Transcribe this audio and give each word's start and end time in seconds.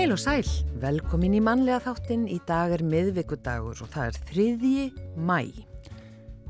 Heil 0.00 0.14
og 0.14 0.20
sæl, 0.22 0.46
velkomin 0.80 1.34
í 1.36 1.42
mannlega 1.44 1.76
þáttin. 1.84 2.22
Í 2.24 2.38
dag 2.48 2.70
er 2.72 2.80
miðvíkudagur 2.88 3.82
og 3.84 3.90
það 3.92 4.06
er 4.06 4.18
þriðji 4.30 4.84
mæ. 5.28 5.50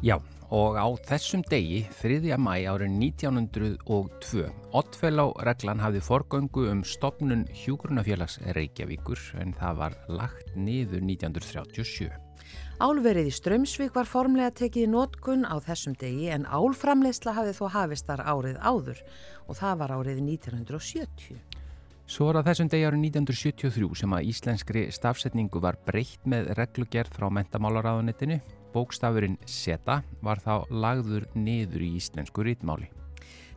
Já, 0.06 0.14
og 0.54 0.78
á 0.78 0.86
þessum 1.08 1.42
degi, 1.50 1.80
þriðja 1.98 2.38
mæ 2.38 2.52
árið 2.70 2.94
1902, 3.08 4.44
Ottfellow 4.70 5.34
reglan 5.42 5.82
hafði 5.82 6.04
forgöngu 6.06 6.68
um 6.70 6.84
stopnun 6.86 7.42
Hjúgrunafélags 7.64 8.38
Reykjavíkur 8.54 9.18
en 9.42 9.58
það 9.58 9.82
var 9.82 9.98
lagt 10.06 10.54
niður 10.54 11.02
1937. 11.10 12.06
Álverið 12.78 13.32
í 13.32 13.34
Strömsvík 13.34 13.98
var 13.98 14.06
formlega 14.06 14.54
tekið 14.62 14.86
í 14.86 14.92
nótkun 14.94 15.42
á 15.42 15.58
þessum 15.58 15.98
degi 15.98 16.30
en 16.30 16.46
álframleysla 16.46 17.34
hafði 17.34 17.58
þó 17.58 17.66
hafistar 17.74 18.22
árið 18.22 18.62
áður 18.62 19.02
og 19.48 19.58
það 19.58 19.80
var 19.82 19.98
árið 19.98 20.28
1970. 20.38 21.58
Svo 22.10 22.26
var 22.26 22.40
það 22.40 22.48
þessum 22.48 22.68
degi 22.72 22.86
árið 22.88 23.02
1973 23.06 23.88
sem 24.00 24.14
að 24.16 24.28
íslenskri 24.32 24.80
stafsetningu 24.90 25.60
var 25.62 25.76
breytt 25.86 26.24
með 26.26 26.48
reglugerð 26.58 27.12
frá 27.14 27.28
mentamálaráðunettinu. 27.36 28.40
Bókstafurinn 28.74 29.36
SETA 29.46 30.00
var 30.18 30.42
þá 30.42 30.66
lagður 30.74 31.28
niður 31.38 31.84
í 31.86 31.92
íslensku 32.00 32.42
rítmáli. 32.48 32.90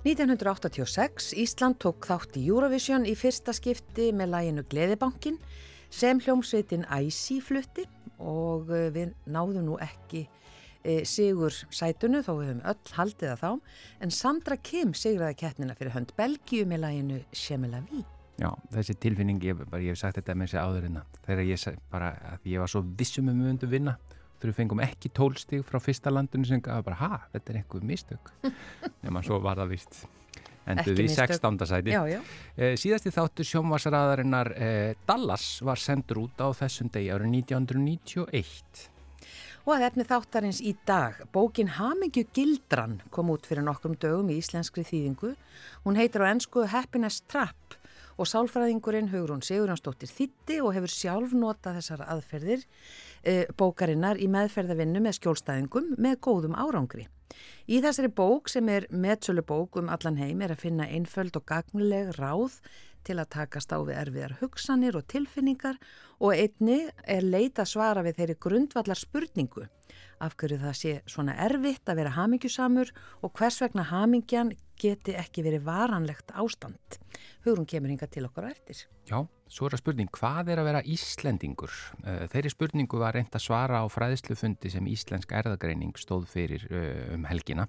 1986 0.06 1.32
Ísland 1.42 1.82
tók 1.82 2.06
þátt 2.06 2.38
í 2.38 2.46
Eurovision 2.46 3.10
í 3.10 3.18
fyrsta 3.18 3.58
skipti 3.58 4.12
með 4.14 4.36
læginu 4.36 4.68
Gleðibankin 4.70 5.42
sem 5.90 6.22
hljómsveitin 6.22 6.86
Æsi 6.94 7.42
flutti 7.42 7.90
og 8.22 8.70
eh, 8.70 8.92
við 8.94 9.18
náðum 9.26 9.66
nú 9.72 9.82
ekki 9.82 10.28
e, 10.84 11.02
sigur 11.10 11.56
sætunu 11.74 12.22
þó 12.22 12.36
við 12.38 12.52
höfum 12.52 12.66
öll 12.70 12.98
haldið 13.00 13.34
að 13.34 13.46
þá 13.48 13.52
en 14.06 14.20
Sandra 14.22 14.62
Kim 14.62 14.94
sigraði 14.94 15.42
keppnina 15.42 15.78
fyrir 15.80 15.98
hönd 15.98 16.14
Belgíu 16.20 16.68
með 16.70 16.86
læginu 16.86 17.24
Shemela 17.34 17.82
Ví. 17.90 18.04
Já, 18.44 18.50
þessi 18.74 18.98
tilfinning, 19.00 19.40
ég, 19.48 19.62
bara, 19.64 19.80
ég 19.80 19.96
hef 19.96 20.02
sagt 20.02 20.18
þetta 20.20 20.36
með 20.36 20.50
þessi 20.52 20.60
áðurina, 20.60 21.06
þegar 21.24 21.46
ég 21.48 21.84
bara, 21.94 22.10
að 22.34 22.50
ég 22.52 22.64
var 22.64 22.72
svo 22.74 22.82
vissum 23.00 23.30
um 23.32 23.46
að 23.54 23.70
vinna 23.72 23.96
þegar 24.44 24.52
við 24.52 24.58
fengum 24.58 24.82
ekki 24.84 25.12
tólstíg 25.16 25.64
frá 25.64 25.80
fyrsta 25.80 26.12
landinu 26.12 26.48
sem 26.50 26.62
gaf 26.64 26.84
bara, 26.84 27.00
ha, 27.00 27.22
þetta 27.32 27.54
er 27.54 27.62
einhver 27.62 27.88
mistök 27.88 28.34
nema 29.06 29.24
svo 29.24 29.40
var 29.44 29.62
það 29.62 29.72
vist 29.78 30.02
enduð 30.68 31.04
í 31.04 31.10
16. 31.12 31.68
sæti 31.70 31.94
já, 31.94 32.02
já. 32.12 32.20
Eh, 32.56 32.74
síðasti 32.80 33.14
þáttu 33.16 33.46
sjónvarsraðarinnar 33.48 34.52
eh, 34.56 34.96
Dallas 35.08 35.48
var 35.64 35.80
sendur 35.80 36.26
út 36.26 36.44
á 36.44 36.52
þessum 36.56 36.92
degi 36.92 37.12
árið 37.16 37.38
1991 37.44 38.90
Og 39.64 39.78
að 39.78 39.86
efni 39.88 40.04
þáttarins 40.04 40.58
í 40.60 40.74
dag, 40.84 41.22
bókin 41.32 41.70
Hamingju 41.78 42.26
Gildran 42.36 42.98
kom 43.16 43.30
út 43.32 43.48
fyrir 43.48 43.64
nokkrum 43.64 43.94
dögum 43.96 44.34
í 44.34 44.42
íslenskri 44.42 44.84
þýðingu. 44.84 45.30
Hún 45.86 45.96
heitir 45.96 46.20
á 46.20 46.28
ennsku 46.28 46.66
Happiness 46.68 47.24
Trap 47.32 47.78
og 48.18 48.30
sálfræðingurinn 48.30 49.10
Hugrún 49.14 49.44
Sigurjónsdóttir 49.46 50.12
þitti 50.12 50.60
og 50.62 50.74
hefur 50.76 50.94
sjálf 50.94 51.34
notað 51.38 51.80
þessar 51.80 52.06
aðferðir 52.06 52.64
e, 53.24 53.36
bókarinnar 53.58 54.22
í 54.22 54.30
meðferðavinnu 54.32 55.02
með 55.04 55.18
skjólstæðingum 55.20 55.94
með 55.98 56.18
góðum 56.28 56.58
árangri. 56.58 57.08
Í 57.66 57.80
þessari 57.82 58.12
bók 58.14 58.50
sem 58.52 58.68
er 58.70 58.88
meðsölu 58.92 59.44
bók 59.48 59.80
um 59.82 59.90
allan 59.94 60.20
heim 60.22 60.44
er 60.44 60.54
að 60.54 60.66
finna 60.68 60.90
einföld 60.90 61.38
og 61.40 61.48
gagnuleg 61.50 62.14
ráð 62.20 62.60
til 63.04 63.18
að 63.20 63.32
takast 63.36 63.74
á 63.74 63.80
við 63.84 64.00
erfiðar 64.00 64.38
hugsanir 64.40 64.98
og 65.00 65.08
tilfinningar 65.12 65.80
og 66.20 66.36
einni 66.36 66.86
er 67.04 67.26
leita 67.26 67.66
svara 67.68 68.04
við 68.06 68.20
þeirri 68.20 68.38
grundvallar 68.46 69.00
spurningu 69.00 69.68
af 70.24 70.36
hverju 70.40 70.60
það 70.62 70.76
sé 70.80 70.94
svona 71.10 71.36
erfitt 71.46 71.90
að 71.90 72.00
vera 72.02 72.14
hamingjusamur 72.18 72.92
og 73.22 73.34
hvers 73.38 73.60
vegna 73.64 73.86
hamingjan 73.90 74.54
geti 74.80 75.16
ekki 75.18 75.44
verið 75.46 75.66
varanlegt 75.68 76.34
ástand. 76.40 77.00
Hugrun 77.46 77.68
kemur 77.70 77.92
hinga 77.92 78.08
til 78.12 78.26
okkar 78.28 78.50
á 78.50 78.54
eftir. 78.54 78.86
Já, 79.10 79.20
svo 79.52 79.68
er 79.68 79.76
að 79.78 79.84
spurning, 79.84 80.12
hvað 80.16 80.54
er 80.54 80.62
að 80.62 80.70
vera 80.70 80.84
Íslendingur? 80.96 81.74
Eh, 82.04 82.24
þeirri 82.32 82.54
spurningu 82.54 83.02
var 83.02 83.18
reynd 83.18 83.36
að 83.36 83.46
svara 83.46 83.84
á 83.84 83.86
fræðislufundi 83.92 84.72
sem 84.74 84.88
Íslensk 84.90 85.36
erðagreining 85.36 85.96
stóð 86.00 86.30
fyrir 86.32 86.66
eh, 86.72 87.14
um 87.16 87.28
helgina. 87.30 87.68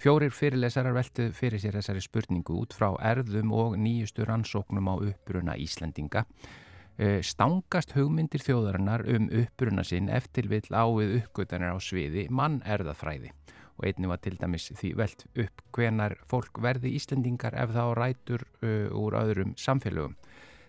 Fjórir 0.00 0.34
fyrirlesarar 0.34 0.96
veltu 0.96 1.30
fyrir 1.32 1.62
sér 1.62 1.78
þessari 1.78 2.02
spurningu 2.02 2.56
út 2.64 2.74
frá 2.74 2.90
erðum 3.12 3.52
og 3.54 3.78
nýjustu 3.78 4.26
rannsóknum 4.26 4.90
á 4.90 4.94
uppbruna 4.98 5.56
Íslendinga. 5.60 6.24
Eh, 6.24 6.63
stangast 7.26 7.96
hugmyndir 7.96 8.42
þjóðarinnar 8.44 9.02
um 9.10 9.30
uppbruna 9.34 9.82
sinn 9.82 10.06
eftir 10.12 10.46
vill 10.46 10.68
ávið 10.70 11.16
uppgötanir 11.22 11.74
á 11.74 11.78
sviði 11.82 12.28
mann 12.30 12.60
erðafræði 12.62 13.32
og 13.78 13.88
einni 13.88 14.10
var 14.10 14.20
til 14.22 14.36
dæmis 14.38 14.70
því 14.70 14.92
velt 14.98 15.24
upp 15.34 15.62
hvenar 15.74 16.16
fólk 16.30 16.60
verði 16.62 16.94
Íslendingar 16.98 17.56
ef 17.58 17.74
þá 17.74 17.84
rætur 17.98 18.46
uh, 18.62 18.90
úr 18.94 19.18
öðrum 19.18 19.54
samfélögum. 19.58 20.16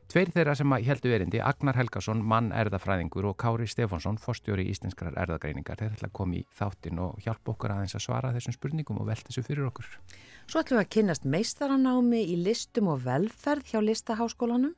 Tveir 0.05 0.29
þeirra 0.29 0.53
sem 0.53 0.73
heldur 0.85 1.15
verindi, 1.15 1.39
Agnar 1.41 1.79
Helgason, 1.79 2.19
mann 2.21 2.51
erðafræðingur 2.53 3.25
og 3.25 3.39
Kári 3.41 3.65
Stefánsson, 3.65 4.19
forstjóri 4.21 4.67
í 4.67 4.73
Íslenskrar 4.75 5.15
erðagreiningar, 5.17 5.79
þeir 5.79 5.95
ætla 5.95 6.11
að 6.11 6.13
koma 6.19 6.37
í 6.37 6.43
þáttin 6.53 7.01
og 7.01 7.17
hjálpa 7.25 7.55
okkur 7.55 7.73
aðeins 7.73 7.97
að 7.97 8.03
svara 8.05 8.33
þessum 8.35 8.53
spurningum 8.53 8.99
og 9.01 9.09
velta 9.09 9.31
þessu 9.31 9.41
fyrir 9.47 9.65
okkur. 9.71 9.89
Svo 10.45 10.61
ætlum 10.61 10.77
við 10.77 10.83
að 10.83 10.91
kynast 10.93 11.25
meistaranámi 11.25 12.21
í 12.21 12.37
listum 12.37 12.91
og 12.93 13.01
velferð 13.07 13.73
hjá 13.73 13.81
listaháskólanum 13.81 14.75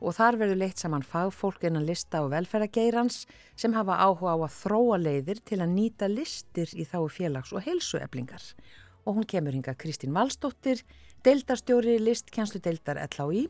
og 0.00 0.16
þar 0.16 0.38
verður 0.40 0.60
leitt 0.62 0.80
saman 0.80 1.04
fagfólk 1.06 1.64
innan 1.68 1.86
lista 1.88 2.22
og 2.24 2.32
velferðageirans 2.34 3.22
sem 3.60 3.76
hafa 3.76 4.00
áhuga 4.00 4.34
á 4.34 4.38
að 4.40 4.56
þróa 4.56 4.98
leiðir 5.00 5.40
til 5.44 5.60
að 5.60 5.74
nýta 5.76 6.08
listir 6.10 6.72
í 6.72 6.88
þá 6.88 6.98
félags- 7.12 7.52
og 7.52 7.64
heilsueflingar. 7.68 8.42
Og 9.04 9.16
hún 9.16 9.28
kemur 9.28 9.56
hinga 9.56 9.74
Kristín 9.74 10.16
Valstóttir, 10.16 10.82
deildarstjóri 11.24 11.98
listkjænslu 12.00 12.60
deildar 12.60 13.00
LHI 13.06 13.48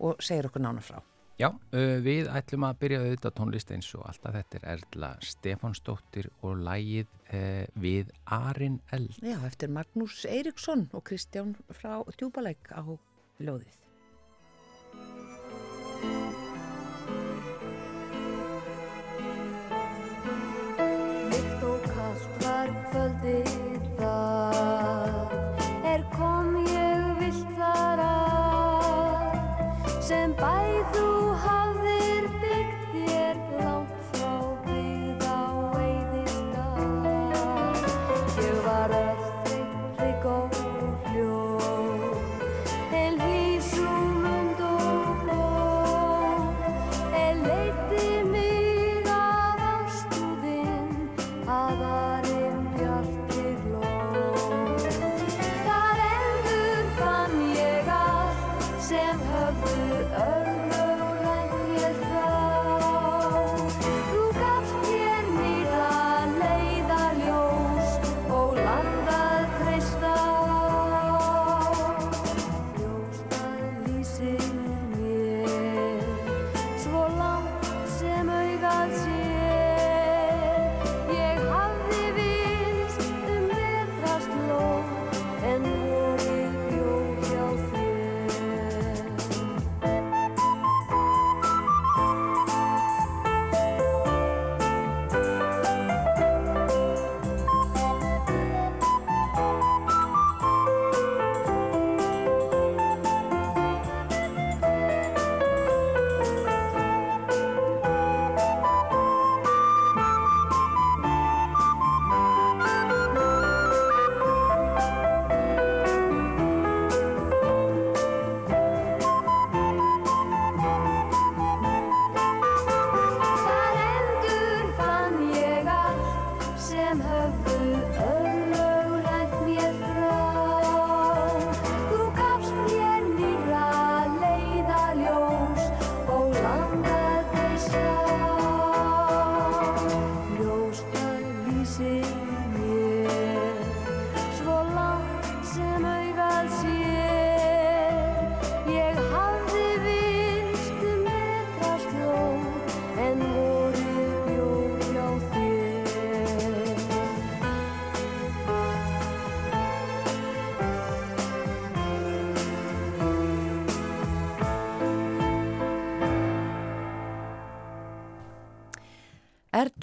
og 0.00 0.22
segir 0.22 0.48
okkur 0.48 0.64
nána 0.64 0.84
frá. 0.84 1.02
Já, 1.34 1.48
við 1.74 2.28
ætlum 2.30 2.62
að 2.68 2.76
byrja 2.78 2.98
auðvitað 3.02 3.32
tónlist 3.40 3.70
eins 3.74 3.88
og 3.98 4.04
alltaf 4.06 4.36
þetta 4.36 4.58
er 4.60 4.66
Erla 4.76 5.08
Stefánsdóttir 5.18 6.28
og 6.46 6.60
lægið 6.62 7.08
eh, 7.34 7.64
við 7.74 8.12
Arin 8.30 8.78
Eld. 8.94 9.18
Já, 9.18 9.40
eftir 9.42 9.72
Magnús 9.74 10.22
Eiríksson 10.30 10.86
og 10.94 11.02
Kristján 11.10 11.56
frá 11.74 11.98
Djúbalæk 12.14 12.70
á 12.70 12.86
ljóðið. 13.42 13.83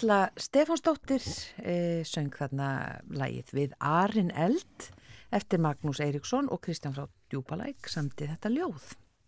Erla 0.01 0.31
Stefánsdóttir 0.33 1.21
e, 1.61 2.01
söng 2.09 2.33
þarna 2.33 2.67
lagið 3.13 3.51
við 3.53 3.73
Arin 3.85 4.31
Eld 4.33 4.87
eftir 5.29 5.61
Magnús 5.61 5.99
Eiríksson 6.01 6.49
og 6.49 6.63
Kristján 6.65 6.95
frá 6.95 7.03
Djúpalæk 7.29 7.85
samti 7.85 8.25
þetta 8.25 8.49
ljóð. 8.49 8.87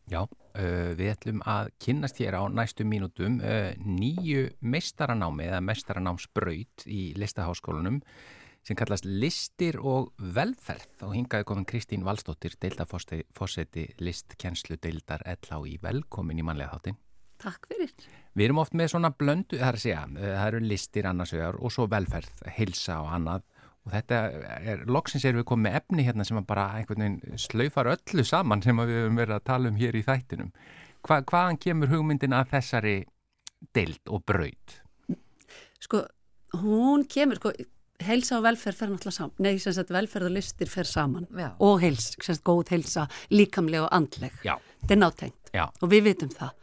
Já, 0.09 0.23
uh, 0.25 0.89
við 0.97 1.11
ætlum 1.11 1.43
að 1.45 1.69
kynnast 1.77 2.17
hér 2.23 2.39
á 2.41 2.49
næstu 2.49 2.87
mínútum 2.89 3.37
uh, 3.45 3.69
nýju 3.77 4.47
mestaranámi 4.65 5.45
eða 5.51 5.61
mestaranámsbraut 5.61 6.87
í 6.89 7.03
listaháskólanum 7.21 8.01
sem 8.65 8.79
kallast 8.79 9.05
Listir 9.05 9.77
og 9.77 10.09
velferð 10.17 11.05
og 11.05 11.13
hingaði 11.19 11.49
komin 11.53 11.69
Kristín 11.69 12.07
Valstóttir 12.07 12.57
deildafosseti 12.57 13.91
listkjenslu 14.01 14.81
deildar 14.81 15.21
ellá 15.37 15.61
í 15.69 15.77
velkomin 15.85 16.41
í 16.41 16.49
manlega 16.49 16.73
þáttin. 16.73 16.97
Takk 17.45 17.69
fyrir. 17.69 17.93
Við 18.33 18.47
erum 18.47 18.62
oft 18.63 18.74
með 18.74 18.94
svona 18.95 19.12
blöndu, 19.13 19.59
það 19.59 19.68
er 19.68 19.77
að 19.77 19.83
segja, 19.83 20.03
það 20.18 20.45
eru 20.47 20.62
listir 20.65 21.09
annars 21.09 21.33
vegar 21.35 21.57
og 21.59 21.74
svo 21.74 21.85
velferð, 21.91 22.45
hilsa 22.57 23.01
og 23.03 23.12
annað 23.13 23.44
og 23.83 23.91
þetta 23.91 24.19
er, 24.63 24.85
loksins 24.88 25.25
erum 25.27 25.41
við 25.41 25.50
komið 25.50 25.65
með 25.68 25.77
efni 25.81 26.06
hérna 26.07 26.25
sem 26.27 26.39
bara 26.47 26.69
einhvern 26.80 27.03
veginn 27.03 27.41
slaufar 27.41 27.89
öllu 27.91 28.24
saman 28.27 28.63
sem 28.63 28.80
við 28.80 29.01
höfum 29.01 29.19
verið 29.19 29.38
að 29.38 29.45
tala 29.50 29.71
um 29.71 29.80
hér 29.80 29.97
í 30.00 30.06
þættinum. 30.07 30.53
Hva, 31.03 31.19
hvaðan 31.27 31.59
kemur 31.59 31.91
hugmyndin 31.91 32.35
að 32.38 32.53
þessari 32.56 32.95
deild 33.75 34.07
og 34.07 34.24
braud? 34.30 34.77
Sko, 35.83 36.06
hún 36.62 37.03
kemur, 37.12 37.41
sko, 37.41 37.51
heilsa 38.07 38.39
og 38.39 38.47
velferð 38.47 38.79
fer 38.79 38.91
náttúrulega 38.94 39.18
saman, 39.18 39.36
nei, 39.44 39.57
sem 39.59 39.75
sagt 39.75 39.91
velferð 39.94 40.29
og 40.29 40.36
listir 40.38 40.71
fer 40.71 40.88
saman 40.88 41.27
Já. 41.36 41.51
og 41.59 41.83
heils, 41.83 42.13
sem 42.15 42.31
sagt 42.31 42.47
góð 42.47 42.71
heilsa, 42.71 43.07
líkamlega 43.36 43.89
og 43.89 43.95
andleg. 44.00 44.36
Já. 44.47 44.56
Þetta 44.83 44.95
er 44.95 45.01
nátengt 45.03 45.56
Já. 45.56 45.65
og 45.68 45.91
við 45.91 46.07
vitum 46.07 46.31
það. 46.31 46.56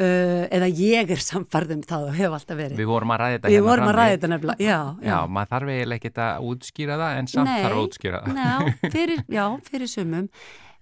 Uh, 0.00 0.46
eða 0.56 0.68
ég 0.80 1.10
er 1.12 1.20
samfarðum 1.20 1.82
það 1.84 2.04
og 2.08 2.14
hef 2.16 2.32
alltaf 2.32 2.56
verið. 2.56 2.78
Við 2.78 2.86
vorum 2.88 3.10
að 3.12 3.18
ræða 3.20 3.34
þetta 3.34 3.50
Við 3.50 3.56
hérna 3.58 3.66
vorum 3.66 3.88
að 3.90 3.96
ræða 3.98 4.12
þetta 4.14 4.28
nefnilega, 4.32 4.64
já. 4.64 4.78
Já, 5.04 5.16
maður 5.28 5.50
þarf 5.50 5.72
eiginlega 5.74 5.98
ekki 6.00 6.12
að 6.24 6.46
útskýra 6.50 6.96
það 7.02 7.18
en 7.18 7.28
samt 7.28 7.50
þarf 7.50 7.74
að 7.76 7.80
útskýra 7.82 8.20
það. 8.24 8.38
Nei, 8.38 8.90
fyrir, 8.94 9.20
já, 9.36 9.44
fyrir 9.66 9.90
sumum. 9.92 10.28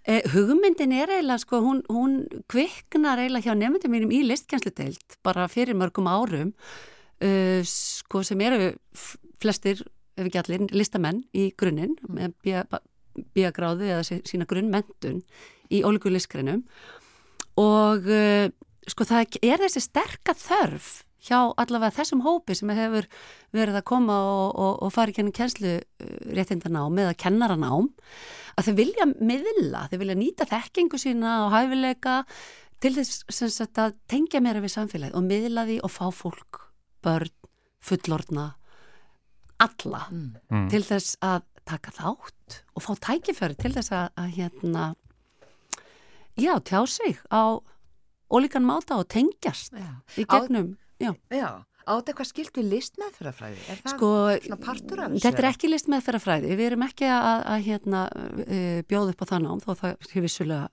Eh, 0.09 0.29
hugmyndin 0.33 0.95
er 0.97 1.11
eiginlega, 1.17 1.43
sko, 1.43 1.61
hún, 1.65 1.81
hún 1.91 2.15
kviknar 2.49 3.25
eiginlega 3.25 3.51
hjá 3.51 3.59
nefndum 3.59 3.93
mínum 3.97 4.15
í 4.15 4.23
listkjænsludeild 4.29 5.19
bara 5.27 5.49
fyrir 5.51 5.75
mörgum 5.77 6.07
árum, 6.09 6.55
uh, 7.19 7.59
sko, 7.67 8.23
sem 8.25 8.41
eru 8.47 8.71
flestir, 9.43 9.83
ef 10.15 10.31
ekki 10.31 10.41
allir, 10.45 10.65
listamenn 10.79 11.25
í 11.35 11.51
grunninn, 11.59 11.99
með 12.07 12.39
bíagráðu 13.35 13.91
eða 13.91 14.07
sí- 14.07 14.23
sína 14.31 14.47
grunnmentun 14.49 15.25
í 15.75 15.83
ólíku 15.83 16.15
listgreinum 16.15 16.63
og 17.59 18.07
uh, 18.07 18.47
sko 18.93 19.07
það 19.09 19.39
er 19.43 19.63
þessi 19.65 19.83
sterka 19.85 20.35
þörf 20.39 20.89
hjá 21.29 21.39
allavega 21.59 21.97
þessum 21.99 22.23
hópi 22.23 22.55
sem 22.55 22.71
hefur 22.73 23.09
verið 23.55 23.81
að 23.81 23.87
koma 23.91 24.15
og, 24.23 24.53
og, 24.55 24.77
og 24.87 24.93
fara 24.95 25.11
í 25.11 25.17
kennum 25.17 25.35
kennslu 25.35 25.75
réttindanám 26.37 27.01
eða 27.03 27.17
kennaranám 27.19 27.89
að 28.59 28.69
þau 28.69 28.75
vilja 28.79 29.09
miðla, 29.19 29.89
þau 29.91 29.99
vilja 29.99 30.17
nýta 30.19 30.47
þekkingu 30.49 31.01
sína 31.01 31.35
og 31.47 31.53
hæfileika 31.57 32.21
til 32.79 32.95
þess 32.95 33.27
sagt 33.51 33.81
að 33.83 33.97
tengja 34.11 34.41
meira 34.43 34.63
við 34.63 34.77
samfélagið 34.77 35.19
og 35.19 35.27
miðla 35.27 35.67
því 35.67 35.81
og 35.83 35.91
fá 35.93 36.07
fólk, 36.15 36.61
börn, 37.03 37.35
fullorna, 37.83 38.53
alla 39.59 40.07
Mm. 40.11 40.69
til 40.71 40.83
þess 40.87 41.17
að 41.21 41.43
taka 41.67 41.91
þátt 41.91 42.61
og 42.79 42.83
fá 42.83 42.93
tækifæri 43.09 43.59
til 43.59 43.73
þess 43.75 43.91
að, 43.93 44.07
að 44.17 44.29
hérna 44.39 44.85
já, 46.39 46.55
tjá 46.63 46.87
sig 46.87 47.19
á 47.29 47.59
ólíkan 48.31 48.67
máta 48.67 48.99
og 49.01 49.09
tengjast 49.11 49.73
Já. 49.73 49.91
í 50.17 50.27
gegnum, 50.29 50.77
já, 51.01 51.13
Já, 51.33 51.49
átt 51.89 52.11
eitthvað 52.11 52.31
skilt 52.31 52.59
við 52.59 52.71
listmeðfyrafræði? 52.75 53.61
Er 53.73 53.83
það 53.83 53.95
sko 53.95 54.11
svona 54.45 54.59
partur 54.65 55.05
af 55.05 55.13
þessu? 55.13 55.25
þetta 55.27 55.43
er 55.43 55.51
ekki 55.51 55.71
list 55.73 55.93
með 55.93 56.05
fyrrafræði 56.09 56.57
við 56.59 56.67
erum 56.71 56.89
ekki 56.89 57.13
að, 57.13 57.45
að 57.55 57.69
hérna 57.69 58.03
uh, 58.15 58.81
bjóða 58.89 59.15
upp 59.15 59.25
á 59.25 59.31
það 59.33 59.47
nám 59.47 59.63
þó 59.65 59.71
það 59.85 59.95
er 59.95 60.27
vissulega 60.27 60.67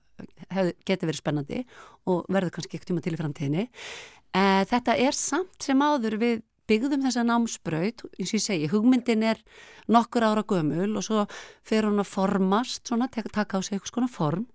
geti 0.86 1.08
verið 1.08 1.20
spennandi 1.20 1.62
og 2.08 2.28
verður 2.32 2.54
kannski 2.56 2.76
ekkert 2.76 2.92
tíma 2.92 3.04
til 3.04 3.16
í 3.16 3.20
framtíðinni 3.20 3.64
uh, 3.66 4.62
þetta 4.68 4.96
er 4.96 5.16
samt 5.16 5.66
sem 5.66 5.82
áður 5.82 6.20
við 6.22 6.44
byggðum 6.66 7.04
þessa 7.06 7.22
námsbraut, 7.26 8.02
eins 8.18 8.32
og 8.32 8.38
ég 8.38 8.42
segi, 8.42 8.70
hugmyndin 8.72 9.22
er 9.22 9.42
nokkur 9.92 10.26
ára 10.26 10.42
gömul 10.42 10.96
og 10.98 11.04
svo 11.06 11.26
fer 11.66 11.86
hún 11.86 12.02
að 12.02 12.10
formast, 12.10 12.82
svona, 12.88 13.06
taka 13.06 13.58
á 13.58 13.60
sig 13.62 13.76
eitthvað 13.76 13.92
skona 13.92 14.10
form 14.10 14.48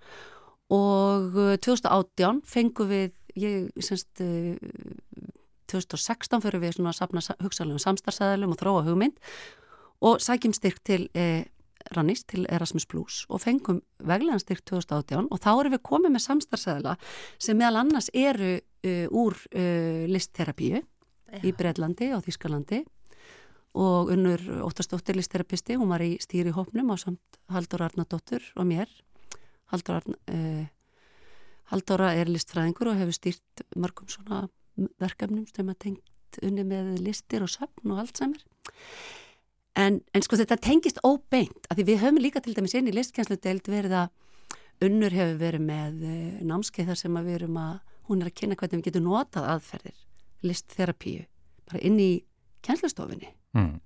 og 0.71 1.35
uh, 1.35 1.55
2018 1.60 2.41
fengum 2.48 2.91
við, 2.91 3.15
ég 3.36 3.84
semst, 3.84 4.24
uh, 4.24 4.55
2016 5.72 6.43
fyrir 6.43 6.62
við 6.63 6.77
svona 6.77 6.91
að 6.91 7.00
sapna 7.00 7.24
hugsalegum 7.43 7.81
samstarfsæðalum 7.81 8.53
og 8.53 8.62
þróa 8.62 8.86
hugmynd 8.88 9.34
og 10.01 10.22
sækjum 10.24 10.53
styrk 10.57 10.79
til 10.88 11.07
eh, 11.17 11.46
Rannís, 11.96 12.24
til 12.27 12.46
Erasmus 12.50 12.86
Plus 12.89 13.24
og 13.29 13.41
fengum 13.43 13.81
veglegan 14.00 14.41
styrk 14.41 14.63
2018 14.69 15.29
og 15.31 15.41
þá 15.41 15.51
erum 15.53 15.75
við 15.75 15.84
komið 15.88 16.15
með 16.15 16.25
samstarfsæðala 16.27 16.96
sem 17.41 17.57
meðal 17.57 17.84
annars 17.84 18.10
eru 18.13 18.55
uh, 18.60 19.05
úr 19.10 19.38
uh, 19.55 20.03
listterapíu 20.10 20.81
í 21.41 21.53
Breitlandi 21.55 22.12
og 22.15 22.25
Þískalandi 22.25 22.81
og 23.79 24.12
unnur 24.12 24.41
óttastóttir 24.67 25.15
listterapisti, 25.15 25.77
hún 25.79 25.93
var 25.93 26.03
í 26.03 26.17
stýri 26.19 26.51
hópnum 26.51 26.91
á 26.91 26.96
samt 27.00 27.39
Haldur 27.53 27.86
Arnardóttur 27.86 28.43
og 28.60 28.67
mér 28.67 28.91
Haldur 29.72 30.00
Arn, 30.00 30.16
uh, 30.32 30.66
Halldóra 31.72 32.12
er 32.20 32.28
listfræðingur 32.28 32.92
og 32.92 33.00
hefur 33.00 33.16
stýrt 33.16 33.63
mörgum 33.80 34.10
svona 34.12 34.46
verkefnum 35.00 35.46
sem 35.48 35.70
að 35.72 35.80
tengt 35.86 36.40
unni 36.44 36.63
með 36.68 36.98
listir 37.04 37.44
og 37.44 37.51
söfn 37.51 37.92
og 37.94 38.01
allt 38.04 38.20
samir 38.20 38.44
en, 39.80 40.01
en 40.13 40.24
sko 40.25 40.40
þetta 40.40 40.58
tengist 40.63 41.00
óbeint 41.08 41.68
af 41.70 41.78
því 41.78 41.86
við 41.88 42.01
höfum 42.04 42.20
líka 42.24 42.42
til 42.44 42.56
dæmis 42.56 42.75
inn 42.75 42.90
í 42.92 42.96
listkjænsludeild 42.96 43.68
verið 43.72 43.98
að 44.04 44.88
unnur 44.88 45.16
hefur 45.16 45.38
verið 45.40 45.66
með 45.68 46.04
uh, 46.08 46.42
námskeið 46.51 46.92
þar 46.92 47.01
sem 47.04 47.20
að 47.20 47.30
við 47.30 47.40
erum 47.40 47.60
að 47.62 47.75
hún 48.10 48.24
er 48.24 48.32
að 48.32 48.38
kynna 48.42 48.58
hvernig 48.60 48.82
við 48.82 48.88
getum 48.90 49.08
notað 49.08 49.50
aðferðir 49.54 50.00
listþerapíu 50.48 51.28
bara 51.70 51.84
inn 51.88 52.00
í 52.01 52.12
kjænslustofinni 52.66 53.36
Mm. 53.51 53.82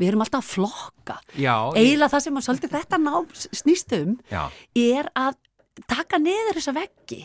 Við 0.00 0.08
erum 0.10 0.24
alltaf 0.24 0.42
að 0.44 0.50
flokka. 0.54 1.16
Já, 1.38 1.56
eiginlega 1.76 2.12
það 2.14 2.24
sem 2.26 2.38
að 2.40 2.46
svolítið 2.48 2.74
þetta 2.78 2.98
nám 3.02 3.28
snýst 3.60 3.94
um 4.00 4.16
já, 4.30 4.42
er 4.74 5.10
að 5.14 5.36
taka 5.90 6.18
niður 6.22 6.58
þessa 6.58 6.74
veggi. 6.76 7.20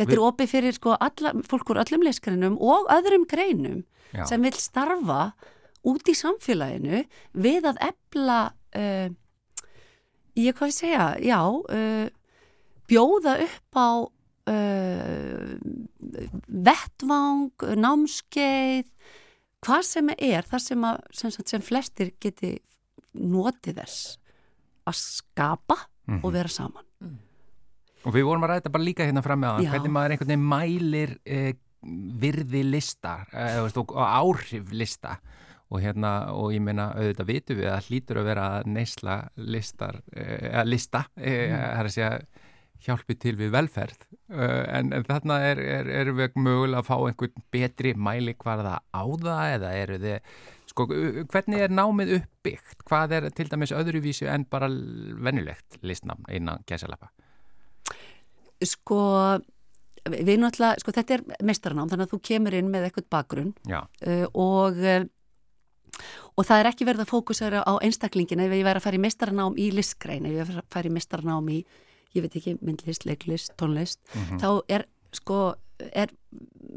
Þetta 0.00 0.10
Við- 0.10 0.16
er 0.16 0.26
opið 0.26 0.52
fyrir 0.54 0.76
sko 0.76 0.96
alla, 0.96 1.32
fólk 1.48 1.70
úr 1.74 1.80
öllum 1.82 2.04
leyskrænum 2.06 2.54
og 2.60 2.86
öðrum 2.92 3.26
greinum 3.28 3.82
já. 4.14 4.24
sem 4.26 4.40
vil 4.42 4.56
starfa 4.56 5.32
út 5.84 6.08
í 6.08 6.14
samfélaginu 6.16 7.02
við 7.36 7.68
að 7.68 7.82
ebla 7.90 8.38
uh, 8.76 9.08
ég 10.36 10.56
hvað 10.56 10.72
ég 10.72 10.76
segja 10.76 11.04
já, 11.24 11.40
uh, 11.48 12.08
bjóða 12.88 13.36
upp 13.44 13.76
á 13.76 13.90
uh, 14.52 15.56
vettvang 16.48 17.52
námskeið 17.80 18.88
hvað 19.66 19.82
sem 19.84 20.12
er, 20.16 20.42
það 20.48 20.62
sem, 20.66 20.84
að, 20.88 21.00
sem, 21.12 21.30
sagt, 21.34 21.48
sem 21.52 21.64
flestir 21.64 22.12
geti 22.22 22.54
notið 23.14 23.82
þess 23.82 24.16
að 24.88 25.00
skapa 25.00 25.76
Mhm. 26.10 26.24
og 26.24 26.32
vera 26.32 26.48
saman. 26.50 26.86
Og 28.04 28.14
við 28.14 28.24
vorum 28.24 28.42
að 28.42 28.48
ræða 28.50 28.60
þetta 28.62 28.72
bara 28.72 28.84
líka 28.86 29.04
hérna 29.06 29.22
fram 29.22 29.40
með 29.44 29.50
það, 29.60 29.66
hvernig 29.70 29.92
maður 29.94 30.10
einhvern 30.14 30.30
veginn 30.30 30.48
mælir 30.50 31.12
eh, 31.24 31.52
virði 32.22 32.62
lista 32.66 33.12
eh, 33.32 33.60
veist, 33.62 33.76
og, 33.76 33.92
og 33.94 34.06
áhrif 34.08 34.72
lista. 34.72 35.18
Og 35.70 35.78
hérna, 35.84 36.32
og 36.34 36.50
ég 36.50 36.60
meina 36.66 36.88
auðvitað 36.96 37.28
vitum 37.28 37.60
við 37.60 37.68
að 37.70 37.84
hlýtur 37.86 38.18
að 38.18 38.24
vera 38.26 38.46
að 38.58 38.66
neysla 38.74 39.16
listar, 39.36 40.00
eh, 40.16 40.48
eða 40.50 40.64
lista 40.66 41.04
eh, 41.14 41.52
það 41.52 41.78
er 41.78 41.84
að 41.84 41.94
segja 41.94 42.10
hjálpi 42.84 43.16
til 43.20 43.34
við 43.38 43.52
velferð. 43.54 44.06
Uh, 44.30 44.62
en, 44.70 44.92
en 44.96 45.04
þarna 45.08 45.40
er, 45.50 45.60
er, 45.60 45.90
er 46.00 46.12
við 46.16 46.38
mögulega 46.38 46.82
að 46.82 46.88
fá 46.88 46.96
einhvern 46.96 47.44
betri 47.52 47.94
mæli 47.98 48.36
hvað 48.38 48.64
það 48.66 48.80
á 48.94 49.04
það 49.26 49.54
eða 49.56 49.74
eru 49.82 50.00
þið 50.04 50.34
sko, 50.70 50.86
hvernig 51.32 51.64
er 51.64 51.74
námið 51.74 52.12
uppbyggt? 52.20 52.84
Hvað 52.88 53.16
er 53.18 53.28
til 53.34 53.48
dæmis 53.50 53.74
öðruvísu 53.74 54.28
en 54.30 54.46
bara 54.50 54.70
venjulegt 54.70 55.80
listnám 55.82 56.22
innan 56.30 56.62
gæsalappa? 56.68 57.10
Sko 58.60 59.00
við 60.10 60.38
náttúrulega, 60.40 60.80
sko 60.80 60.94
þetta 60.96 61.16
er 61.16 61.24
meistaranám 61.44 61.90
þannig 61.90 62.06
að 62.06 62.14
þú 62.14 62.20
kemur 62.30 62.56
inn 62.56 62.70
með 62.72 62.86
eitthvað 62.88 63.10
bakgrunn. 63.12 63.54
Uh, 63.66 64.26
og 64.30 64.78
uh, 64.78 65.02
og 66.38 66.46
það 66.46 66.62
er 66.62 66.70
ekki 66.70 66.86
verið 66.88 67.04
að 67.04 67.12
fókusera 67.12 67.62
á 67.66 67.72
einstaklingin 67.82 68.40
ef 68.40 68.54
ég 68.54 68.64
væri 68.64 68.80
að 68.80 68.86
fara 68.86 68.98
í 68.98 69.02
meistaranám 69.02 69.58
í 69.60 69.70
listgrein 69.74 70.26
ef 70.28 70.36
ég 70.36 70.48
væri 70.48 70.62
að 70.62 70.68
fara 70.72 70.90
í 70.90 70.94
meistaranám 70.94 71.50
í 71.52 71.58
ég 72.16 72.24
veit 72.24 72.38
ekki, 72.40 72.56
myndlist, 72.60 73.06
leiklist, 73.08 73.54
tónlist 73.60 74.00
þá 74.40 74.48
er 74.68 74.86
sko 75.14 75.54
er 75.92 76.12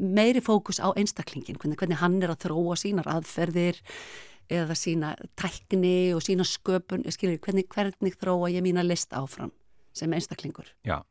meiri 0.00 0.40
fókus 0.42 0.80
á 0.80 0.88
einstaklingin 0.96 1.58
hvernig, 1.60 1.78
hvernig 1.78 2.00
hann 2.00 2.20
er 2.22 2.32
að 2.32 2.46
þróa 2.46 2.76
sínar 2.80 3.10
aðferðir 3.10 3.80
eða 4.52 4.76
sína 4.76 5.14
tækni 5.40 6.12
og 6.16 6.22
sína 6.24 6.44
sköpun 6.48 7.04
skilur, 7.12 7.38
hvernig, 7.44 7.68
hvernig 7.72 8.16
þróa 8.20 8.50
ég 8.52 8.64
mína 8.64 8.84
list 8.84 9.14
áfram 9.16 9.52
sem 9.94 10.12
einstaklingur? 10.12 10.66
Já, 10.84 11.02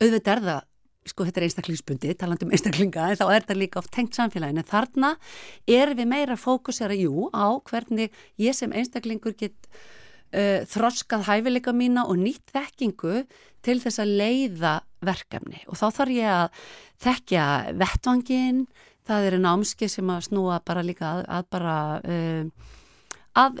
auðvitað 0.00 0.34
er 0.34 0.44
það 0.48 0.66
sko 1.10 1.24
þetta 1.26 1.40
er 1.40 1.46
einstaklingsbundi, 1.46 2.10
talandi 2.20 2.46
um 2.46 2.52
einstaklinga 2.54 3.06
en 3.10 3.18
þá 3.18 3.24
er 3.30 3.44
þetta 3.44 3.56
líka 3.56 3.80
oft 3.80 3.92
tengt 3.94 4.18
samfélagin 4.18 4.60
en 4.60 4.68
þarna 4.68 5.14
er 5.70 5.94
við 5.96 6.10
meira 6.10 6.36
fókusera 6.38 6.96
jú 6.98 7.30
á 7.32 7.56
hvernig 7.70 8.12
ég 8.40 8.56
sem 8.56 8.74
einstaklingur 8.76 9.34
get 9.38 9.70
uh, 10.34 10.60
þroskað 10.70 11.26
hæfileika 11.28 11.74
mína 11.76 12.06
og 12.08 12.20
nýtt 12.20 12.52
þekkingu 12.54 13.24
til 13.64 13.78
þess 13.82 14.02
að 14.02 14.14
leiða 14.20 14.74
verkefni. 15.04 15.62
Og 15.68 15.78
þá 15.80 15.86
þarf 16.00 16.16
ég 16.16 16.34
að 16.34 16.64
þekkja 17.04 17.46
vettvangin, 17.80 18.66
það 19.08 19.30
eru 19.30 19.40
námski 19.44 19.88
sem 19.90 20.12
að 20.12 20.26
snúa 20.28 20.60
bara 20.64 20.84
líka 20.86 21.14
að, 21.14 21.24
að 21.38 21.48
bara 21.56 21.76
uh, 22.04 22.70
að, 23.38 23.60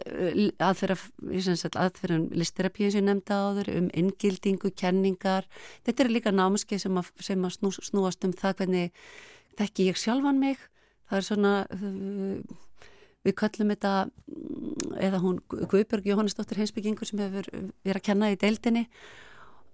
aðferðum 0.60 2.28
listerapíu 2.36 2.90
sem 2.90 3.02
ég 3.02 3.08
nefndi 3.08 3.36
áður 3.36 3.72
um 3.76 3.90
inngildingu, 3.96 4.72
kenningar. 4.76 5.46
Þetta 5.86 6.04
eru 6.04 6.16
líka 6.16 6.34
námski 6.34 6.80
sem 6.82 6.96
að, 6.98 7.12
sem 7.22 7.46
að 7.46 7.56
snú, 7.58 7.72
snúast 7.78 8.26
um 8.26 8.34
það 8.36 8.58
hvernig 8.62 9.04
þekki 9.60 9.90
ég 9.90 10.00
sjálfan 10.00 10.42
mig. 10.42 10.58
Það 11.10 11.18
er 11.18 11.26
svona 11.26 11.54
við 13.26 13.36
köllum 13.40 13.72
þetta 13.74 13.94
eða 15.00 15.20
hún 15.22 15.40
Guðbjörg 15.50 16.08
Jóhannesdóttir 16.08 16.60
heimsbyggingur 16.60 17.08
sem 17.08 17.20
hefur 17.20 17.50
verið 17.84 18.00
að 18.00 18.06
kenna 18.06 18.30
í 18.32 18.38
deildinni 18.40 18.86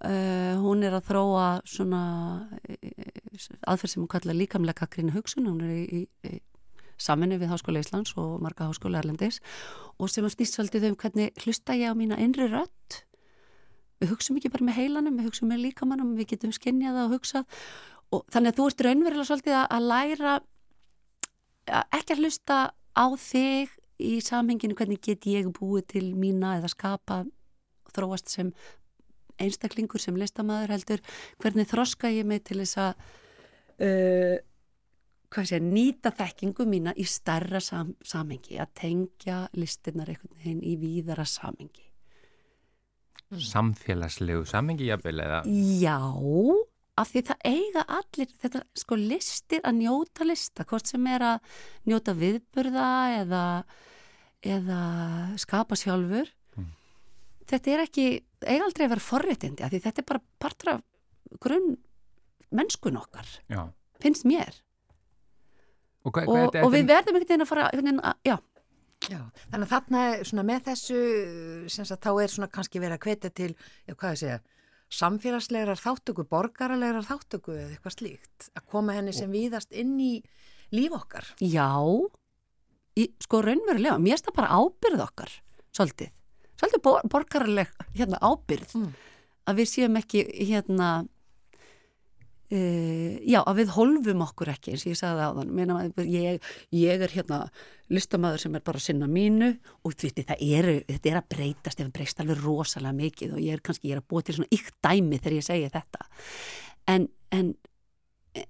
uh, 0.05 0.57
hún 0.63 0.83
er 0.87 0.97
að 0.97 1.07
þróa 1.11 1.47
svona 1.69 2.03
aðferð 3.67 3.93
sem 3.93 4.03
hún 4.03 4.13
kalla 4.13 4.37
líkamlega 4.37 4.83
kakrínu 4.83 5.15
hugsun. 5.15 5.49
Hún 5.49 5.63
er 5.65 5.73
í, 5.77 6.03
í 6.27 6.41
saminu 7.01 7.39
við 7.41 7.53
Háskóla 7.53 7.83
Íslands 7.85 8.17
og 8.21 8.39
marga 8.45 8.69
Háskóla 8.69 9.03
Erlendis. 9.03 9.41
Og 10.01 10.11
sem 10.13 10.27
að 10.27 10.37
snýst 10.37 10.57
svolítið 10.57 10.91
um 10.91 10.99
hvernig 11.01 11.45
hlusta 11.45 11.77
ég 11.77 11.93
á 11.93 11.99
mína 11.99 12.19
innri 12.21 12.49
rött 12.51 13.03
við 14.01 14.13
hugsaum 14.13 14.37
ekki 14.37 14.53
bara 14.53 14.67
með 14.69 14.79
heilanum 14.81 15.15
við 15.17 15.31
hugsaum 15.31 15.49
með 15.53 15.63
líkamannum, 15.71 16.17
við 16.19 16.35
getum 16.35 16.53
skinnjað 16.53 16.99
og 17.07 17.15
hugsað. 17.17 17.47
Og 18.13 18.27
þannig 18.33 18.53
að 18.53 18.59
þú 18.59 18.67
ert 18.71 18.83
raunverulega 18.87 19.29
svolítið 19.31 19.57
að 19.63 19.87
læra 19.91 20.35
ekki 21.97 22.15
að 22.15 22.21
hlusta 22.23 22.59
á 22.97 23.07
þig 23.13 23.77
í 24.03 24.17
samhenginu 24.25 24.77
hvernig 24.77 25.01
get 25.05 25.29
ég 25.29 25.49
búið 25.57 25.87
til 25.95 26.09
mína 26.17 26.57
eða 26.59 26.73
skapa 26.73 27.23
þróast 27.95 28.33
sem 28.33 28.53
einstaklingur 29.41 30.01
sem 30.01 30.17
listamæður 30.17 30.75
heldur 30.75 31.03
hvernig 31.43 31.69
þroska 31.71 32.11
ég 32.13 32.29
mig 32.29 32.45
til 32.49 32.61
þess 32.63 32.81
að 32.81 32.93
uh, 33.85 34.37
sé, 35.45 35.61
nýta 35.61 36.13
þekkingu 36.17 36.67
mína 36.69 36.95
í 36.97 37.05
starra 37.09 37.61
sam, 37.61 37.95
samengi, 38.05 38.57
að 38.61 38.73
tengja 38.81 39.43
listinnar 39.57 40.13
einhvern 40.13 40.39
veginn 40.39 40.65
í 40.65 40.77
víðara 40.81 41.27
samengi. 41.29 41.85
Mm. 43.27 43.43
Samfélagslegu 43.43 44.47
samengi 44.47 44.87
jafnvel 44.87 45.21
eða? 45.25 45.43
Já, 45.83 45.99
af 46.97 47.13
því 47.13 47.23
það 47.29 47.49
eiga 47.51 47.85
allir, 47.99 48.31
þetta 48.43 48.63
sko 48.81 48.99
listir 49.01 49.65
að 49.69 49.81
njóta 49.83 50.27
lista, 50.27 50.65
hvort 50.69 50.89
sem 50.89 51.07
er 51.13 51.25
að 51.35 51.59
njóta 51.89 52.15
viðburða 52.17 52.91
eða, 53.21 53.45
eða 54.55 54.81
skapa 55.41 55.79
sjálfur. 55.79 56.31
Mm. 56.57 56.71
Þetta 57.53 57.75
er 57.75 57.85
ekki, 57.85 58.07
eiga 58.47 58.69
aldrei 58.69 58.87
að 58.87 58.95
vera 58.95 59.09
forréttindi, 59.11 59.67
af 59.67 59.75
því 59.75 59.83
þetta 59.87 60.03
er 60.03 60.09
bara 60.13 60.25
partra 60.43 60.79
grunn 61.43 61.77
mennskun 62.57 62.99
okkar, 63.01 63.29
Já. 63.53 63.67
finnst 64.01 64.25
mér. 64.29 64.63
Og, 66.07 66.15
hva, 66.15 66.23
og, 66.31 66.55
og 66.63 66.71
við 66.71 66.87
verðum 66.87 67.17
einhvern 67.17 67.27
veginn 67.27 67.45
að 67.45 67.51
fara, 67.51 67.71
veginn 67.75 68.01
að, 68.01 68.21
já. 68.29 68.37
Já, 69.07 69.21
þannig 69.53 69.67
að 69.67 69.73
þarna 69.75 70.03
svona 70.25 70.45
með 70.47 70.63
þessu, 70.71 71.01
sagt, 71.69 71.99
þá 72.01 72.13
er 72.23 72.33
svona 72.33 72.49
kannski 72.51 72.81
verið 72.81 72.97
að 72.97 73.03
kvetja 73.05 73.31
til, 73.37 73.51
já 73.85 73.93
hvað 73.93 74.15
ég 74.15 74.21
segja, 74.23 74.39
samfélagslegar 74.93 75.79
þáttöku, 75.81 76.27
borgaralegar 76.31 77.07
þáttöku 77.07 77.57
eða 77.57 77.73
eitthvað 77.75 77.97
slíkt, 77.97 78.51
að 78.55 78.69
koma 78.71 78.95
henni 78.97 79.15
sem 79.17 79.33
víðast 79.33 79.73
inn 79.75 79.97
í 80.01 80.13
líf 80.75 80.95
okkar. 80.97 81.27
Já, 81.43 81.69
í, 82.99 83.09
sko 83.25 83.43
raunverulega, 83.45 83.99
mér 84.03 84.23
það 84.23 84.39
bara 84.39 84.61
ábyrð 84.61 85.05
okkar, 85.07 85.35
svolítið, 85.75 86.15
svolítið 86.61 87.11
borgaraleg 87.13 87.75
hérna, 87.99 88.23
ábyrð, 88.23 88.79
mm. 88.79 88.95
að 89.51 89.61
við 89.61 89.73
séum 89.73 90.01
ekki 90.01 90.25
hérna 90.53 90.91
Uh, 92.47 93.17
já, 93.27 93.41
að 93.43 93.57
við 93.59 93.71
holfum 93.75 94.21
okkur 94.23 94.53
ekki 94.53 94.71
eins 94.71 94.85
og 94.85 94.93
ég 94.93 94.99
sagði 95.01 95.25
á 95.27 95.31
þann 95.35 96.05
ég, 96.07 96.45
ég 96.79 97.01
er 97.03 97.11
hérna 97.11 97.39
listamæður 97.91 98.45
sem 98.45 98.55
er 98.55 98.63
bara 98.63 98.79
að 98.79 98.85
sinna 98.85 99.09
mínu 99.11 99.49
og 99.83 99.97
því, 99.99 100.11
það 100.21 100.45
er, 100.47 100.69
þetta 100.87 101.11
er 101.11 101.19
að 101.19 101.27
breytast 101.35 101.81
ef 101.81 101.89
það 101.89 101.97
breyst 101.97 102.23
alveg 102.23 102.45
rosalega 102.45 102.99
mikið 103.01 103.33
og 103.35 103.41
ég 103.43 103.57
er 103.57 103.63
kannski 103.67 103.91
ég 103.91 103.97
er 103.97 104.03
að 104.05 104.07
búa 104.13 104.23
til 104.23 104.37
svona 104.37 104.55
ykt 104.55 104.77
dæmi 104.87 105.19
þegar 105.19 105.35
ég 105.35 105.47
segi 105.49 105.73
þetta. 105.75 106.07
En, 106.95 107.09
en 107.35 107.51
eh, 108.39 108.47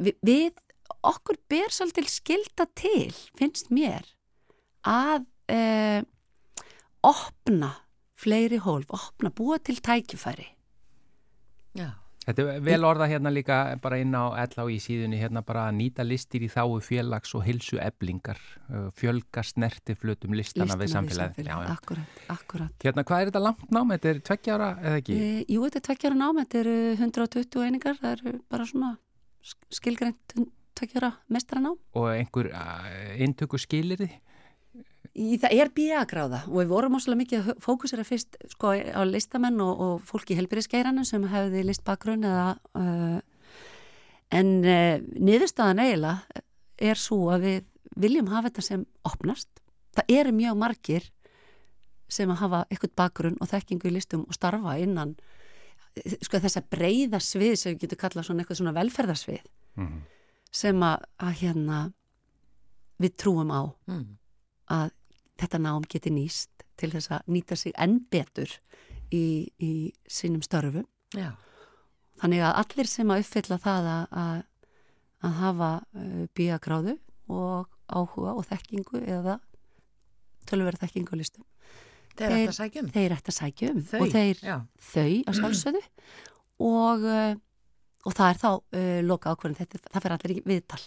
við, 0.00 0.16
við 0.30 0.64
okkur 1.12 1.40
ber 1.52 1.76
svolítil 1.76 2.06
skilda 2.08 2.68
til 2.72 3.12
finnst 3.36 3.68
mér 3.68 4.08
að 4.88 5.28
uh, 5.52 6.00
opna 7.04 7.74
fleiri 8.16 8.64
hólf, 8.64 8.88
opna, 8.96 9.28
búa 9.28 9.60
til 9.60 9.76
tækifæri. 9.84 10.48
Já 11.76 11.92
Þetta 12.26 12.42
er 12.42 12.62
vel 12.66 12.84
orða 12.88 13.06
hérna 13.06 13.30
líka 13.30 13.56
bara 13.82 14.00
inn 14.02 14.10
á 14.10 14.34
ell 14.42 14.58
á 14.58 14.64
í 14.66 14.80
síðunni 14.82 15.20
hérna 15.20 15.44
bara 15.46 15.68
að 15.68 15.76
nýta 15.78 16.02
listir 16.02 16.42
í 16.42 16.48
þáu 16.50 16.80
félags 16.82 17.36
og 17.38 17.44
hilsu 17.46 17.78
eblingar, 17.78 18.40
fjölga 18.98 19.44
snertiflutum 19.46 20.34
listana, 20.34 20.74
listana 20.74 20.80
við 20.80 20.92
samfélagi. 20.96 21.46
Akkurat, 21.70 22.18
akkurat. 22.34 22.74
Hérna 22.82 23.06
hvað 23.06 23.22
er 23.22 23.30
þetta 23.30 23.44
langt 23.44 23.70
nám? 23.70 23.94
Þetta 23.94 24.10
er 24.10 24.20
tveggjára 24.30 24.72
eða 24.82 25.00
ekki? 25.04 25.20
E, 25.22 25.30
jú, 25.54 25.62
þetta 25.68 25.82
er 25.82 25.86
tveggjára 25.90 26.18
nám, 26.18 26.42
þetta 26.42 26.62
er 26.64 26.72
120 26.98 27.66
einingar, 27.68 27.98
það 28.02 28.16
er 28.16 28.42
bara 28.50 28.68
svona 28.72 28.92
skilgreint 29.78 30.38
tveggjára 30.76 31.12
mestara 31.32 31.62
nám. 31.62 31.78
Og 31.96 32.10
einhver 32.10 32.50
uh, 32.50 32.90
intöku 33.22 33.60
skilir 33.60 34.02
þið? 34.02 34.18
Í, 35.16 35.38
það 35.40 35.54
er 35.56 35.70
bíagráða 35.72 36.42
og 36.50 36.58
við 36.58 36.72
vorum 36.74 36.98
óslulega 36.98 37.22
mikið 37.22 37.46
að 37.52 37.62
fókusera 37.64 38.04
fyrst 38.04 38.36
sko, 38.52 38.74
á 38.76 39.00
listamenn 39.08 39.62
og, 39.64 39.80
og 39.80 40.02
fólki 40.04 40.34
í 40.34 40.38
helbyrðisgeiranum 40.40 41.06
sem 41.08 41.24
hefði 41.30 41.62
listbakgrunn 41.64 42.26
eða 42.28 42.50
uh, 42.76 43.20
en 44.36 44.50
uh, 44.60 44.98
niðurstaðan 45.16 45.80
eiginlega 45.80 46.42
er 46.76 47.00
svo 47.00 47.30
að 47.32 47.46
við 47.46 47.62
viljum 47.96 48.28
hafa 48.28 48.50
þetta 48.50 48.66
sem 48.66 48.82
opnast. 49.08 49.48
Það 49.96 50.12
eru 50.18 50.34
mjög 50.36 50.58
margir 50.60 51.08
sem 52.12 52.30
að 52.30 52.42
hafa 52.42 52.60
eitthvað 52.68 52.94
bakgrunn 53.00 53.40
og 53.40 53.50
þekkingu 53.50 53.88
í 53.88 53.94
listum 53.96 54.26
og 54.28 54.36
starfa 54.36 54.76
innan 54.82 55.16
sko, 55.96 56.38
þess 56.38 56.60
að 56.60 56.68
breyða 56.74 57.20
svið 57.22 57.56
sem 57.56 57.72
við 57.74 57.86
getum 57.86 58.02
kallað 58.02 58.28
svona 58.28 58.44
eitthvað 58.44 58.60
svona 58.60 58.74
velferðarsvið 58.76 59.40
mm 59.40 59.86
-hmm. 59.86 60.04
sem 60.52 60.82
að, 60.82 61.08
að 61.18 61.32
hérna 61.40 61.80
við 63.02 63.16
trúum 63.16 63.50
á 63.50 63.62
mm. 63.88 64.06
að 64.76 64.90
þetta 65.40 65.60
nám 65.62 65.86
geti 65.90 66.12
nýst 66.12 66.64
til 66.80 66.90
þess 66.92 67.12
að 67.16 67.32
nýta 67.32 67.56
sig 67.58 67.74
enn 67.80 67.98
betur 68.12 68.52
í, 69.12 69.48
í 69.58 69.72
sínum 70.08 70.44
störfum. 70.44 70.86
Já. 71.16 71.32
Þannig 72.20 72.44
að 72.48 72.60
allir 72.62 72.90
sem 72.90 73.12
að 73.12 73.24
uppfylla 73.24 73.58
það 73.60 73.88
að, 73.92 74.04
að, 74.22 74.38
að 75.28 75.34
hafa 75.40 75.70
uh, 75.80 76.22
bíagráðu 76.36 76.96
og 77.32 77.68
áhuga 77.86 78.36
og 78.36 78.46
þekkingu 78.48 79.02
eða 79.04 79.38
tölverð 80.48 80.82
þekkingu 80.84 81.16
á 81.16 81.20
listum. 81.20 81.46
Þeir 82.16 82.32
ætti 82.32 82.48
að 82.48 82.58
sækjum. 82.60 82.92
Þeir 82.94 83.14
ætti 83.18 83.32
að 83.32 83.36
sækjum 83.36 83.80
þau, 83.84 83.98
og 84.00 84.12
þeir, 84.14 84.38
já. 84.40 84.56
þau 84.88 85.10
að 85.12 85.40
sjálfsögðu 85.40 85.82
og, 86.64 87.04
uh, 87.04 87.32
og 88.08 88.16
það 88.16 88.30
er 88.30 88.40
þá 88.40 88.50
uh, 88.52 89.00
loka 89.04 89.34
ákvörðin, 89.34 89.58
þetta, 89.60 89.82
það 89.90 90.06
fer 90.06 90.16
allir 90.16 90.36
í 90.36 90.44
viðtal 90.46 90.84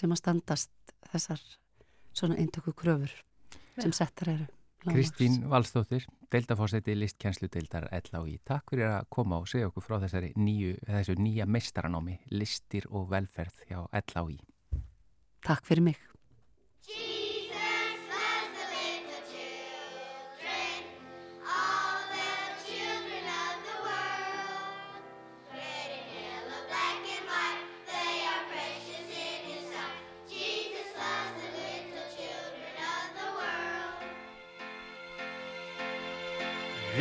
sem 0.00 0.14
að 0.14 0.22
standast 0.22 0.94
þessar 1.10 1.42
svona 2.16 2.38
eintöku 2.40 2.72
kröfur 2.76 3.12
sem 3.78 3.92
settar 3.94 4.34
eru. 4.34 4.48
Kristín 4.80 5.42
Valstóttir, 5.50 6.06
deildafórseti 6.32 6.94
listkjænslu 6.96 7.50
deildar 7.52 7.84
LHI. 7.92 8.38
Takk 8.48 8.72
fyrir 8.72 8.88
að 8.88 9.10
koma 9.12 9.42
og 9.42 9.48
segja 9.50 9.68
okkur 9.68 9.84
frá 9.84 9.98
þessari 10.00 10.30
nýju, 10.40 10.78
þessu 10.88 11.18
nýja 11.20 11.44
mestaranámi, 11.44 12.16
listir 12.32 12.88
og 12.88 13.10
velferð 13.12 13.66
hjá 13.68 13.82
LHI. 14.00 14.38
Takk 15.44 15.68
fyrir 15.68 15.84
mig. 15.90 16.09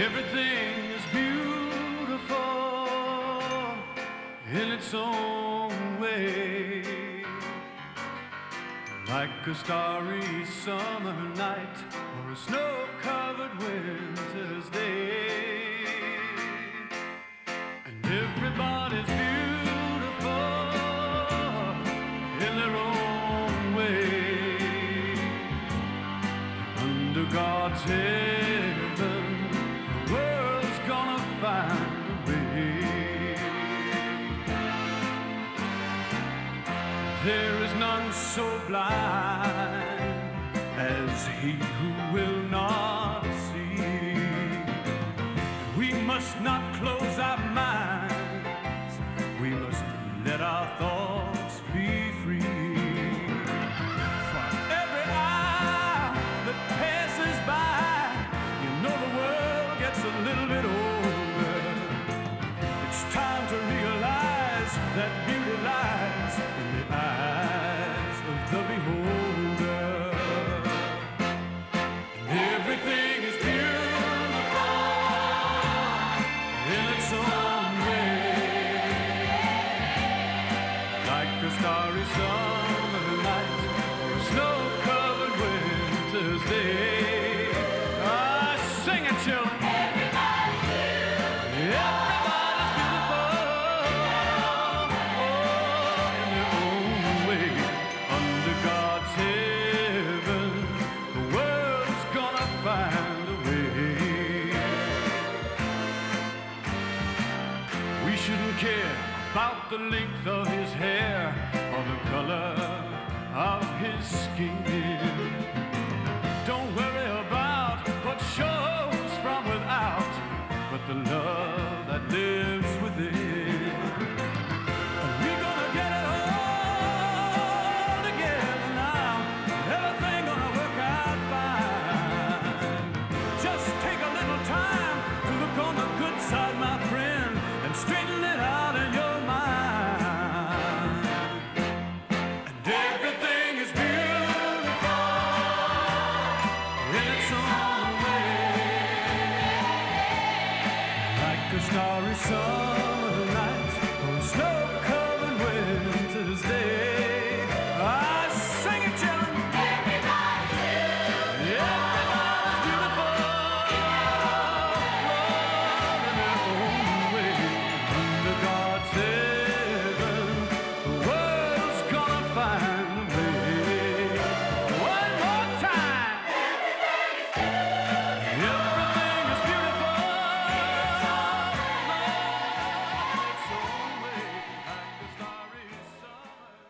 Everything 0.01 0.91
is 0.95 1.01
beautiful 1.11 2.37
in 4.49 4.71
its 4.71 4.93
own 4.93 5.99
way. 5.99 7.25
Like 9.09 9.45
a 9.45 9.53
starry 9.53 10.45
summer 10.45 11.35
night 11.35 11.77
or 12.23 12.31
a 12.31 12.35
snow-covered 12.37 12.78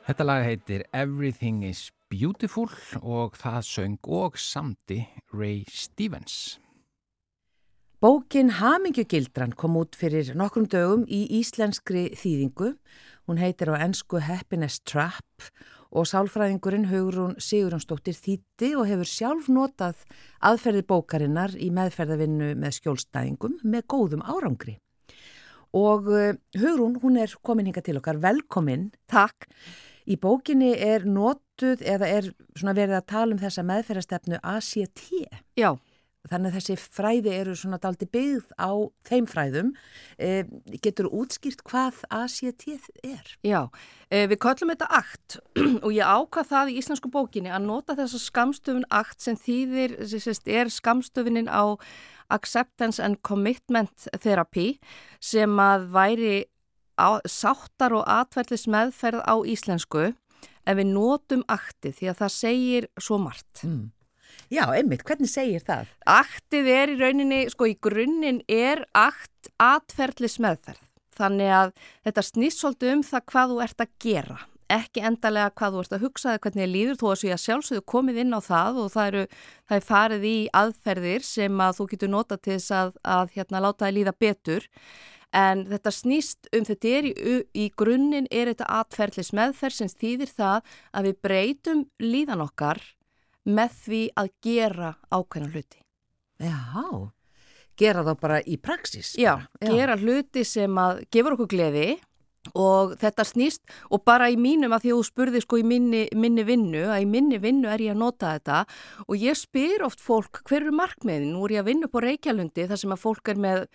Þetta 0.10 0.26
lag 0.26 0.42
heitir 0.48 0.82
Everything 0.96 1.62
is 1.68 1.92
Beautiful 2.10 2.66
og 3.04 3.36
það 3.38 3.60
söng 3.68 4.00
og 4.08 4.40
samti 4.42 5.04
Ray 5.36 5.66
Stevens. 5.70 6.58
Bókin 8.00 8.50
Hamingjugildran 8.58 9.52
kom 9.60 9.76
út 9.76 9.94
fyrir 10.00 10.32
nokkrum 10.40 10.66
dögum 10.72 11.04
í 11.04 11.26
íslenskri 11.42 12.08
þýðingu. 12.16 12.72
Hún 13.30 13.38
heitir 13.38 13.70
á 13.70 13.78
ennsku 13.78 14.18
Happiness 14.26 14.80
Trap 14.90 15.52
og 15.94 16.08
sálfræðingurinn 16.10 16.88
Hugrún 16.90 17.36
Sigurjónsdóttir 17.38 18.16
þýtti 18.18 18.72
og 18.74 18.88
hefur 18.90 19.06
sjálf 19.06 19.52
notað 19.54 20.00
aðferði 20.50 20.82
bókarinnar 20.90 21.54
í 21.54 21.68
meðferðavinnu 21.70 22.56
með 22.58 22.74
skjólstæðingum 22.80 23.60
með 23.62 23.86
góðum 23.94 24.24
árangri. 24.26 24.80
Og 25.78 26.10
uh, 26.10 26.32
Hugrún, 26.58 26.98
hún 27.04 27.22
er 27.22 27.36
komin 27.46 27.70
hinga 27.70 27.86
til 27.86 28.00
okkar, 28.02 28.18
velkomin. 28.18 28.90
Takk. 29.06 29.46
Í 30.10 30.18
bókinni 30.18 30.72
er 30.74 31.06
notuð 31.06 31.86
eða 31.86 32.10
er 32.10 32.32
svona 32.58 32.74
verið 32.74 32.98
að 32.98 33.10
tala 33.14 33.38
um 33.38 33.44
þessa 33.46 33.68
meðferðastefnu 33.70 34.42
ACT. 34.42 35.06
Já, 35.54 35.76
Þannig 36.28 36.52
að 36.52 36.56
þessi 36.58 36.76
fræði 36.84 37.32
eru 37.32 37.54
svona 37.56 37.78
daldi 37.80 38.06
byggð 38.12 38.50
á 38.60 38.72
þeim 39.08 39.28
fræðum. 39.32 39.70
Eh, 40.20 40.50
getur 40.84 41.08
útskýrt 41.16 41.64
hvað 41.64 42.02
ACT 42.12 42.66
er? 43.08 43.32
já. 43.42 43.70
E, 44.12 44.28
við 44.28 44.40
köllum 44.44 44.74
þetta 44.74 44.90
akt 45.00 45.38
og 45.86 45.92
ég 45.96 46.04
ákvað 46.04 46.50
það 46.52 46.72
í 46.74 46.78
íslensku 46.82 47.12
bókinni 47.14 47.54
að 47.54 47.68
nota 47.70 47.96
þessa 47.96 48.20
skamstöfun 48.20 48.88
akt 48.92 49.24
sem 49.24 49.40
þýðir, 49.40 49.96
sést, 50.12 50.48
er 50.48 50.68
skamstöfunin 50.68 51.48
á 51.48 51.80
Acceptance 52.30 53.00
and 53.02 53.22
Commitment 53.24 54.10
Therapy 54.20 54.76
sem 55.24 55.56
að 55.56 55.88
væri 55.94 56.34
á, 57.00 57.24
sáttar 57.24 57.96
og 57.96 58.04
atverðlis 58.04 58.68
meðferð 58.68 59.24
á 59.24 59.36
íslensku 59.48 60.12
ef 60.68 60.76
við 60.76 60.92
notum 60.92 61.46
aktið 61.48 61.96
því 61.96 62.12
að 62.12 62.20
það 62.20 62.36
segir 62.36 62.90
svo 63.00 63.18
margt. 63.24 63.64
Mm. 63.64 63.88
Já, 64.50 64.64
einmitt, 64.74 65.04
hvernig 65.06 65.30
segir 65.30 65.62
það? 65.62 65.90
Aktið 66.10 66.70
er 66.74 66.90
í 66.90 66.96
rauninni, 66.98 67.42
sko 67.54 67.68
í 67.70 67.76
grunninn 67.78 68.40
er 68.50 68.82
akt 68.98 69.52
atferðlis 69.62 70.40
meðferð. 70.42 70.82
Þannig 71.20 71.52
að 71.54 71.74
þetta 72.08 72.24
snýst 72.26 72.64
svolítið 72.64 72.96
um 72.96 73.04
það 73.06 73.28
hvað 73.30 73.54
þú 73.54 73.60
ert 73.68 73.84
að 73.86 73.94
gera. 74.02 74.40
Ekki 74.74 75.04
endalega 75.06 75.54
hvað 75.60 75.76
þú 75.76 75.84
ert 75.84 75.94
að 75.94 76.04
hugsa 76.08 76.34
eða 76.34 76.42
hvernig 76.46 76.64
þið 76.64 76.74
líður 76.74 76.98
þó 76.98 77.06
að 77.12 77.16
svo 77.20 77.30
ég 77.30 77.44
sjálfsögðu 77.44 77.86
komið 77.94 78.20
inn 78.24 78.34
á 78.38 78.42
það 78.46 78.82
og 78.82 78.92
það, 78.96 79.08
eru, 79.12 79.24
það 79.70 79.78
er 79.78 79.88
farið 79.92 80.28
í 80.30 80.36
aðferðir 80.64 81.26
sem 81.30 81.64
að 81.66 81.78
þú 81.78 81.90
getur 81.94 82.14
nota 82.16 82.38
til 82.38 82.54
þess 82.58 82.76
að, 82.82 82.94
að 83.06 83.34
hérna, 83.38 83.64
láta 83.66 83.86
það 83.86 83.98
líða 84.00 84.18
betur. 84.26 84.70
En 85.30 85.68
þetta 85.70 85.94
snýst 85.94 86.50
um 86.58 86.66
þetta 86.66 86.96
er 86.98 87.10
í, 87.10 87.14
í 87.54 87.72
grunninn 87.78 88.30
er 88.34 88.50
þetta 88.50 88.70
atferðlis 88.82 89.36
meðferð 89.38 89.84
sem 89.84 89.92
þýðir 89.94 90.40
það 90.40 90.78
að 90.90 91.12
við 91.12 91.20
breytum 91.28 91.84
líðan 92.02 92.50
okkar 92.50 92.82
með 93.50 93.78
því 93.86 94.02
að 94.22 94.30
gera 94.46 94.92
ákveðna 95.10 95.50
hluti. 95.54 95.82
Já, 96.40 97.10
gera 97.80 98.06
þá 98.08 98.14
bara 98.22 98.40
í 98.46 98.60
praxis? 98.62 99.16
Já, 99.20 99.34
bara. 99.60 99.74
gera 99.74 99.98
hluti 100.00 100.46
sem 100.48 100.80
að 100.80 101.04
gefur 101.12 101.36
okkur 101.36 101.52
gleði 101.56 101.88
og 102.58 102.96
þetta 103.02 103.26
snýst 103.28 103.62
og 103.90 104.04
bara 104.08 104.30
í 104.32 104.38
mínum 104.40 104.74
að 104.76 104.86
því 104.86 104.94
að 104.94 105.00
þú 105.00 105.08
spurði 105.10 105.44
sko 105.44 105.60
í 105.62 105.66
minni, 105.68 106.04
minni 106.16 106.46
vinnu, 106.48 106.86
að 106.90 107.06
í 107.06 107.08
minni 107.10 107.40
vinnu 107.42 107.70
er 107.72 107.84
ég 107.84 107.96
að 107.96 108.02
nota 108.02 108.34
þetta. 108.38 108.64
Og 109.08 109.16
ég 109.20 109.38
spyr 109.38 109.86
oft 109.88 110.04
fólk 110.04 110.42
hver 110.50 110.64
eru 110.64 110.76
markmiðin, 110.76 111.32
nú 111.34 111.46
er 111.48 111.58
ég 111.58 111.64
að 111.64 111.72
vinna 111.72 111.90
á 111.90 111.98
Reykjalundi 112.06 112.68
þar 112.70 112.82
sem 112.84 112.96
að 112.96 113.04
fólk 113.04 113.34
er 113.34 113.42
með 113.42 113.66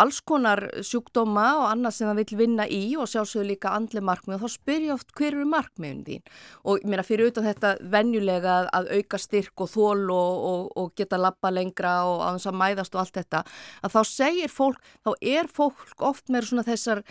alls 0.00 0.20
konar 0.24 0.62
sjúkdóma 0.82 1.46
og 1.60 1.66
annað 1.68 1.96
sem 1.98 2.08
það 2.08 2.20
vil 2.22 2.38
vinna 2.40 2.66
í 2.66 2.82
og 2.98 3.08
sjálfsögur 3.10 3.48
líka 3.50 3.74
andli 3.76 4.02
markmið. 4.04 4.38
Og 4.38 4.44
þá 4.44 4.56
spyr 4.56 4.86
ég 4.88 4.94
oft 4.96 5.12
hver 5.14 5.34
eru 5.34 5.46
markmiðin 5.48 6.04
þín? 6.08 6.24
Og 6.64 6.80
ég 6.80 6.88
meina 6.90 7.04
fyrir 7.06 7.28
auðvitað 7.28 7.50
þetta 7.50 7.74
venjulega 7.92 8.54
að, 8.54 8.70
að 8.78 8.90
auka 8.98 9.20
styrk 9.20 9.64
og 9.64 9.70
þól 9.74 10.10
og, 10.14 10.42
og, 10.50 10.64
og 10.80 10.92
geta 10.98 11.20
lappa 11.20 11.52
lengra 11.52 11.94
og 12.08 12.24
að 12.24 12.38
þess 12.38 12.50
að 12.50 12.60
mæðast 12.62 12.96
og 12.96 13.04
allt 13.04 13.20
þetta 13.20 13.44
að 13.84 13.94
þá 13.94 14.00
segir 14.10 14.52
fólk, 14.52 14.92
þá 15.04 15.10
er 15.20 15.50
fólk 15.52 16.04
oft 16.10 16.32
með 16.32 16.50
svona 16.50 16.66
þessar 16.66 17.04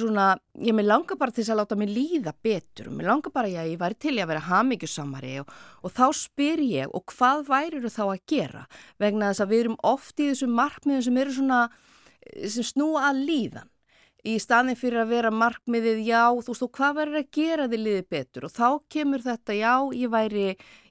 svona, 0.00 0.26
ég 0.62 0.76
með 0.76 0.88
langar 0.88 1.18
bara 1.20 1.34
til 1.34 1.42
þess 1.42 1.52
að 1.54 1.60
láta 1.60 1.78
mig 1.78 1.90
líða 1.92 2.34
betur. 2.44 2.90
Og 2.90 2.96
mér 2.98 3.10
langar 3.10 3.34
bara 3.34 3.50
að 3.50 3.72
ég 3.72 3.80
væri 3.80 3.98
til 4.00 4.14
að 4.16 4.30
vera 4.32 4.44
hamingjusamari 4.48 5.34
og, 5.42 5.50
og 5.82 5.94
þá 5.96 6.06
spyr 6.16 6.62
ég 6.64 6.94
og 6.94 7.04
hvað 7.14 7.44
værir 7.48 7.88
þá 7.92 8.04
að 8.08 8.22
gera? 8.30 8.66
Vegna 9.02 9.32
þess 9.32 9.44
að 9.44 9.52
við 9.52 9.64
erum 9.64 9.80
oft 9.90 10.22
í 10.22 10.30
þessum 10.30 10.54
markmiðum 10.58 11.06
sem 11.08 11.20
eru 11.24 11.36
svona 11.38 11.60
sem 12.48 12.66
snúa 12.66 13.08
að 13.10 13.24
líðan. 13.28 13.68
Í 14.26 14.34
staðin 14.42 14.76
fyrir 14.76 15.04
að 15.04 15.12
vera 15.14 15.30
markmiðið 15.30 16.00
já, 16.02 16.24
þú 16.34 16.52
veist, 16.52 16.64
og 16.66 16.72
hvað 16.74 16.96
verður 16.98 17.20
að 17.20 17.28
gera 17.38 17.68
þið 17.70 17.82
liðið 17.84 18.08
betur? 18.10 18.46
Og 18.48 18.52
þá 18.52 18.68
kemur 18.90 19.22
þetta 19.24 19.54
já, 19.54 19.74
ég 19.94 20.10
væri, 20.12 20.48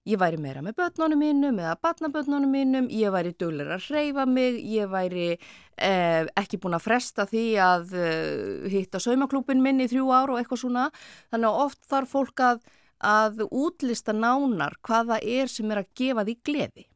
ég 0.07 0.19
væri 0.19 0.39
meira 0.39 0.63
með 0.63 0.77
börnunum 0.79 1.19
mínum 1.21 1.59
eða 1.59 1.75
barnabörnunum 1.83 2.51
mínum, 2.53 2.89
ég 2.93 3.11
væri 3.13 3.33
duglir 3.39 3.69
að 3.75 3.87
hreyfa 3.89 4.25
mig, 4.29 4.59
ég 4.63 4.89
væri 4.91 5.29
eh, 5.33 6.27
ekki 6.39 6.59
búin 6.63 6.77
að 6.77 6.85
fresta 6.87 7.27
því 7.27 7.45
að 7.63 7.95
eh, 7.99 8.67
hitta 8.71 9.01
saumaklúpin 9.03 9.61
minn 9.63 9.83
í 9.83 9.89
þrjú 9.91 10.09
ár 10.15 10.33
og 10.33 10.41
eitthvað 10.41 10.63
svona, 10.63 10.89
þannig 11.31 11.49
að 11.49 11.63
oft 11.65 11.89
þarf 11.91 12.13
fólk 12.15 12.43
að, 12.49 12.61
að 13.03 13.41
útlista 13.47 14.15
nánar 14.15 14.77
hvaða 14.87 15.19
er 15.21 15.51
sem 15.51 15.73
er 15.73 15.83
að 15.83 15.91
gefa 15.99 16.27
því 16.27 16.37
gleði. 16.49 16.87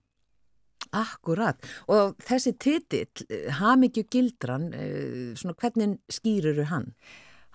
Akkurat 0.91 1.67
og 1.91 2.17
þessi 2.19 2.55
titill, 2.59 3.27
Hamingju 3.59 4.07
Gildran, 4.11 4.71
eh, 4.75 5.35
svona 5.39 5.57
hvernig 5.59 5.99
skýruru 6.11 6.67
hann? 6.71 6.93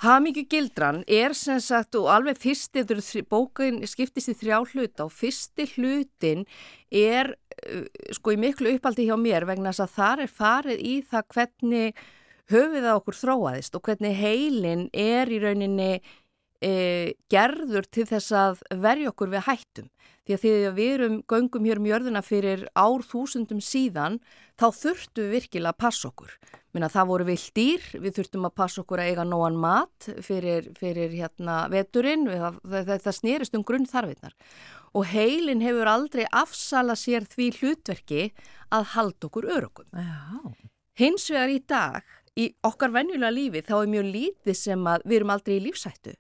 Hamingju 0.05 0.45
Gildran 0.51 1.01
er 1.09 1.33
sem 1.33 1.61
sagt 1.65 1.97
og 1.97 2.11
alveg 2.13 2.37
fyrsti, 2.37 2.83
bókin 3.31 3.81
skiptist 3.89 4.29
í 4.29 4.37
þrjá 4.37 4.59
hluta 4.73 5.07
og 5.07 5.15
fyrsti 5.17 5.65
hlutin 5.73 6.45
er 6.93 7.33
eh, 7.63 7.87
sko 8.13 8.35
í 8.35 8.41
miklu 8.41 8.75
uppaldi 8.77 9.09
hjá 9.09 9.17
mér 9.17 9.49
vegna 9.49 9.73
þess 9.73 9.87
að 9.87 9.97
þar 9.97 10.25
er 10.27 10.35
farið 10.43 10.85
í 10.85 10.95
það 11.09 11.33
hvernig 11.33 12.05
höfuð 12.53 12.85
það 12.85 12.99
okkur 13.01 13.21
þróaðist 13.23 13.79
og 13.79 13.89
hvernig 13.89 14.21
heilin 14.21 14.87
er 14.93 15.33
í 15.33 15.41
rauninni 15.43 15.91
e, 16.65 17.15
gerður 17.33 17.87
til 17.91 18.07
þess 18.09 18.33
að 18.37 18.63
verja 18.83 19.13
okkur 19.13 19.33
við 19.33 19.47
hættum. 19.49 19.91
Því 20.27 20.35
að 20.35 20.41
því 20.43 20.53
að 20.67 20.75
við 20.75 20.93
erum 20.93 21.17
göngum 21.31 21.67
hér 21.69 21.79
um 21.79 21.85
jörðuna 21.87 22.23
fyrir 22.27 22.63
ár 22.75 23.05
þúsundum 23.07 23.61
síðan, 23.63 24.17
þá 24.59 24.67
þurftu 24.75 25.23
við 25.23 25.35
virkilega 25.37 25.71
að 25.71 25.83
passa 25.85 26.09
okkur. 26.09 26.33
Minna, 26.75 26.89
það 26.91 27.11
voru 27.13 27.27
vilt 27.29 27.53
dýr, 27.55 27.85
við 27.95 28.17
þurftum 28.19 28.49
að 28.49 28.57
passa 28.59 28.83
okkur 28.83 29.05
að 29.05 29.13
eiga 29.13 29.27
nóan 29.29 29.61
mat 29.63 30.09
fyrir, 30.27 30.67
fyrir 30.81 31.15
hérna, 31.15 31.61
veturinn, 31.71 32.27
þetta 32.67 33.15
snýrist 33.15 33.55
um 33.55 33.63
grunn 33.67 33.87
þarfinnar. 33.87 34.35
Og 34.99 35.07
heilin 35.13 35.63
hefur 35.63 35.93
aldrei 35.95 36.27
afsala 36.35 36.99
sér 36.99 37.29
því 37.31 37.53
hlutverki 37.61 38.29
að 38.75 38.91
halda 38.97 39.31
okkur 39.31 39.47
örugum. 39.61 39.89
Hins 40.99 41.31
vegar 41.31 41.55
í 41.55 41.63
dag, 41.71 42.03
í 42.35 42.51
okkar 42.67 42.91
venjulega 42.99 43.31
lífi, 43.31 43.63
þá 43.63 43.75
er 43.79 43.91
mjög 43.95 44.15
lítið 44.19 44.59
sem 44.59 44.87
að 44.91 45.07
við 45.07 45.21
erum 45.21 45.37
aldrei 45.37 45.59
í 45.61 45.67
lífsættu. 45.69 46.19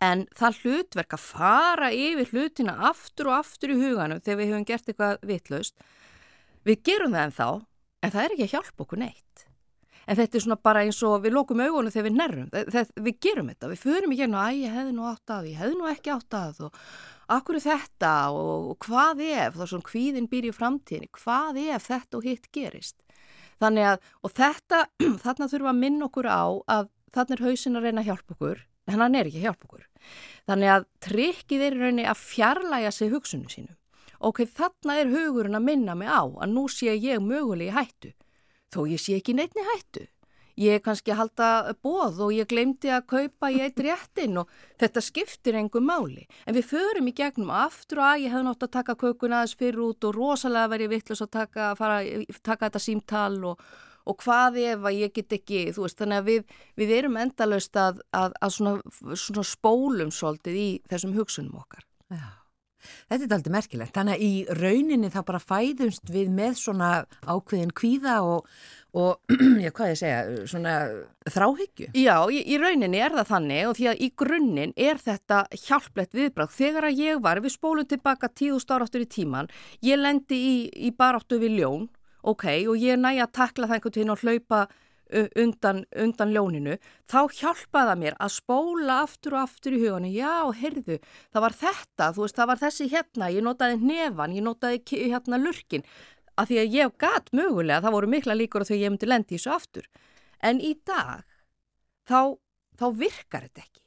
En 0.00 0.24
það 0.36 0.62
hlutverk 0.62 1.16
að 1.16 1.24
fara 1.26 1.90
yfir 1.92 2.30
hlutina 2.32 2.78
aftur 2.88 3.28
og 3.28 3.42
aftur 3.42 3.74
í 3.74 3.80
huganum 3.82 4.22
þegar 4.24 4.38
við 4.40 4.52
höfum 4.54 4.68
gert 4.70 4.88
eitthvað 4.88 5.26
vitlaust, 5.28 5.74
við 6.64 6.82
gerum 6.88 7.16
það 7.16 7.26
en 7.26 7.36
þá, 7.36 7.48
en 8.00 8.14
það 8.14 8.22
er 8.24 8.34
ekki 8.34 8.46
að 8.46 8.54
hjálpa 8.54 8.84
okkur 8.86 9.02
neitt. 9.02 9.46
En 10.10 10.16
þetta 10.18 10.38
er 10.38 10.42
svona 10.42 10.56
bara 10.58 10.82
eins 10.82 10.98
og 11.06 11.20
við 11.22 11.34
lókum 11.36 11.60
augunum 11.60 11.92
þegar 11.92 12.06
við 12.08 12.16
nerrum, 12.16 12.48
við 13.04 13.18
gerum 13.22 13.50
þetta, 13.52 13.68
við 13.70 13.82
förum 13.84 14.14
í 14.14 14.18
gernu 14.18 14.40
að 14.40 14.62
ég 14.62 14.72
hefði 14.74 14.94
nú 14.96 15.04
átt 15.06 15.34
að, 15.36 15.50
ég 15.52 15.60
hefði 15.60 15.76
nú 15.76 15.90
ekki 15.90 16.14
átt 16.14 16.36
að 16.38 16.62
og 16.66 16.80
akkur 17.36 17.58
er 17.60 17.64
þetta 17.66 18.14
og, 18.34 18.70
og 18.72 18.86
hvað 18.86 19.22
ef, 19.28 19.60
þá 19.60 19.64
svona 19.66 19.90
hvíðin 19.92 20.30
býr 20.32 20.48
í 20.48 20.54
framtíðinni, 20.56 21.12
hvað 21.20 21.60
ef 21.66 21.86
þetta 21.92 22.18
og 22.18 22.26
hitt 22.26 22.48
gerist. 22.56 22.96
Þannig 23.60 23.90
að, 23.92 24.10
og 24.24 24.34
þetta, 24.40 24.82
þarna 25.26 25.50
þurfum 25.52 25.72
að 25.74 25.80
minna 25.84 26.08
okkur 26.08 26.30
á 26.32 26.42
að 26.80 26.90
þarna 27.14 27.36
er 27.36 27.44
hausin 27.46 27.78
að 27.78 27.86
reyna 27.86 28.02
að 28.02 28.10
hjálpa 28.10 28.36
okkur, 28.38 28.64
en 28.90 29.04
hann 29.04 29.18
er 29.18 29.30
ekki 29.30 29.40
að 29.40 29.48
hjálpa 29.48 29.68
okkur. 29.68 29.84
Þannig 30.50 30.72
að 30.74 30.86
trikkið 31.06 31.66
er 31.66 31.76
rauninni 31.78 32.06
að 32.10 32.22
fjarlæga 32.24 32.94
sig 32.94 33.12
hugsunum 33.12 33.50
sínum. 33.52 33.76
Ok, 34.20 34.44
þarna 34.44 34.98
er 35.00 35.12
hugurinn 35.12 35.56
að 35.56 35.66
minna 35.68 35.96
mig 35.96 36.10
á 36.10 36.20
að 36.26 36.50
nú 36.52 36.66
sé 36.68 36.92
ég 36.92 37.22
mögulegi 37.24 37.72
hættu. 37.72 38.10
Þó 38.70 38.80
ég 38.90 39.00
sé 39.00 39.16
ekki 39.16 39.36
neittni 39.36 39.64
hættu. 39.64 40.06
Ég 40.60 40.76
er 40.76 40.82
kannski 40.84 41.12
að 41.14 41.20
halda 41.22 41.74
bóð 41.80 42.18
og 42.26 42.32
ég 42.36 42.48
glemdi 42.50 42.90
að 42.92 43.06
kaupa 43.08 43.48
í 43.48 43.62
eitt 43.64 43.80
réttin 43.80 44.42
og 44.42 44.50
þetta 44.82 45.00
skiptir 45.00 45.56
engum 45.56 45.86
máli. 45.88 46.26
En 46.44 46.56
við 46.56 46.66
förum 46.74 47.08
í 47.08 47.14
gegnum 47.16 47.52
aftur 47.54 48.02
og 48.02 48.08
að 48.10 48.26
ég 48.26 48.34
hef 48.34 48.44
nátt 48.44 48.66
að 48.66 48.74
taka 48.74 48.96
kökun 49.00 49.36
aðeins 49.36 49.56
fyrir 49.56 49.80
út 49.86 50.04
og 50.04 50.18
rosalega 50.18 50.72
verið 50.74 50.92
vittlust 50.92 51.24
að 51.24 51.32
taka, 51.38 51.70
fara, 51.78 52.02
taka 52.42 52.68
þetta 52.68 52.82
símtal 52.82 53.38
og 53.54 53.62
og 54.08 54.18
hvað 54.24 54.58
ef 54.64 54.88
að 54.90 54.98
ég 55.02 55.14
get 55.16 55.38
ekki, 55.38 55.62
þú 55.76 55.86
veist, 55.86 56.00
þannig 56.00 56.22
að 56.22 56.28
við, 56.30 56.58
við 56.80 56.96
erum 56.98 57.20
endalust 57.20 57.80
að, 57.80 58.02
að, 58.16 58.34
að 58.40 58.56
svona, 58.56 58.98
svona 59.14 59.46
spólum 59.46 60.12
svolítið 60.14 60.60
í 60.60 60.68
þessum 60.90 61.16
hugsunum 61.18 61.60
okkar. 61.60 61.86
Já, 62.10 62.28
þetta 63.10 63.26
er 63.26 63.36
aldrei 63.36 63.54
merkilegt. 63.54 63.94
Þannig 63.96 64.16
að 64.16 64.26
í 64.26 64.32
rauninni 64.58 65.12
þá 65.12 65.20
bara 65.28 65.42
fæðumst 65.42 66.12
við 66.12 66.32
með 66.34 66.58
svona 66.62 66.90
ákveðin 67.28 67.74
kvíða 67.76 68.16
og, 68.26 68.48
og 68.96 69.36
já, 69.64 69.70
hvað 69.76 69.92
ég 69.92 70.00
segja, 70.00 70.24
svona 70.50 70.74
þráhyggju. 71.30 71.92
Já, 72.00 72.16
í, 72.32 72.42
í 72.42 72.58
rauninni 72.62 73.04
er 73.04 73.14
það 73.20 73.30
þannig 73.34 73.70
og 73.70 73.78
því 73.78 73.88
að 73.92 74.02
í 74.02 74.10
grunninn 74.24 74.74
er 74.90 75.00
þetta 75.04 75.44
hjálplegt 75.66 76.18
viðbráð. 76.18 76.56
Þegar 76.56 76.90
að 76.90 77.04
ég 77.04 77.22
var, 77.28 77.44
við 77.44 77.56
spólum 77.58 77.88
tilbaka 77.90 78.32
tíðust 78.32 78.74
áráttur 78.74 79.06
í 79.06 79.10
tíman, 79.10 79.50
ég 79.86 80.00
lendi 80.00 80.40
í, 80.40 80.54
í 80.88 80.94
baráttu 80.96 81.38
við 81.42 81.60
ljón 81.60 81.88
ok, 82.22 82.46
og 82.68 82.76
ég 82.80 83.00
næja 83.00 83.26
að 83.26 83.34
takla 83.40 83.68
það 83.68 83.76
einhvern 83.78 83.96
veginn 83.96 84.14
og 84.14 84.24
hlaupa 84.24 84.62
undan, 85.10 85.84
undan 85.98 86.32
ljóninu, 86.34 86.76
þá 87.10 87.18
hjálpaða 87.34 87.96
mér 87.98 88.16
að 88.22 88.34
spóla 88.36 89.00
aftur 89.04 89.36
og 89.36 89.44
aftur 89.44 89.74
í 89.74 89.80
hugunni, 89.82 90.12
já, 90.14 90.50
heyrðu, 90.60 91.00
það 91.32 91.44
var 91.46 91.56
þetta, 91.62 92.10
þú 92.14 92.24
veist, 92.24 92.38
það 92.38 92.50
var 92.52 92.62
þessi 92.62 92.88
hérna, 92.92 93.30
ég 93.34 93.46
notaði 93.46 93.80
nefan, 93.82 94.36
ég 94.36 94.46
notaði 94.46 95.02
hérna 95.10 95.40
lurkin, 95.40 95.84
að 96.38 96.52
því 96.52 96.60
að 96.62 96.78
ég 96.78 96.94
gæt 97.02 97.34
mögulega, 97.36 97.82
það 97.84 97.96
voru 97.96 98.12
mikla 98.14 98.38
líkur 98.38 98.64
að 98.64 98.72
þau 98.72 98.78
ég 98.78 98.94
myndi 98.94 99.10
lendi 99.10 99.36
þessu 99.36 99.54
aftur, 99.56 99.90
en 100.46 100.62
í 100.62 100.72
dag, 100.86 101.26
þá, 102.08 102.38
þá 102.78 102.86
virkar 103.02 103.48
þetta 103.48 103.66
ekki 103.66 103.79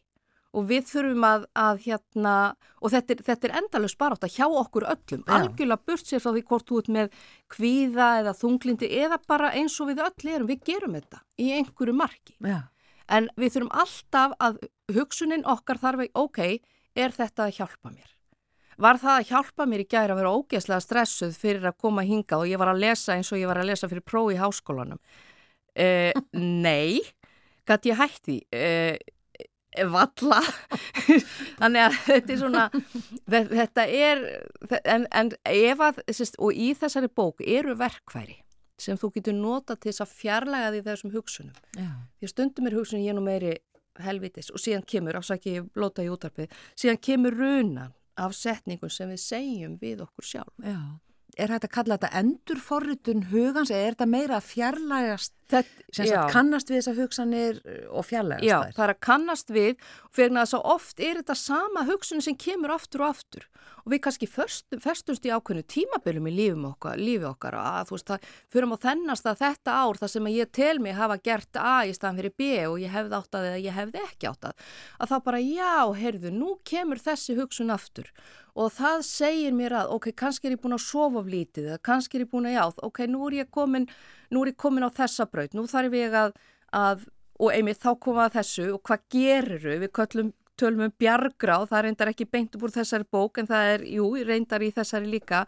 og 0.53 0.67
við 0.69 0.85
þurfum 0.91 1.25
að, 1.27 1.45
að 1.57 1.79
hérna, 1.87 2.33
og 2.79 2.93
þetta 2.93 3.15
er, 3.15 3.23
þetta 3.29 3.49
er 3.49 3.55
endalust 3.61 3.99
bara 4.01 4.17
átt 4.17 4.27
að 4.27 4.35
hjá 4.35 4.45
okkur 4.47 4.85
öllum, 4.91 5.23
Já. 5.25 5.33
algjörlega 5.37 5.87
burt 5.89 6.09
sér 6.09 6.21
frá 6.21 6.31
því 6.35 6.43
hvort 6.49 6.69
þú 6.69 6.81
ert 6.81 6.91
með 6.97 7.17
kvíða 7.55 8.09
eða 8.21 8.35
þunglindi 8.37 8.89
eða 9.01 9.19
bara 9.27 9.51
eins 9.57 9.79
og 9.81 9.89
við 9.89 10.03
öll 10.05 10.33
erum, 10.35 10.49
við 10.51 10.63
gerum 10.69 10.97
þetta 10.99 11.23
í 11.41 11.49
einhverju 11.57 11.97
marki. 11.97 12.37
Já. 12.37 12.59
En 13.11 13.29
við 13.39 13.57
þurfum 13.57 13.73
alltaf 13.83 14.35
að 14.39 14.59
hugsunin 14.93 15.45
okkar 15.49 15.81
þarf 15.81 16.05
að, 16.05 16.13
ok, 16.21 16.41
er 16.95 17.15
þetta 17.15 17.47
að 17.47 17.57
hjálpa 17.57 17.91
mér? 17.91 18.13
Var 18.83 18.97
það 19.01 19.17
að 19.19 19.27
hjálpa 19.29 19.65
mér 19.69 19.83
í 19.83 19.89
gæri 19.89 20.13
að 20.13 20.19
vera 20.21 20.33
ógeðslega 20.33 20.81
stressuð 20.81 21.35
fyrir 21.37 21.67
að 21.69 21.77
koma 21.81 22.05
hinga 22.07 22.39
og 22.39 22.47
ég 22.49 22.61
var 22.61 22.71
að 22.71 22.81
lesa 22.81 23.17
eins 23.17 23.29
og 23.33 23.41
ég 23.41 23.49
var 23.49 23.61
að 23.61 23.69
lesa 23.69 23.89
fyrir 23.89 24.05
prófi 24.05 24.37
í 24.37 24.41
háskólanum? 24.41 25.01
Uh, 25.73 26.13
nei, 26.65 27.01
gæti 27.69 27.93
ég 27.93 28.01
hætti 28.01 28.39
því? 28.39 29.12
Valla. 29.93 30.39
Þannig 31.59 31.83
að 31.83 31.97
þetta 32.07 32.33
er 32.33 32.39
svona 32.41 32.63
þetta 33.33 33.85
er 33.87 34.23
en, 34.83 35.05
en 35.11 35.33
ef 35.49 35.83
að 35.83 36.01
og 36.37 36.53
í 36.53 36.71
þessari 36.77 37.09
bók 37.09 37.43
eru 37.45 37.75
verkværi 37.79 38.39
sem 38.83 38.97
þú 38.99 39.11
getur 39.15 39.37
nota 39.37 39.77
til 39.77 39.91
þess 39.91 40.03
að 40.03 40.15
fjarlæga 40.17 40.71
því 40.73 40.81
þessum 40.87 41.13
hugsunum. 41.13 41.59
Já. 41.77 41.91
því 42.19 42.31
stundum 42.31 42.67
er 42.67 42.75
hugsunum 42.77 43.05
ég 43.05 43.15
nú 43.15 43.23
meiri 43.23 43.53
helvitis. 44.01 44.49
Og 44.51 44.59
síðan 44.59 44.83
kemur, 44.89 45.19
ásaki 45.21 45.59
ég 45.59 45.67
blóta 45.75 46.03
í 46.03 46.09
útarpið 46.11 46.51
síðan 46.73 46.99
kemur 47.05 47.37
runan 47.37 47.93
af 48.19 48.33
setningun 48.37 48.91
sem 48.93 49.09
við 49.13 49.21
segjum 49.23 49.77
við 49.81 50.03
okkur 50.05 50.29
sjálf. 50.33 50.53
Já 50.65 50.81
er 51.37 51.53
hægt 51.53 51.67
að 51.67 51.75
kalla 51.77 51.97
þetta 51.97 52.19
endurforritun 52.21 53.27
hugans 53.31 53.71
eða 53.71 53.85
er 53.87 53.95
þetta 53.95 54.09
meira 54.13 54.39
að 54.39 54.49
fjarlægast 54.51 55.33
Þetta, 55.53 56.21
kannast 56.33 56.71
við 56.71 56.79
þessar 56.79 56.95
hugsanir 56.97 57.57
og 57.93 58.05
fjarlægast 58.07 58.47
já, 58.47 58.55
þær? 58.57 58.69
Já, 58.69 58.75
það 58.77 58.85
er 58.85 58.93
að 58.93 59.01
kannast 59.07 59.51
við 59.53 59.73
og 59.75 60.13
fyrir 60.17 60.39
að 60.41 60.51
svo 60.53 60.61
oft 60.73 61.01
er 61.03 61.19
þetta 61.19 61.35
sama 61.37 61.83
hugsun 61.89 62.23
sem 62.25 62.37
kemur 62.39 62.73
aftur 62.73 63.03
og 63.03 63.13
aftur. 63.13 63.47
Og 63.83 63.91
við 63.91 63.99
kannski 64.05 64.27
festumst 64.31 65.25
í 65.27 65.31
ákveðinu 65.31 65.65
tímabilum 65.67 66.29
í 66.31 66.33
lífum 66.33 66.69
okkar, 66.69 66.99
lífi 66.99 67.27
okkar 67.27 67.57
að 67.59 67.89
þú 67.89 67.97
veist 67.97 68.11
það 68.13 68.27
fyrir 68.55 68.71
á 68.71 68.77
þennast 68.85 69.27
að 69.29 69.41
þetta 69.43 69.75
ár 69.83 69.99
það 69.99 70.13
sem 70.13 70.29
ég 70.33 70.53
tel 70.55 70.75
mig 70.83 70.95
hafa 70.97 71.19
gert 71.27 71.59
A 71.59 71.75
í 71.83 71.95
staðan 71.95 72.21
fyrir 72.21 72.35
B 72.39 72.51
og 72.69 72.77
ég 72.81 72.93
hefði 72.95 73.19
átt 73.19 73.37
að 73.39 73.49
eða 73.49 73.63
ég 73.65 73.77
hefði 73.77 74.05
ekki 74.07 74.31
átt 74.31 74.49
að 74.49 74.71
að 75.03 75.11
þá 75.11 75.17
bara 75.27 75.43
já, 75.43 75.75
heyrðu, 75.99 76.31
nú 76.31 76.55
kemur 76.67 77.03
þessi 77.03 77.35
hugsun 77.37 77.75
aftur 77.75 78.09
og 78.53 78.69
það 78.75 79.01
segir 79.07 79.55
mér 79.57 79.77
að 79.81 79.95
ok, 79.95 80.11
kannski 80.17 80.49
er 80.49 80.55
ég 80.57 80.61
búin 80.61 80.77
að 80.77 80.85
sofa 80.85 81.21
of 81.23 81.31
lítið 81.31 81.71
eða 81.71 81.81
kannski 81.89 82.19
er 82.19 82.25
ég 82.25 82.31
búin 82.33 82.49
að 82.49 82.57
já, 82.57 82.63
ok, 82.89 83.03
nú 83.09 83.25
er 83.27 83.39
ég 83.39 83.49
komin, 83.53 83.87
nú 84.29 84.43
er 84.43 84.53
ég 84.53 84.59
komin 84.61 84.85
á 84.85 84.89
þessa 84.93 85.25
braut, 85.31 85.57
nú 85.57 85.65
þarf 85.69 85.97
ég 85.97 86.15
að, 86.19 86.37
að 86.69 87.07
og 87.41 87.49
einmitt 87.49 87.81
þá 87.81 87.91
koma 87.99 88.27
að 88.27 88.37
þessu 88.37 88.69
og 88.75 88.81
hvað 88.85 89.05
geruru, 89.15 89.77
við 89.81 89.93
köllum 89.97 90.31
tölum 90.59 90.85
um 90.85 90.93
bjargráð, 91.01 91.67
það 91.71 91.83
reyndar 91.87 92.11
ekki 92.11 92.27
beint 92.29 92.55
úr 92.59 92.73
þessari 92.73 93.07
bók 93.09 93.39
en 93.41 93.49
það 93.49 93.69
er, 93.71 93.85
jú, 93.95 94.05
reyndar 94.27 94.63
í 94.63 94.69
þessari 94.75 95.09
líka, 95.09 95.43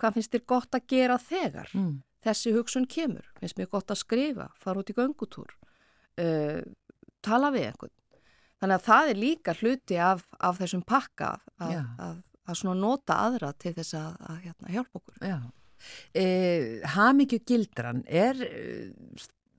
hvað 0.00 0.16
finnst 0.16 0.34
þér 0.34 0.44
gott 0.50 0.74
að 0.74 0.88
gera 0.90 1.18
þegar 1.22 1.70
mm. 1.74 1.92
þessi 2.26 2.54
hugsun 2.56 2.88
kemur, 2.90 3.28
finnst 3.38 3.58
mér 3.60 3.70
gott 3.70 3.94
að 3.94 4.02
skrifa, 4.02 4.48
fara 4.58 4.82
út 4.82 4.90
í 4.90 4.96
göngutúr, 4.98 5.54
uh, 6.24 6.60
tala 7.24 7.52
við 7.54 7.70
einhvern. 7.70 7.94
Þannig 8.58 8.74
að 8.74 8.86
það 8.88 9.08
er 9.12 9.20
líka 9.22 9.54
hluti 9.60 9.98
af, 10.02 10.24
af 10.42 10.58
þessum 10.58 10.82
pakka 10.82 11.36
að, 11.62 11.76
að, 12.02 12.16
að 12.48 12.60
svona 12.62 12.80
nota 12.80 13.18
aðra 13.28 13.52
til 13.60 13.74
þess 13.76 13.96
að, 13.98 14.12
að 14.32 14.38
hérna, 14.46 14.74
hjálpa 14.76 15.02
okkur. 15.02 15.18
Já. 15.22 15.38
Eh, 16.18 16.80
Hamingju 16.96 17.38
gildran 17.46 18.02
er, 18.10 18.40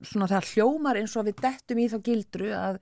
svona 0.04 0.28
það 0.30 0.52
hljómar 0.54 1.00
eins 1.00 1.16
og 1.16 1.26
við 1.28 1.40
dettum 1.44 1.80
í 1.80 1.88
þá 1.92 1.96
gildru 2.04 2.52
að 2.56 2.78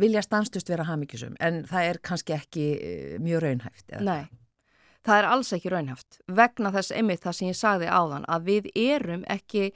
vilja 0.00 0.22
stanstust 0.24 0.70
vera 0.70 0.86
hafmyggjusum 0.88 1.38
en 1.42 1.64
það 1.70 1.88
er 1.92 2.02
kannski 2.10 2.36
ekki 2.36 2.66
eh, 2.74 3.16
mjög 3.22 3.44
raunhæft. 3.46 3.86
Eða? 3.88 4.02
Nei, 4.06 4.66
það 5.06 5.22
er 5.22 5.30
alls 5.30 5.54
ekki 5.56 5.72
raunhæft 5.72 6.20
vegna 6.40 6.74
þess 6.74 6.94
einmitt 6.94 7.24
það 7.24 7.38
sem 7.38 7.50
ég 7.50 7.58
sagði 7.58 7.90
áðan 7.90 8.28
að 8.30 8.46
við 8.50 8.70
erum 8.78 9.24
ekki 9.30 9.70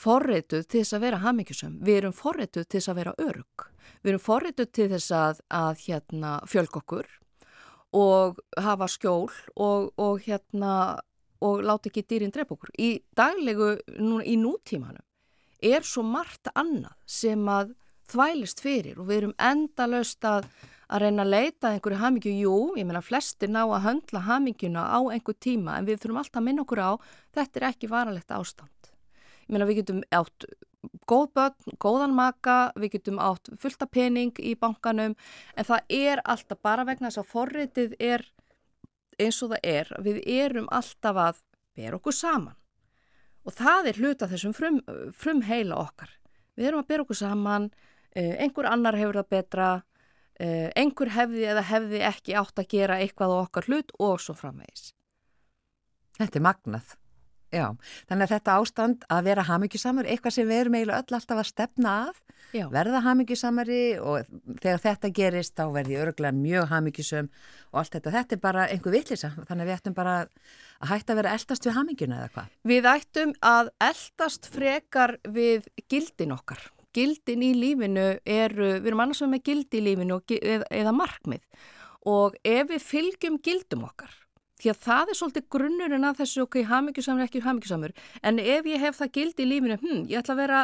forreituð 0.00 0.64
til 0.66 0.82
þess 0.82 0.96
að 0.96 1.04
vera 1.04 1.22
hafmyggjusum, 1.24 1.80
við 1.84 2.02
erum 2.02 2.16
forreituð 2.16 2.66
til 2.66 2.78
þess 2.78 2.92
að 2.92 3.00
vera 3.00 3.16
örug, 3.20 3.66
við 4.00 4.12
erum 4.12 4.24
forreituð 4.24 4.70
til 4.76 4.88
þess 4.94 5.16
að, 5.16 5.42
að 5.52 5.82
hérna, 5.86 6.36
fjölg 6.48 6.78
okkur 6.80 7.10
og 7.96 8.40
hafa 8.58 8.88
skjól 8.90 9.30
og, 9.56 9.92
og 9.98 10.20
hérna 10.26 10.74
og 11.40 11.62
láta 11.64 11.88
ekki 11.88 12.04
dýrin 12.04 12.32
drepa 12.32 12.54
okkur. 12.54 12.72
Í 12.76 13.00
daglegu, 13.16 13.72
núna, 13.98 14.24
í 14.28 14.36
nútímanum 14.40 15.04
er 15.60 15.84
svo 15.84 16.04
margt 16.06 16.50
annað 16.54 16.96
sem 17.08 17.48
að 17.48 17.74
þvælist 18.10 18.62
fyrir 18.64 19.00
og 19.00 19.08
við 19.08 19.22
erum 19.22 19.34
endalöst 19.40 20.24
að, 20.26 20.48
að 20.90 21.04
reyna 21.04 21.24
að 21.24 21.32
leita 21.34 21.72
einhverju 21.72 22.00
hamingju, 22.00 22.32
jú, 22.44 22.56
ég 22.80 22.88
meina 22.88 23.02
flestir 23.04 23.52
ná 23.52 23.62
að 23.66 23.84
höndla 23.86 24.24
hamingjuna 24.26 24.86
á 24.88 25.00
einhver 25.12 25.36
tíma 25.36 25.78
en 25.78 25.88
við 25.88 26.02
þurfum 26.02 26.22
alltaf 26.22 26.40
að 26.40 26.46
minna 26.48 26.64
okkur 26.64 26.82
á 26.82 26.90
þetta 27.36 27.60
er 27.60 27.68
ekki 27.70 27.92
varalegt 27.92 28.34
ástand. 28.34 28.90
Ég 29.46 29.54
meina 29.54 29.68
við 29.68 29.82
getum 29.82 30.02
átt 30.14 30.48
góð 31.10 31.26
börn, 31.36 31.76
góðan 31.82 32.14
maka, 32.16 32.72
við 32.76 32.96
getum 32.96 33.20
átt 33.20 33.50
fullta 33.60 33.86
pening 33.86 34.32
í 34.40 34.54
bankanum 34.58 35.16
en 35.56 35.68
það 35.68 35.96
er 35.96 36.22
alltaf 36.24 36.60
bara 36.62 36.86
vegna 36.88 37.10
þess 37.10 37.22
að 37.24 37.32
forritið 37.34 37.96
er 38.00 38.24
eins 39.20 39.42
og 39.44 39.52
það 39.52 39.68
er, 39.68 39.92
við 40.00 40.22
erum 40.24 40.70
alltaf 40.72 41.20
að 41.20 41.42
bera 41.76 42.00
okkur 42.00 42.16
saman 42.16 42.56
og 43.44 43.56
það 43.56 43.90
er 43.90 44.00
hluta 44.00 44.28
þessum 44.30 44.54
frum, 44.56 44.80
frum 45.16 45.44
heila 45.48 45.80
okkar. 45.80 46.12
Við 46.58 46.70
erum 46.70 46.82
að 46.82 46.90
bera 46.92 47.04
okkur 47.06 47.18
saman, 47.18 47.70
eh, 48.12 48.36
einhver 48.42 48.68
annar 48.68 48.98
hefur 48.98 49.20
það 49.20 49.30
betra, 49.30 49.82
eh, 50.38 50.70
einhver 50.76 51.10
hefði 51.16 51.46
eða 51.48 51.62
hefði 51.62 52.00
ekki 52.04 52.36
átt 52.36 52.56
að 52.60 52.68
gera 52.68 52.98
eitthvað 53.00 53.32
á 53.32 53.36
okkar 53.44 53.64
hlut 53.64 53.92
og 53.98 54.20
svo 54.20 54.34
framvegis. 54.34 54.92
Þetta 56.18 56.36
er 56.36 56.42
magnað. 56.42 56.96
Já, 57.50 57.66
þannig 58.06 58.28
að 58.28 58.32
þetta 58.36 58.56
ástand 58.60 59.04
að 59.10 59.24
vera 59.26 59.44
hamingjusamur, 59.48 60.06
eitthvað 60.06 60.34
sem 60.36 60.46
við 60.46 60.60
erum 60.62 60.76
eiginlega 60.78 61.02
öll 61.02 61.16
alltaf 61.18 61.40
að 61.40 61.48
stefna 61.48 61.94
að, 62.06 62.20
Já. 62.54 62.64
verða 62.70 63.00
hamingjusamari 63.02 63.80
og 63.98 64.28
þegar 64.62 64.82
þetta 64.84 65.10
gerist 65.18 65.56
þá 65.58 65.64
verði 65.74 65.98
örgulega 65.98 66.36
mjög 66.36 66.68
hamingjusum 66.70 67.30
og 67.72 67.80
allt 67.82 67.96
þetta. 67.96 68.14
Þetta 68.16 68.36
er 68.36 68.42
bara 68.44 68.68
einhver 68.70 68.94
vitlisa, 68.94 69.32
þannig 69.48 69.64
að 69.64 69.70
við 69.70 69.76
ættum 69.76 69.98
bara 69.98 70.14
að 70.22 70.92
hætta 70.92 71.14
að 71.14 71.20
vera 71.22 71.34
eldast 71.38 71.66
við 71.66 71.76
hamingjuna 71.80 72.20
eða 72.20 72.32
hvað. 72.36 72.54
Við 72.70 72.88
ættum 72.94 73.34
að 73.50 73.72
eldast 73.90 74.50
frekar 74.54 75.16
við 75.26 75.68
gildin 75.90 76.36
okkar. 76.38 76.64
Gildin 76.94 77.42
í 77.46 77.52
lífinu 77.54 78.08
eru, 78.26 78.72
við 78.78 78.90
erum 78.90 79.04
annars 79.04 79.26
með 79.26 79.44
gildi 79.50 79.78
í 79.78 79.86
lífinu 79.90 80.22
eða 80.70 80.94
markmið 80.94 81.44
og 82.10 82.34
ef 82.46 82.70
við 82.70 82.82
fylgjum 82.82 83.36
gildum 83.44 83.84
okkar, 83.86 84.10
því 84.60 84.72
að 84.72 84.80
það 84.84 85.12
er 85.12 85.18
svolítið 85.20 85.48
grunnurinn 85.56 86.06
að 86.08 86.22
þessu, 86.22 86.44
ok, 86.46 86.60
hamingjusamur, 86.70 87.26
ekki 87.26 87.44
hamingjusamur, 87.44 87.96
en 88.22 88.40
ef 88.42 88.70
ég 88.70 88.84
hef 88.84 89.00
það 89.00 89.12
gildi 89.18 89.46
í 89.46 89.50
lífinu, 89.50 89.80
hm, 89.80 90.06
ég 90.10 90.22
ætla 90.22 90.36
að 90.36 90.42
vera, 90.44 90.62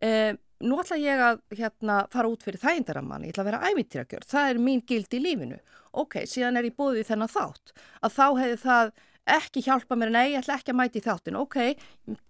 eh, 0.00 0.34
nú 0.64 0.80
ætla 0.82 1.00
ég 1.00 1.24
að 1.28 1.40
hérna, 1.58 2.02
fara 2.10 2.28
út 2.28 2.44
fyrir 2.44 2.62
þægindaramann, 2.62 3.24
ég 3.24 3.34
ætla 3.34 3.44
að 3.44 3.50
vera 3.52 3.64
æmintýragjörð, 3.70 4.30
það 4.34 4.50
er 4.50 4.62
mín 4.68 4.84
gildi 4.86 5.20
í 5.20 5.24
lífinu. 5.24 5.58
Ok, 5.94 6.22
síðan 6.26 6.58
er 6.58 6.70
ég 6.70 6.76
búið 6.76 7.02
í 7.04 7.08
þennan 7.08 7.30
þátt, 7.30 7.74
að 8.02 8.16
þá 8.16 8.26
hefði 8.40 8.62
það 8.64 8.94
ekki 9.24 9.62
hjálpa 9.64 9.96
mér, 9.96 10.12
nei, 10.12 10.32
ég 10.34 10.42
ætla 10.42 10.58
ekki 10.58 10.72
að 10.74 10.78
mæti 10.78 11.00
í 11.00 11.04
þáttin, 11.04 11.38
ok, 11.40 11.56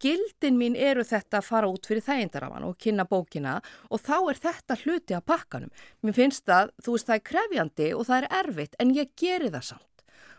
gildin 0.02 0.58
mín 0.58 0.76
eru 0.78 1.02
þetta 1.06 1.40
að 1.40 1.48
fara 1.48 1.70
út 1.70 1.88
fyrir 1.88 2.04
þægindaramann 2.06 2.68
og 2.68 2.76
kynna 2.78 3.06
bókina 3.08 3.56
og 3.90 4.02
þá 4.04 4.16
er 4.30 4.40
þetta 4.44 4.78
hluti 4.84 5.16
af 5.16 5.26
pakkanum. 5.26 5.72
Mér 6.06 6.18
finnst 6.20 6.46
það, 6.46 6.70
þú 6.84 6.94
veist, 6.94 7.08
það 7.08 7.18
er 7.18 7.26
krefjandi 7.30 7.90
og 7.96 8.06
það 8.10 8.20
er 8.20 8.30
erfitt, 8.42 8.78
en 8.78 8.94
ég 8.94 9.10
geri 9.18 9.50
það 9.50 9.68
samt. 9.72 9.93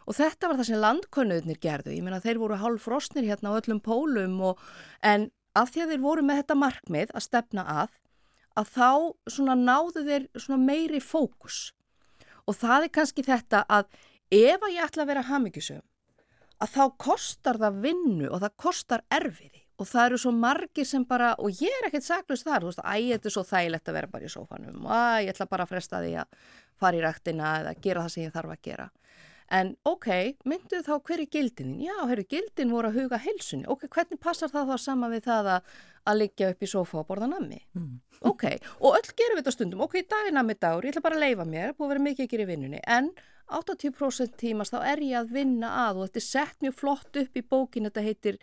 Og 0.05 0.17
þetta 0.17 0.49
var 0.49 0.59
það 0.59 0.69
sem 0.69 0.81
landkönnuðnir 0.83 1.61
gerðu, 1.61 1.95
ég 1.95 2.05
meina 2.05 2.21
þeir 2.21 2.41
voru 2.41 2.59
hálf 2.61 2.85
frosnir 2.85 3.25
hérna 3.25 3.53
á 3.53 3.57
öllum 3.57 3.81
pólum 3.81 4.37
og, 4.51 4.61
en 5.01 5.31
af 5.57 5.71
því 5.73 5.85
að 5.85 5.93
þeir 5.93 6.03
voru 6.03 6.25
með 6.25 6.41
þetta 6.43 6.59
markmið 6.61 7.13
að 7.15 7.25
stefna 7.25 7.65
að, 7.81 7.97
að 8.55 8.71
þá 8.75 8.89
svona 9.33 9.57
náðu 9.57 10.05
þeir 10.05 10.29
svona 10.37 10.61
meiri 10.61 11.01
fókus. 11.01 11.71
Og 12.45 12.57
það 12.59 12.85
er 12.85 12.93
kannski 12.99 13.25
þetta 13.25 13.65
að 13.65 13.89
ef 14.29 14.61
að 14.61 14.73
ég 14.75 14.85
ætla 14.85 15.05
að 15.05 15.11
vera 15.13 15.27
hafmyggjusum, 15.29 15.83
að 16.61 16.73
þá 16.75 16.83
kostar 17.01 17.59
það 17.61 17.79
vinnu 17.83 18.29
og 18.29 18.41
það 18.43 18.59
kostar 18.61 19.05
erfiði 19.13 19.65
og 19.75 19.87
það 19.89 20.05
eru 20.07 20.19
svo 20.21 20.31
margir 20.31 20.87
sem 20.87 21.03
bara, 21.07 21.33
og 21.35 21.51
ég 21.59 21.73
er 21.81 21.89
ekkert 21.89 22.05
saklust 22.05 22.45
þar, 22.47 22.63
þú 22.63 22.69
veist, 22.69 22.83
æ, 22.85 22.95
þetta 23.11 23.27
er 23.27 23.33
svo 23.35 23.43
þægilegt 23.43 23.89
að 23.91 23.97
vera 23.97 24.11
bara 24.13 24.27
í 24.27 24.31
sófanum, 24.31 24.85
æ, 24.87 24.99
ég 25.25 25.31
ætla 25.33 25.49
bara 25.51 25.65
að 25.65 25.73
fresta 25.73 25.99
því 26.03 26.13
að 26.21 26.45
fara 26.79 26.99
í 26.99 27.01
ræktina 27.03 27.49
eða 27.59 27.73
gera 27.83 28.05
það 28.05 28.13
sem 28.13 28.23
ég 28.23 28.35
þarf 28.35 28.53
að 28.53 28.61
gera. 28.69 28.85
En 29.53 29.75
ok, 29.85 30.07
myndu 30.49 30.79
þá 30.81 30.95
hver 31.05 31.21
er 31.21 31.29
gildin? 31.29 31.75
Já, 31.83 31.93
herru, 32.09 32.23
gildin 32.29 32.71
voru 32.73 32.89
að 32.89 33.03
huga 33.03 33.19
helsunni. 33.21 33.67
Ok, 33.69 33.85
hvernig 33.93 34.19
passar 34.21 34.49
það 34.49 34.71
þá 34.71 34.81
saman 34.81 35.13
við 35.13 35.27
það 35.27 35.49
að, 35.53 35.75
að 36.09 36.19
liggja 36.23 36.49
upp 36.53 36.65
í 36.65 36.69
sófa 36.71 36.99
og 37.03 37.07
borða 37.11 37.29
nammi? 37.29 37.61
Ok, 38.25 38.47
og 38.81 38.97
öll 38.97 39.13
gerum 39.13 39.37
við 39.37 39.43
þetta 39.43 39.53
stundum. 39.53 39.85
Ok, 39.85 39.99
í 40.01 40.07
dag 40.09 40.25
er 40.25 40.33
nammi 40.33 40.57
dagur, 40.57 40.87
ég 40.87 40.95
ætla 40.95 41.05
bara 41.05 41.19
að 41.19 41.25
leifa 41.27 41.45
mér, 41.45 41.75
búið 41.77 41.85
að 41.85 41.93
vera 41.93 42.05
mikið 42.07 42.31
gera 42.31 42.47
í 42.47 42.49
vinnunni. 42.49 42.81
En 42.89 43.11
80% 43.53 44.37
tímas 44.41 44.73
þá 44.73 44.79
er 44.81 45.03
ég 45.05 45.19
að 45.19 45.33
vinna 45.35 45.73
að 45.85 45.99
og 45.99 46.07
þetta 46.07 46.21
er 46.21 46.27
sett 46.27 46.63
mjög 46.65 46.77
flott 46.79 47.19
upp 47.21 47.37
í 47.37 47.43
bókin, 47.45 47.85
þetta 47.85 48.05
heitir, 48.05 48.39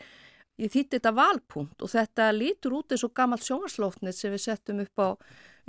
ég 0.62 0.70
þýtti 0.70 1.00
þetta 1.00 1.14
valpunkt 1.18 1.82
og 1.82 1.90
þetta 1.90 2.28
lítur 2.36 2.78
út 2.78 2.94
eins 2.94 3.02
og 3.02 3.14
gammalt 3.16 3.42
sjónvarslóftnið 3.42 4.14
sem 4.14 4.34
við 4.34 4.44
settum 4.46 4.84
upp 4.84 5.02
á, 5.02 5.08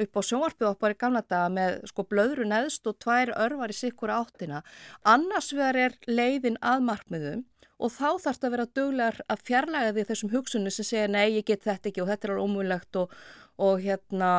upp 0.02 0.18
á 0.18 0.22
sjónvarpið 0.26 0.70
okkar 0.72 0.96
í 0.96 1.00
gamla 1.04 1.22
daga 1.28 1.52
með 1.54 1.80
sko 1.92 2.06
blöðru 2.10 2.48
neðst 2.50 2.88
og 2.90 2.98
tvær 3.04 3.34
örvar 3.46 3.74
í 3.74 3.78
sikkur 3.78 4.14
áttina. 4.14 4.64
Annars 5.06 5.52
vegar 5.54 5.80
er 5.86 5.98
leiðin 6.08 6.58
að 6.62 6.88
markmiðum 6.90 7.46
og 7.84 7.92
þá 7.92 8.10
þarf 8.10 8.26
þetta 8.26 8.48
að 8.48 8.56
vera 8.56 8.72
döglegar 8.80 9.22
að 9.28 9.46
fjarlæga 9.50 9.94
því 9.94 10.10
þessum 10.10 10.34
hugsunni 10.34 10.74
sem 10.74 10.88
segja 10.88 11.08
nei, 11.12 11.38
ég 11.38 11.48
get 11.48 11.66
þetta 11.66 11.90
ekki 11.92 12.04
og 12.04 12.12
þetta 12.12 12.28
er 12.28 12.36
alveg 12.36 12.50
ómúlegt 12.50 13.02
og, 13.04 13.16
og 13.62 13.82
hérna 13.84 14.34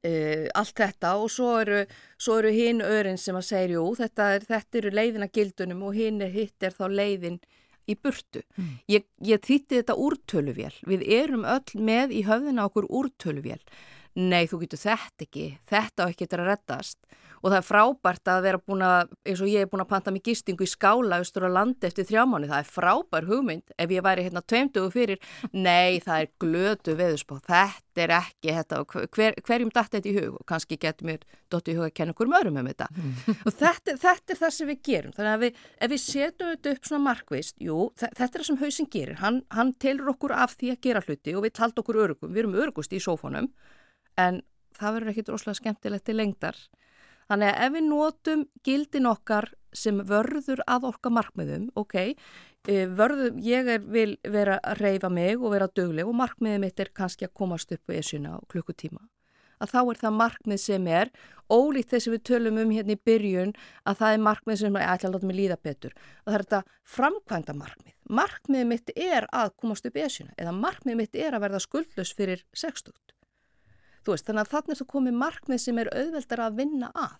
Uh, 0.00 0.48
allt 0.56 0.80
þetta 0.80 1.10
og 1.20 1.28
svo 1.30 1.50
eru, 1.60 1.82
svo 2.18 2.38
eru 2.40 2.50
hinn 2.50 2.80
örin 2.82 3.18
sem 3.20 3.36
að 3.36 3.44
segja 3.50 3.76
jú 3.76 3.82
þetta, 3.98 4.30
er, 4.34 4.46
þetta 4.48 4.78
eru 4.80 4.92
leiðina 4.96 5.28
gildunum 5.28 5.82
og 5.86 5.98
hinn 5.98 6.22
er 6.24 6.32
hitt 6.32 6.64
er 6.64 6.72
þá 6.74 6.86
leiðin 6.88 7.36
í 7.84 7.94
burtu. 8.00 8.40
Ég, 8.90 9.04
ég 9.20 9.42
þýtti 9.44 9.82
þetta 9.82 9.98
úrtöluvél. 10.00 10.72
Við 10.88 11.04
erum 11.18 11.44
öll 11.44 11.84
með 11.84 12.16
í 12.16 12.24
höfðina 12.24 12.64
okkur 12.70 12.88
úrtöluvél. 12.88 13.60
Nei, 14.14 14.44
þú 14.46 14.60
getur 14.62 14.78
þetta 14.78 15.26
ekki. 15.26 15.44
Þetta 15.66 16.06
á 16.06 16.10
ekki 16.10 16.26
að 16.30 16.42
reddast. 16.46 17.00
Og 17.44 17.50
það 17.50 17.58
er 17.58 17.64
frábært 17.66 18.30
að 18.30 18.44
vera 18.46 18.58
búin 18.62 18.82
að, 18.86 19.10
eins 19.28 19.40
og 19.42 19.50
ég 19.50 19.66
er 19.66 19.68
búin 19.68 19.82
að 19.82 19.90
panta 19.90 20.12
mig 20.14 20.22
gistingu 20.24 20.64
í 20.64 20.70
skála 20.70 21.18
austur 21.20 21.44
á 21.44 21.52
landi 21.52 21.84
eftir 21.90 22.06
þrjá 22.08 22.22
mánu. 22.30 22.48
Það 22.48 22.62
er 22.62 22.70
frábær 22.72 23.26
hugmynd. 23.28 23.74
Ef 23.76 23.92
ég 23.92 24.06
væri 24.06 24.24
hérna 24.24 24.40
tveimtugu 24.40 24.88
fyrir, 24.94 25.18
nei, 25.52 26.00
það 26.00 26.22
er 26.22 26.30
glötu 26.40 26.94
veðusbá. 26.96 27.36
Þetta 27.44 28.06
er 28.06 28.14
ekki, 28.16 28.54
þetta, 28.54 28.80
hver, 29.18 29.36
hverjum 29.44 29.74
datt 29.74 29.92
þetta 29.98 30.08
í 30.08 30.16
hug? 30.16 30.38
Og 30.38 30.48
kannski 30.54 30.80
getur 30.80 31.10
mér 31.10 31.28
dott 31.52 31.68
í 31.68 31.76
hug 31.76 31.84
að 31.90 31.94
kenna 31.98 32.14
okkur 32.16 32.32
mörgum 32.32 32.62
um 32.62 32.70
þetta. 32.70 32.88
Og 33.42 33.52
þetta, 33.52 33.98
þetta 34.06 34.32
er 34.32 34.40
það 34.40 34.56
sem 34.56 34.72
við 34.72 34.82
gerum. 34.88 35.12
Þannig 35.18 35.34
að 35.34 35.44
við, 35.44 35.62
ef 35.76 35.88
við 35.92 36.04
setjum 36.06 36.54
þetta 36.54 36.76
upp 36.78 36.84
svona 36.88 37.06
markvist, 37.10 37.56
jú, 37.60 37.90
þetta 37.98 38.24
er 38.30 38.34
það 38.38 38.48
sem 38.48 38.62
hausin 38.62 38.92
gerir. 38.94 39.20
Hann, 39.20 39.44
hann 39.52 39.76
telur 39.76 40.14
okkur 40.14 40.38
af 40.38 40.56
því 40.56 40.72
að 40.78 40.84
gera 40.86 41.04
hluti 41.04 41.36
og 41.36 41.44
við 41.44 41.56
í 44.14 44.20
en 44.20 44.42
það 44.78 44.96
verður 44.96 45.12
ekkit 45.12 45.30
rosalega 45.32 45.60
skemmtilegt 45.60 46.06
til 46.06 46.16
lengdar. 46.18 46.58
Þannig 47.30 47.50
að 47.50 47.62
ef 47.64 47.72
við 47.74 47.86
notum 47.88 48.42
gildin 48.66 49.08
okkar 49.08 49.48
sem 49.74 50.00
vörður 50.06 50.60
að 50.70 50.90
okkar 50.90 51.14
markmiðum, 51.16 51.70
ok, 51.78 51.96
vörðum, 52.98 53.40
ég 53.44 53.70
er, 53.74 53.80
vil 53.80 54.14
vera 54.22 54.58
að 54.62 54.84
reyfa 54.84 55.10
mig 55.12 55.40
og 55.40 55.54
vera 55.54 55.70
dögleg 55.72 56.08
og 56.08 56.16
markmiðið 56.20 56.62
mitt 56.62 56.80
er 56.80 56.92
kannski 56.94 57.26
að 57.26 57.34
komast 57.40 57.72
upp 57.74 57.90
á 57.90 57.96
esuna 57.96 58.36
á 58.36 58.38
klukkutíma. 58.50 59.02
Að 59.62 59.70
þá 59.70 59.80
er 59.80 59.98
það 60.02 60.16
markmið 60.18 60.60
sem 60.60 60.86
er, 60.90 61.10
ólíkt 61.48 61.92
þess 61.94 62.08
að 62.08 62.14
við 62.16 62.22
tölum 62.28 62.58
um 62.60 62.72
hérna 62.74 62.96
í 62.96 63.00
byrjun, 63.08 63.52
að 63.88 63.98
það 64.00 64.16
er 64.16 64.24
markmið 64.26 64.60
sem 64.60 64.76
er 64.76 64.88
ætla 64.90 65.08
að 65.08 65.14
láta 65.14 65.28
mig 65.30 65.38
líða 65.38 65.58
betur. 65.62 65.94
Að 66.24 66.32
það 66.32 66.38
er 66.38 66.44
þetta 66.44 66.62
framkvæmda 66.96 67.56
markmið. 67.60 67.94
Markmiðið 68.18 68.70
mitt 68.72 68.94
er 68.96 69.28
að 69.32 69.54
komast 69.62 69.86
upp 69.88 69.96
á 69.96 70.04
esuna 70.04 70.34
eða 70.36 70.56
markmiðið 70.58 71.00
mitt 71.00 71.16
er 71.16 71.36
að 71.36 71.46
verða 71.46 71.62
skuldlös 71.64 72.12
fyrir 72.18 72.44
60. 72.52 72.92
Þú 74.04 74.16
veist, 74.16 74.26
þannig 74.28 74.44
að 74.44 74.54
þannig 74.54 74.74
er 74.74 74.80
það 74.80 74.90
komið 74.94 75.20
markmið 75.20 75.62
sem 75.64 75.78
er 75.82 75.92
auðveldar 75.92 76.42
að 76.44 76.58
vinna 76.62 76.90
að. 76.94 77.14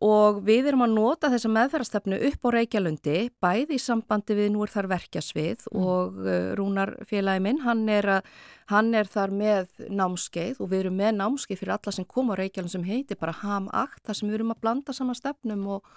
Og 0.00 0.38
við 0.46 0.70
erum 0.70 0.86
að 0.86 0.94
nota 0.94 1.28
þessa 1.28 1.50
meðferðarstefnu 1.52 2.18
upp 2.30 2.46
á 2.48 2.54
Reykjalundi, 2.54 3.16
bæði 3.44 3.76
í 3.76 3.80
sambandi 3.84 4.36
við 4.38 4.46
nú 4.54 4.62
er 4.64 4.72
þar 4.72 4.88
verkjasvið 4.94 5.66
og 5.76 6.22
uh, 6.24 6.30
Rúnar 6.56 6.94
félagi 7.08 7.42
minn, 7.44 7.60
hann 7.66 7.82
er, 7.92 8.08
að, 8.16 8.30
hann 8.72 8.94
er 8.96 9.10
þar 9.12 9.34
með 9.36 9.74
námskeið 9.92 10.62
og 10.64 10.70
við 10.72 10.86
erum 10.86 10.96
með 11.02 11.18
námskeið 11.18 11.60
fyrir 11.60 11.74
alla 11.76 11.92
sem 11.92 12.08
koma 12.08 12.32
á 12.32 12.40
Reykjalund 12.40 12.72
sem 12.72 12.88
heitir 12.88 13.20
bara 13.20 13.36
HAM-akt, 13.42 14.00
þar 14.08 14.20
sem 14.22 14.32
við 14.32 14.40
erum 14.40 14.54
að 14.56 14.62
blanda 14.64 14.96
saman 14.96 15.20
stefnum 15.20 15.68
og, 15.76 15.92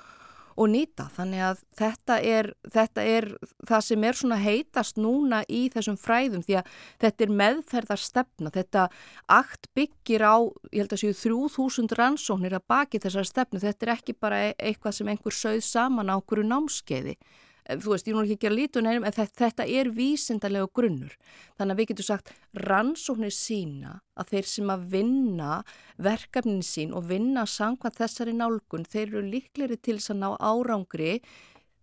og 0.56 0.70
nýta. 0.74 1.08
Þannig 1.16 1.44
að 1.48 1.62
þetta 1.80 2.18
er, 2.34 2.50
þetta 2.74 3.06
er 3.08 3.30
það 3.68 3.86
sem 3.88 4.08
er 4.08 4.20
svona 4.20 4.40
heitast 4.42 5.00
núna 5.02 5.44
í 5.50 5.66
þessum 5.74 5.98
fræðum 6.00 6.44
því 6.46 6.58
að 6.62 6.74
þetta 7.04 7.26
er 7.26 7.36
meðferðarstefna. 7.42 8.54
Þetta 8.54 8.88
akt 9.38 9.70
byggir 9.78 10.26
á, 10.26 10.36
ég 10.72 10.84
held 10.84 10.98
að 10.98 11.04
séu, 11.04 11.16
3000 11.24 11.98
rannsóknir 12.00 12.58
að 12.58 12.68
baki 12.74 13.02
þessar 13.04 13.30
stefnu. 13.30 13.64
Þetta 13.64 13.88
er 13.88 13.96
ekki 13.98 14.18
bara 14.18 14.44
e-, 14.50 14.58
eitthvað 14.60 15.00
sem 15.00 15.14
einhver 15.14 15.36
sögð 15.38 15.66
saman 15.68 16.14
á 16.14 16.18
okkur 16.18 16.44
námskeiði. 16.48 17.18
Eh, 17.66 17.78
þú 17.80 17.94
veist, 17.94 18.08
ég 18.08 18.16
nú 18.16 18.24
ekki 18.28 18.50
að 18.50 18.58
lítu 18.58 18.84
nefnum, 18.84 19.06
en 19.08 19.16
þetta, 19.16 19.36
þetta 19.40 19.68
er 19.80 19.90
vísindarlega 19.96 20.70
grunnur. 20.76 21.16
Þannig 21.60 21.76
að 21.76 21.80
við 21.80 21.90
getum 21.92 22.08
sagt 22.10 22.34
rannsóknir 22.60 23.34
sína 23.36 23.96
að 24.20 24.34
þeir 24.34 24.50
sem 24.52 24.74
að 24.74 24.86
vinna 24.92 25.64
verkefnin 25.96 26.64
sín 26.68 26.94
og 26.94 27.08
vinna 27.08 27.46
sangvað 27.48 28.02
þessari 28.02 28.36
nálgun, 28.36 28.84
þeir 28.84 29.08
eru 29.08 29.26
líkleri 29.30 29.80
til 29.80 29.98
þess 30.00 30.12
að 30.12 30.22
ná 30.26 30.30
árangri, 30.44 31.18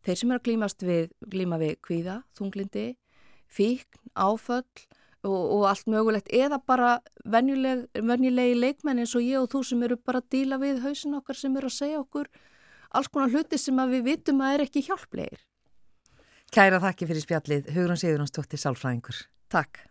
þeir 0.04 0.20
sem 0.20 0.30
eru 0.30 0.42
að 0.42 0.46
glímast 0.50 0.84
við, 0.84 1.12
glíma 1.32 1.60
við 1.60 1.76
kvíða, 1.86 2.20
þunglindi, 2.36 2.86
fíkn, 3.50 4.04
áföll 4.14 4.64
og, 5.24 5.40
og 5.40 5.66
allt 5.70 5.88
mögulegt, 5.88 6.28
eða 6.32 6.60
bara 6.60 6.98
venjuleg, 7.24 7.86
venjulegi 7.96 8.56
leikmenn 8.56 9.00
eins 9.00 9.16
og 9.16 9.24
ég 9.24 9.40
og 9.40 9.48
þú 9.52 9.64
sem 9.64 9.88
eru 9.88 9.96
bara 9.96 10.20
að 10.20 10.30
díla 10.36 10.60
við 10.60 10.84
hausin 10.84 11.16
okkar 11.16 11.40
sem 11.40 11.56
eru 11.56 11.72
að 11.72 11.76
segja 11.76 12.00
okkur 12.04 12.28
alls 12.90 13.10
konar 13.12 13.30
hluti 13.32 13.58
sem 13.60 13.76
við 13.92 14.06
vitum 14.08 14.40
að 14.44 14.56
er 14.56 14.64
ekki 14.66 14.84
hjálplegir. 14.88 15.44
Kæra 16.50 16.80
þakki 16.82 17.06
fyrir 17.06 17.22
spjallið, 17.22 17.68
Hugrun 17.76 17.98
Sigurðansdóttir 18.00 18.58
Sálfræðingur. 18.58 19.20
Takk. 19.54 19.89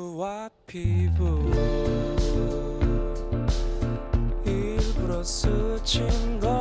피부와 0.00 0.48
피부. 0.66 1.50
일부러 4.46 5.22
스친 5.22 6.40
걸 6.40 6.59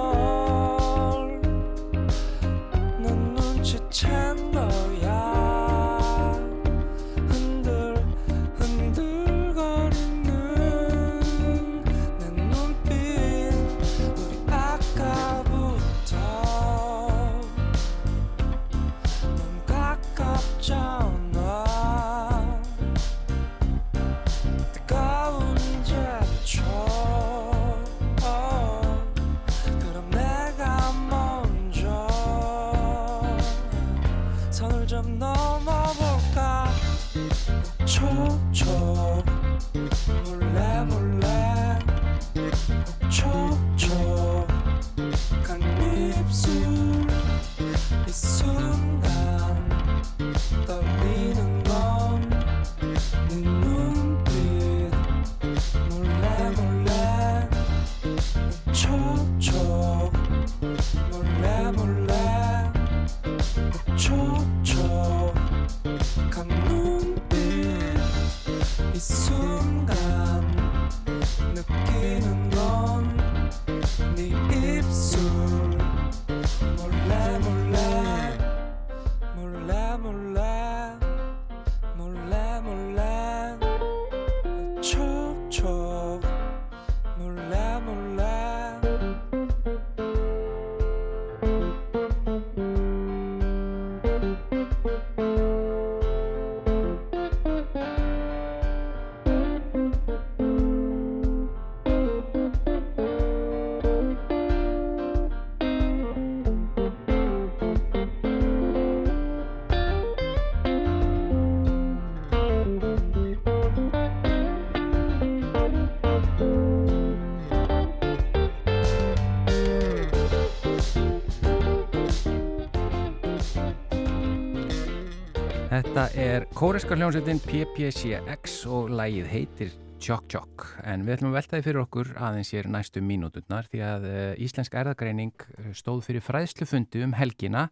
kóreska 126.59 126.91
hljómsveitin 126.99 127.37
PPCX 127.39 128.65
og 128.67 128.89
lægið 128.91 129.27
heitir 129.31 129.69
Tjokk 130.03 130.25
tjokk, 130.27 130.65
en 130.83 131.05
við 131.07 131.13
ætlum 131.13 131.29
að 131.29 131.37
veltaði 131.37 131.63
fyrir 131.63 131.79
okkur 131.85 132.09
aðeins 132.19 132.51
hér 132.51 132.67
næstu 132.67 132.99
mínúturnar 132.99 133.69
því 133.71 133.79
að 133.87 134.07
uh, 134.09 134.43
Íslensk 134.43 134.75
erðagreining 134.75 135.45
eh, 135.55 135.69
stóð 135.75 136.01
fyrir 136.09 136.23
fræðslufundi 136.25 137.05
um 137.05 137.15
helgina 137.15 137.69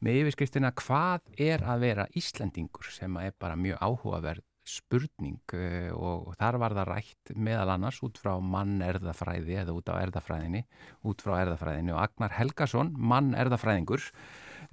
með 0.00 0.22
yfirskriftina 0.22 0.72
hvað 0.80 1.28
er 1.36 1.66
að 1.68 1.84
vera 1.84 2.08
Íslendingur? 2.16 2.88
sem 2.96 3.20
er 3.20 3.36
bara 3.36 3.60
mjög 3.60 3.76
áhugaverð 3.76 4.46
spurning 4.64 5.56
uh, 5.60 5.92
og, 5.92 6.32
þar 6.40 6.62
var 6.64 6.78
það 6.80 6.92
rætt 6.94 7.34
meðal 7.36 7.74
annars 7.76 8.00
út 8.08 8.20
frá 8.24 8.38
mann 8.40 8.78
erðafræði 8.86 9.60
eða 9.66 9.76
út 9.76 9.92
á 9.92 10.00
erðafræðinni, 10.00 10.64
út 11.04 11.20
frá 11.20 11.42
erðafræðinni 11.42 11.92
og 11.92 12.06
Agnar 12.06 12.40
Helgason, 12.40 12.96
mann 12.96 13.34
erðafræðingur, 13.36 14.08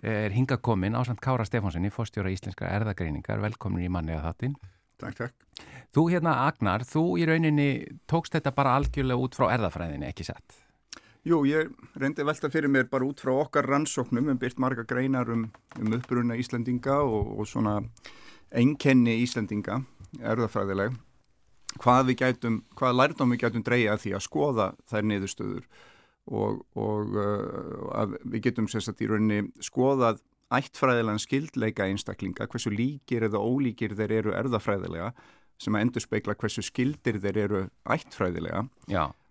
er 0.03 0.33
hinga 0.33 0.57
komin 0.61 0.95
á 0.97 1.01
samt 1.05 1.21
Kára 1.23 1.45
Stefánssoni, 1.45 1.89
fórstjóra 1.93 2.31
Íslenska 2.33 2.69
erðagreiningar, 2.69 3.41
velkomin 3.41 3.85
í 3.87 3.91
manni 3.91 4.13
að 4.13 4.27
þáttinn. 4.27 4.55
Takk, 4.97 5.17
takk. 5.17 5.65
Þú 5.93 6.03
hérna 6.11 6.35
Agnar, 6.45 6.85
þú 6.85 7.03
í 7.21 7.25
rauninni 7.29 7.69
tókst 8.09 8.35
þetta 8.35 8.53
bara 8.53 8.75
algjörlega 8.77 9.21
út 9.21 9.37
frá 9.37 9.49
erðafræðinni, 9.55 10.09
ekki 10.09 10.25
satt? 10.27 10.57
Jú, 11.27 11.41
ég 11.49 11.73
reyndi 11.99 12.23
velta 12.23 12.49
fyrir 12.49 12.71
mér 12.71 12.87
bara 12.91 13.05
út 13.07 13.19
frá 13.19 13.33
okkar 13.33 13.67
rannsóknum, 13.67 14.29
við 14.31 14.39
byrt 14.45 14.61
marga 14.63 14.85
greinar 14.87 15.29
um, 15.33 15.47
um 15.79 15.97
uppbrunna 15.97 16.37
Íslandinga 16.39 17.01
og, 17.03 17.33
og 17.39 17.49
svona 17.49 17.81
einkenni 18.55 19.17
Íslandinga, 19.25 19.81
erðafræðileg, 20.21 20.95
hvað 21.83 22.11
við 22.11 22.19
gætum, 22.21 22.61
hvað 22.79 22.97
lærdom 23.01 23.33
við 23.33 23.43
gætum 23.43 23.65
dreyja 23.67 23.97
því 23.99 24.13
að 24.15 24.25
skoða 24.29 24.69
þær 24.87 25.09
niðurstöður 25.11 25.67
og, 26.27 26.63
og 26.75 27.15
uh, 27.15 28.15
við 28.27 28.49
getum 28.49 28.67
sérstaklega 28.71 29.07
í 29.07 29.11
rauninni 29.13 29.63
skoðað 29.63 30.21
ættfræðilegan 30.53 31.19
skildleika 31.19 31.87
einstaklinga, 31.87 32.47
hversu 32.47 32.71
líkir 32.71 33.25
eða 33.27 33.41
ólíkir 33.43 33.95
þeir 33.97 34.13
eru 34.21 34.35
erðafræðilega 34.37 35.11
sem 35.61 35.75
að 35.75 35.87
endur 35.87 36.03
speikla 36.03 36.35
hversu 36.37 36.63
skildir 36.63 37.17
þeir 37.21 37.39
eru 37.43 37.63
ættfræðilega. 37.89 38.67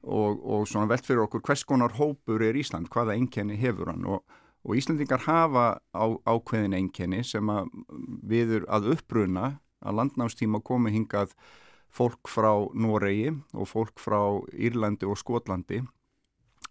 Og, 0.07 0.43
og 0.43 0.67
svona 0.71 0.91
velt 0.91 1.07
fyrir 1.07 1.25
okkur 1.25 1.43
hvers 1.47 1.65
konar 1.67 1.97
hópur 1.99 2.43
er 2.45 2.59
Ísland, 2.59 2.91
hvaða 2.93 3.17
einkenni 3.17 3.57
hefur 3.59 3.91
hann? 3.91 4.05
Og, 4.07 4.23
og 4.67 4.79
Íslandingar 4.79 5.25
hafa 5.27 5.67
á, 5.95 6.07
ákveðin 6.27 6.77
einkenni 6.79 7.23
sem 7.27 7.49
að 7.51 7.71
viður 8.27 8.67
að 8.71 8.93
uppruna 8.97 9.57
að 9.87 10.01
landnámstíma 10.01 10.63
komi 10.67 10.93
hingað 10.95 11.35
fólk 11.97 12.29
frá 12.29 12.53
Noregi 12.75 13.33
og 13.55 13.71
fólk 13.71 14.03
frá 14.03 14.21
Írlandi 14.53 15.09
og 15.09 15.19
Skotlandi 15.21 15.81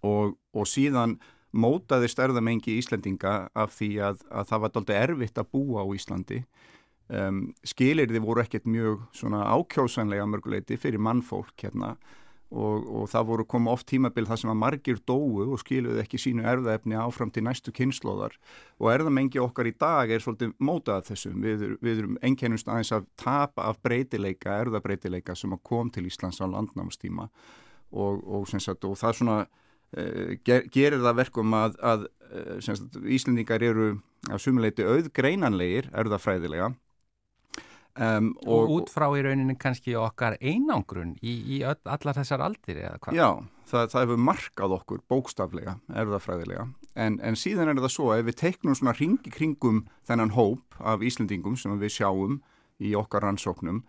og, 0.06 0.36
og 0.56 0.70
síðan 0.70 1.18
mótaði 1.56 2.10
stærðamengi 2.12 2.76
Íslandinga 2.80 3.36
af 3.56 3.78
því 3.78 3.90
að, 4.10 4.26
að 4.30 4.52
það 4.52 4.64
var 4.66 4.76
doldið 4.76 5.02
erfitt 5.02 5.40
að 5.40 5.52
búa 5.56 5.86
á 5.86 5.88
Íslandi. 5.96 6.42
Um, 7.06 7.42
skilirði 7.62 8.20
voru 8.24 8.42
ekkert 8.42 8.66
mjög 8.66 9.04
ákjósanlega 9.22 10.26
mörguleiti 10.26 10.78
fyrir 10.82 10.98
mannfólk 11.06 11.54
hérna 11.62 11.94
og, 12.50 12.86
og 12.86 13.10
það 13.12 13.28
voru 13.30 13.46
koma 13.50 13.74
oft 13.76 13.88
tímabil 13.90 14.26
þar 14.26 14.40
sem 14.42 14.52
að 14.52 14.58
margir 14.62 15.02
dóu 15.06 15.44
og 15.46 15.60
skiluði 15.62 16.02
ekki 16.02 16.20
sínu 16.22 16.46
erðaefni 16.50 16.98
áfram 16.98 17.30
til 17.34 17.44
næstu 17.46 17.74
kynnslóðar 17.76 18.34
og 18.80 18.90
erðamengi 18.94 19.42
okkar 19.42 19.70
í 19.70 19.76
dag 19.78 20.12
er 20.12 20.24
svolítið 20.24 20.56
mótað 20.58 21.12
þessum. 21.12 21.38
Við, 21.46 21.66
við 21.84 22.02
erum 22.04 22.18
einkennust 22.26 22.70
aðeins 22.70 22.94
að 22.96 23.06
tapa 23.22 23.70
af 23.70 23.82
breytileika, 23.86 24.60
erðabreytileika 24.64 25.38
sem 25.38 25.54
að 25.54 25.64
kom 25.68 25.94
til 25.94 26.08
Íslands 26.10 26.42
á 26.42 26.46
landnámstíma 26.50 27.30
og, 27.92 28.22
og, 28.26 28.50
sagt, 28.50 28.86
og 28.86 28.98
það 28.98 29.12
er 29.12 29.20
svona 29.22 29.38
ger, 30.46 30.66
gerir 30.74 31.02
það 31.04 31.20
verkum 31.22 31.56
að, 31.58 31.78
að 31.80 32.08
eh, 32.32 32.56
sagt, 32.66 32.98
Íslendingar 33.04 33.64
eru 33.64 33.94
á 34.28 34.36
sumuleiti 34.42 34.86
auðgreinanlegir, 34.88 35.92
erðafræðilega 35.96 36.72
um, 38.00 38.32
og, 38.46 38.56
og 38.56 38.74
út 38.80 38.94
frá 38.94 39.08
í 39.16 39.24
rauninni 39.26 39.58
kannski 39.60 39.96
okkar 40.00 40.38
einangrun 40.42 41.14
í, 41.22 41.36
í 41.58 41.62
öll, 41.68 41.80
allar 41.84 42.18
þessar 42.18 42.44
aldir 42.46 42.82
eða 42.82 42.98
hvað? 43.04 43.20
Já, 43.20 43.30
það, 43.70 43.86
það 43.94 44.06
hefur 44.06 44.24
markað 44.32 44.76
okkur 44.80 45.06
bókstaflega, 45.12 45.78
erðafræðilega 46.04 46.68
en, 46.96 47.20
en 47.24 47.40
síðan 47.40 47.72
er 47.72 47.84
það 47.84 47.96
svo 47.96 48.10
að 48.12 48.24
ef 48.24 48.30
við 48.32 48.42
teiknum 48.42 48.80
svona 48.80 48.96
ringi 48.98 49.32
kringum 49.34 49.86
þennan 50.08 50.36
hóp 50.36 50.80
af 50.80 51.06
Íslendingum 51.06 51.58
sem 51.60 51.78
við 51.82 51.98
sjáum 52.00 52.42
í 52.84 52.92
okkar 53.00 53.24
rannsóknum 53.24 53.84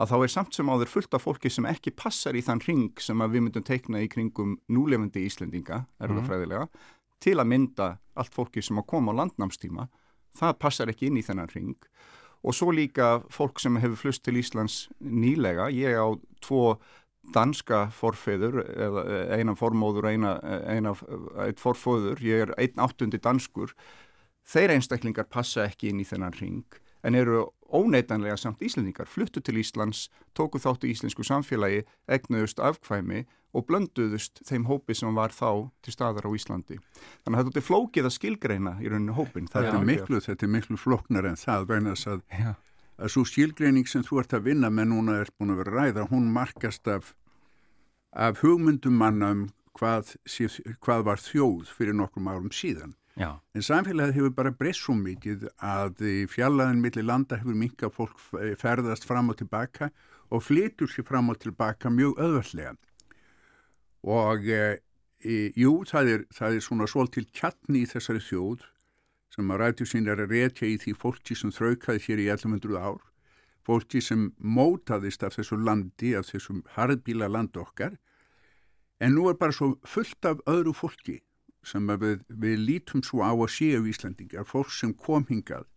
að 0.00 0.12
þá 0.12 0.16
er 0.18 0.32
samt 0.32 0.56
sem 0.56 0.70
áður 0.72 0.90
fullt 0.90 1.16
af 1.16 1.26
fólki 1.26 1.50
sem 1.52 1.66
ekki 1.68 1.92
passar 1.96 2.36
í 2.36 2.42
þann 2.44 2.62
ring 2.66 3.02
sem 3.02 3.20
við 3.22 3.44
myndum 3.44 3.66
teikna 3.66 4.00
í 4.02 4.08
kringum 4.12 4.56
núlefandi 4.72 5.26
Íslendinga, 5.28 5.82
erðafræðilega, 6.02 6.68
mm. 6.68 6.94
til 7.22 7.36
að 7.38 7.50
mynda 7.52 7.88
allt 8.16 8.34
fólki 8.34 8.64
sem 8.64 8.80
að 8.80 8.88
koma 8.94 9.12
á 9.12 9.20
landnámstíma. 9.20 9.88
Það 10.38 10.58
passar 10.64 10.92
ekki 10.92 11.10
inn 11.10 11.20
í 11.20 11.26
þennan 11.26 11.52
ring. 11.52 11.76
Og 12.42 12.56
svo 12.56 12.72
líka 12.74 13.20
fólk 13.30 13.60
sem 13.62 13.76
hefur 13.78 14.00
flust 14.00 14.24
til 14.26 14.40
Íslands 14.40 14.88
nýlega. 14.98 15.68
Ég 15.70 15.94
á 15.94 16.08
tvo 16.42 16.78
danska 17.34 17.84
forfeður, 17.94 18.64
eina 19.30 19.54
formóður 19.54 20.08
og 20.08 20.16
eina, 20.16 20.32
eina 20.66 20.94
eitt 21.44 21.60
forfóður. 21.62 22.18
Ég 22.24 22.48
er 22.48 22.54
einn 22.58 22.82
áttundi 22.82 23.20
danskur. 23.22 23.76
Þeir 24.48 24.74
einstaklingar 24.74 25.28
passa 25.30 25.68
ekki 25.68 25.92
inn 25.92 26.02
í 26.02 26.08
þennan 26.08 26.34
ring 26.40 26.80
en 27.06 27.18
eru 27.18 27.44
óneitanlega 27.72 28.36
samt 28.36 28.62
Íslendingar 28.62 29.08
fluttu 29.10 29.40
til 29.40 29.58
Íslands, 29.60 30.08
tóku 30.36 30.60
þáttu 30.62 30.90
íslensku 30.90 31.24
samfélagi, 31.26 31.82
egnuðust 32.06 32.60
afkvæmi 32.62 33.24
og 33.52 33.66
blönduðust 33.68 34.42
þeim 34.48 34.66
hópi 34.68 34.96
sem 34.96 35.14
var 35.16 35.34
þá 35.34 35.70
til 35.84 35.94
staðar 35.94 36.28
á 36.28 36.30
Íslandi. 36.36 36.78
Þannig 37.24 37.38
að 37.38 37.48
þetta 37.48 37.62
er 37.62 37.66
flókið 37.68 38.08
að 38.08 38.16
skilgreina 38.16 38.74
í 38.80 38.92
rauninu 38.92 39.16
hópin. 39.16 39.48
Þetta 39.52 39.78
er 39.78 39.88
miklu, 39.88 40.20
þetta 40.24 40.46
er 40.46 40.52
miklu 40.56 40.78
flóknar 40.80 41.28
en 41.28 41.40
það 41.40 41.66
vegnas 41.72 42.06
að, 42.08 42.22
að 42.96 43.14
svo 43.16 43.26
skilgreining 43.28 43.88
sem 43.90 44.06
þú 44.06 44.22
ert 44.22 44.36
að 44.36 44.48
vinna 44.50 44.72
með 44.72 44.92
núna 44.94 45.18
er 45.24 45.32
búin 45.36 45.56
að 45.56 45.64
vera 45.64 45.76
ræða, 45.78 46.08
hún 46.12 46.30
markast 46.32 46.88
af, 46.88 47.12
af 48.12 48.40
hugmyndum 48.44 48.96
manna 49.00 49.34
um 49.36 49.46
hvað, 49.76 50.16
hvað 50.84 51.06
var 51.08 51.20
þjóð 51.20 51.70
fyrir 51.76 51.96
nokkrum 51.96 52.28
árum 52.28 52.52
síðan 52.54 52.96
Já. 53.18 53.36
En 53.52 53.64
samfélagið 53.64 54.16
hefur 54.16 54.32
bara 54.36 54.54
breyst 54.56 54.86
svo 54.86 54.94
mikið 54.96 55.44
að 55.60 56.00
fjallaðin 56.32 56.80
millir 56.80 57.04
landa 57.04 57.36
hefur 57.36 57.58
minka 57.58 57.90
fólk 57.92 58.16
ferðast 58.60 59.04
fram 59.04 59.28
og 59.28 59.36
tilbaka 59.42 59.90
og 60.32 60.44
flytur 60.46 60.88
sér 60.88 61.04
fram 61.04 61.28
og 61.28 61.40
tilbaka 61.42 61.92
mjög 61.92 62.16
öðvöldlega. 62.24 62.72
Og 64.02 64.48
e, 64.48 64.62
jú, 65.60 65.82
það 65.88 66.12
er, 66.14 66.24
það 66.32 66.56
er 66.56 66.64
svona 66.64 66.88
svolítil 66.88 67.26
kjarni 67.36 67.82
í 67.84 67.90
þessari 67.90 68.22
þjóð 68.24 68.64
sem 69.32 69.52
að 69.52 69.60
rættu 69.60 69.88
sín 69.88 70.08
er 70.08 70.20
að 70.20 70.32
rétja 70.32 70.68
í 70.68 70.78
því 70.80 70.94
fólki 71.00 71.36
sem 71.36 71.52
þraukaði 71.52 72.02
hér 72.06 72.20
í 72.20 72.28
1100 72.32 72.80
ár, 72.80 73.00
fólki 73.64 74.00
sem 74.04 74.30
mótaðist 74.36 75.22
af 75.24 75.36
þessu 75.38 75.56
landi, 75.60 76.12
af 76.16 76.28
þessum 76.28 76.64
harðbíla 76.74 77.30
land 77.32 77.56
okkar, 77.56 77.94
en 79.00 79.14
nú 79.16 79.28
er 79.30 79.38
bara 79.40 79.54
svo 79.56 79.74
fullt 79.88 80.28
af 80.28 80.42
öðru 80.48 80.74
fólki 80.76 81.20
sem 81.66 81.86
við, 82.00 82.22
við 82.28 82.58
lítum 82.58 83.02
svo 83.06 83.22
á 83.22 83.32
að 83.32 83.50
séu 83.54 83.84
Íslandingar, 83.86 84.46
fólk 84.48 84.72
sem 84.74 84.94
kom 84.94 85.26
hingað 85.28 85.68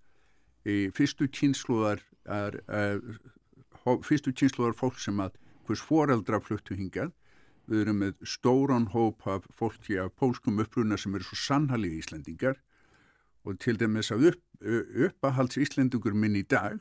í 0.66 0.90
fyrstu 0.96 1.28
kynsluðar 1.30 2.02
er, 2.26 2.58
er, 2.68 3.02
fyrstu 4.06 4.34
kynsluðar 4.34 4.76
fólk 4.78 4.98
sem 5.02 5.20
að 5.22 5.38
hvers 5.66 5.84
foreldra 5.86 6.42
fluttu 6.42 6.78
hingað. 6.78 7.14
Við 7.66 7.82
erum 7.82 8.02
með 8.04 8.26
stóran 8.30 8.90
hóp 8.94 9.26
af 9.30 9.46
fólki 9.58 9.98
af 10.02 10.14
pólskum 10.20 10.62
uppruna 10.62 10.98
sem 11.02 11.16
eru 11.18 11.26
svo 11.26 11.38
sannhalið 11.42 12.00
Íslandingar 12.02 12.60
og 13.46 13.58
til 13.62 13.78
dæmis 13.78 14.12
að 14.14 14.32
upp, 14.32 14.44
uppahalds 15.08 15.58
Íslandingur 15.62 16.14
minn 16.18 16.38
í 16.38 16.46
dag 16.46 16.78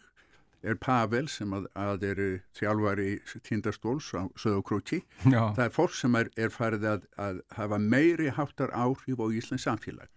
er 0.64 0.78
Pavel 0.80 1.28
sem 1.28 1.52
að, 1.54 1.66
að 1.76 2.06
er 2.08 2.20
þjálfari 2.56 3.08
tindastóls 3.44 4.08
á 4.16 4.24
Söðokróti. 4.40 5.02
Það 5.26 5.62
er 5.66 5.74
fólk 5.74 5.94
sem 5.96 6.16
er, 6.18 6.30
er 6.40 6.52
farið 6.54 6.88
að, 6.94 7.06
að 7.20 7.40
hafa 7.58 7.78
meiri 7.82 8.32
háttar 8.32 8.72
áhrif 8.72 9.20
á 9.20 9.26
Íslands 9.28 9.66
samfélag. 9.68 10.08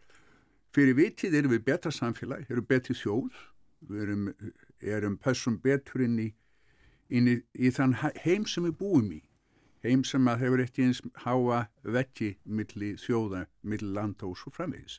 Fyrir 0.76 0.98
vitið 0.98 1.39
erum 1.39 1.56
við 1.56 1.64
betra 1.68 1.91
samfélag, 1.91 2.45
erum 2.52 2.68
betri 2.68 2.95
þjóð, 2.95 3.32
við 3.88 4.04
erum, 4.06 4.28
erum 4.82 5.18
passum 5.22 5.58
betur 5.64 6.06
inn 6.06 6.20
í, 6.22 6.28
inn 7.10 7.32
í, 7.32 7.38
í 7.58 7.72
þann 7.74 7.98
heim 8.24 8.48
sem 8.48 8.68
við 8.68 8.78
búum 8.80 9.12
í. 9.16 9.22
Heim 9.86 10.04
sem 10.08 10.26
að 10.28 10.41
hefur 10.45 10.64
eftir 10.64 10.88
eins 10.88 11.04
háa 11.24 11.68
vekki 11.86 12.34
millir 12.43 12.98
þjóða, 13.00 13.45
millir 13.62 13.93
landa 13.95 14.28
og 14.28 14.39
svo 14.39 14.52
framvegis. 14.52 14.98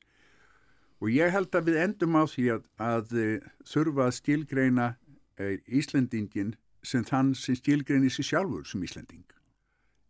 Og 0.99 1.13
ég 1.15 1.31
held 1.31 1.55
að 1.55 1.69
við 1.71 1.83
endum 1.83 2.17
á 2.19 2.25
því 2.27 2.47
að, 2.57 2.65
að 2.83 3.13
þurfa 3.67 4.09
að 4.09 4.17
stílgreina 4.17 4.89
Íslendingin 5.67 6.55
sem 6.83 7.05
þann 7.05 7.35
sem 7.39 7.57
stílgreinir 7.59 8.13
sér 8.13 8.27
sjálfur 8.33 8.67
sem 8.67 8.83
Íslending. 8.83 9.25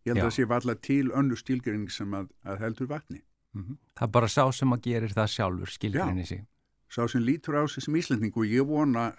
Ég 0.06 0.14
held 0.14 0.20
Já. 0.20 0.22
að 0.22 0.28
það 0.28 0.36
sé 0.36 0.46
valla 0.48 0.74
til 0.88 1.10
önnu 1.12 1.36
stílgreining 1.36 1.92
sem 1.92 2.14
að, 2.16 2.30
að 2.44 2.62
heldur 2.64 2.88
vatni. 2.88 3.22
Mm 3.54 3.64
-hmm. 3.64 3.76
Það 3.98 4.06
er 4.08 4.12
bara 4.12 4.28
sá 4.28 4.52
sem 4.52 4.72
að 4.72 4.80
gerir 4.82 5.12
það 5.12 5.28
sjálfur, 5.36 5.70
stílgreinir 5.72 6.26
sér. 6.26 6.44
Sá 6.88 7.08
sem 7.08 7.22
lítur 7.22 7.56
á 7.60 7.68
sig 7.68 7.82
sem 7.82 7.94
Íslending 7.96 8.36
og 8.36 8.44
ég 8.46 8.64
vona 8.66 9.12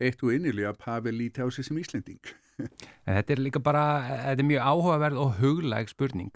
eitt 0.00 0.22
og 0.22 0.32
innilega 0.32 0.72
að 0.72 0.78
Pavel 0.78 1.14
líti 1.14 1.42
á 1.42 1.50
sig 1.50 1.64
sem 1.64 1.78
Íslending. 1.78 2.20
þetta 3.06 3.32
er 3.32 3.40
líka 3.40 3.60
bara, 3.60 3.84
þetta 4.30 4.42
er 4.42 4.48
mjög 4.48 4.62
áhugaverð 4.62 5.18
og 5.18 5.34
huglæg 5.40 5.88
spurning. 5.88 6.32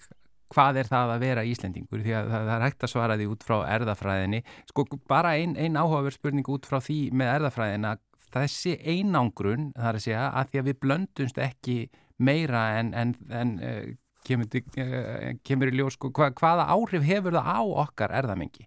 Hvað 0.49 0.77
er 0.81 0.87
það 0.89 1.11
að 1.13 1.21
vera 1.21 1.45
Íslendingur? 1.45 2.03
Því 2.03 2.13
að 2.17 2.31
það 2.33 2.53
er 2.55 2.65
hægt 2.65 2.85
að 2.85 2.93
svara 2.93 3.17
því 3.17 3.27
út 3.29 3.43
frá 3.45 3.57
erðafræðinni. 3.69 4.43
Sko 4.71 4.85
bara 5.09 5.35
einn 5.37 5.57
ein 5.57 5.77
áhugaverð 5.77 6.17
spurning 6.17 6.49
út 6.49 6.67
frá 6.67 6.81
því 6.81 7.11
með 7.13 7.33
erðafræðina 7.35 7.99
þessi 8.35 8.77
einangrun, 8.83 9.71
það 9.77 9.91
er 9.91 9.99
að 9.99 10.05
segja, 10.05 10.27
að 10.31 10.53
því 10.53 10.61
að 10.61 10.69
við 10.69 10.79
blöndumst 10.85 11.41
ekki 11.43 11.79
meira 12.19 12.65
en, 12.79 12.93
en, 12.99 13.15
en 13.31 13.55
uh, 13.63 13.85
kemur, 14.27 14.49
uh, 14.59 15.29
kemur 15.47 15.73
í 15.73 15.79
ljós, 15.79 15.99
sko, 15.99 16.11
hva, 16.17 16.31
hvaða 16.37 16.69
áhrif 16.75 17.07
hefur 17.07 17.39
það 17.39 17.53
á 17.55 17.63
okkar 17.85 18.17
erðamengi? 18.23 18.67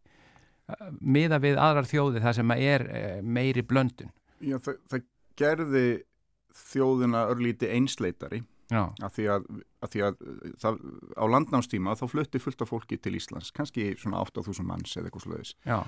Uh, 0.72 0.88
miða 1.02 1.42
við 1.44 1.60
aðrar 1.60 1.90
þjóði 1.90 2.24
það 2.24 2.38
sem 2.40 2.56
er 2.58 2.88
meiri 3.22 3.66
blöndun. 3.68 4.14
Já, 4.42 4.58
það, 4.64 4.80
það 4.90 5.06
gerði 5.42 5.86
þjóðina 6.72 7.28
örlíti 7.32 7.70
einsleitari 7.72 8.42
að 8.72 9.16
því 9.18 9.26
að, 9.34 9.48
að, 9.84 9.90
því 9.94 10.04
að 10.08 10.20
það, 10.62 10.78
á 11.20 11.26
landnámstíma 11.28 11.96
þá 12.00 12.06
flutti 12.12 12.42
fullt 12.42 12.64
af 12.64 12.72
fólki 12.72 12.98
til 13.02 13.16
Íslands, 13.20 13.52
kannski 13.56 13.92
svona 14.00 14.22
8.000 14.24 14.64
manns 14.68 14.96
eða 14.96 15.10
eitthvað 15.10 15.26
sluðis. 15.26 15.54
já, 15.68 15.80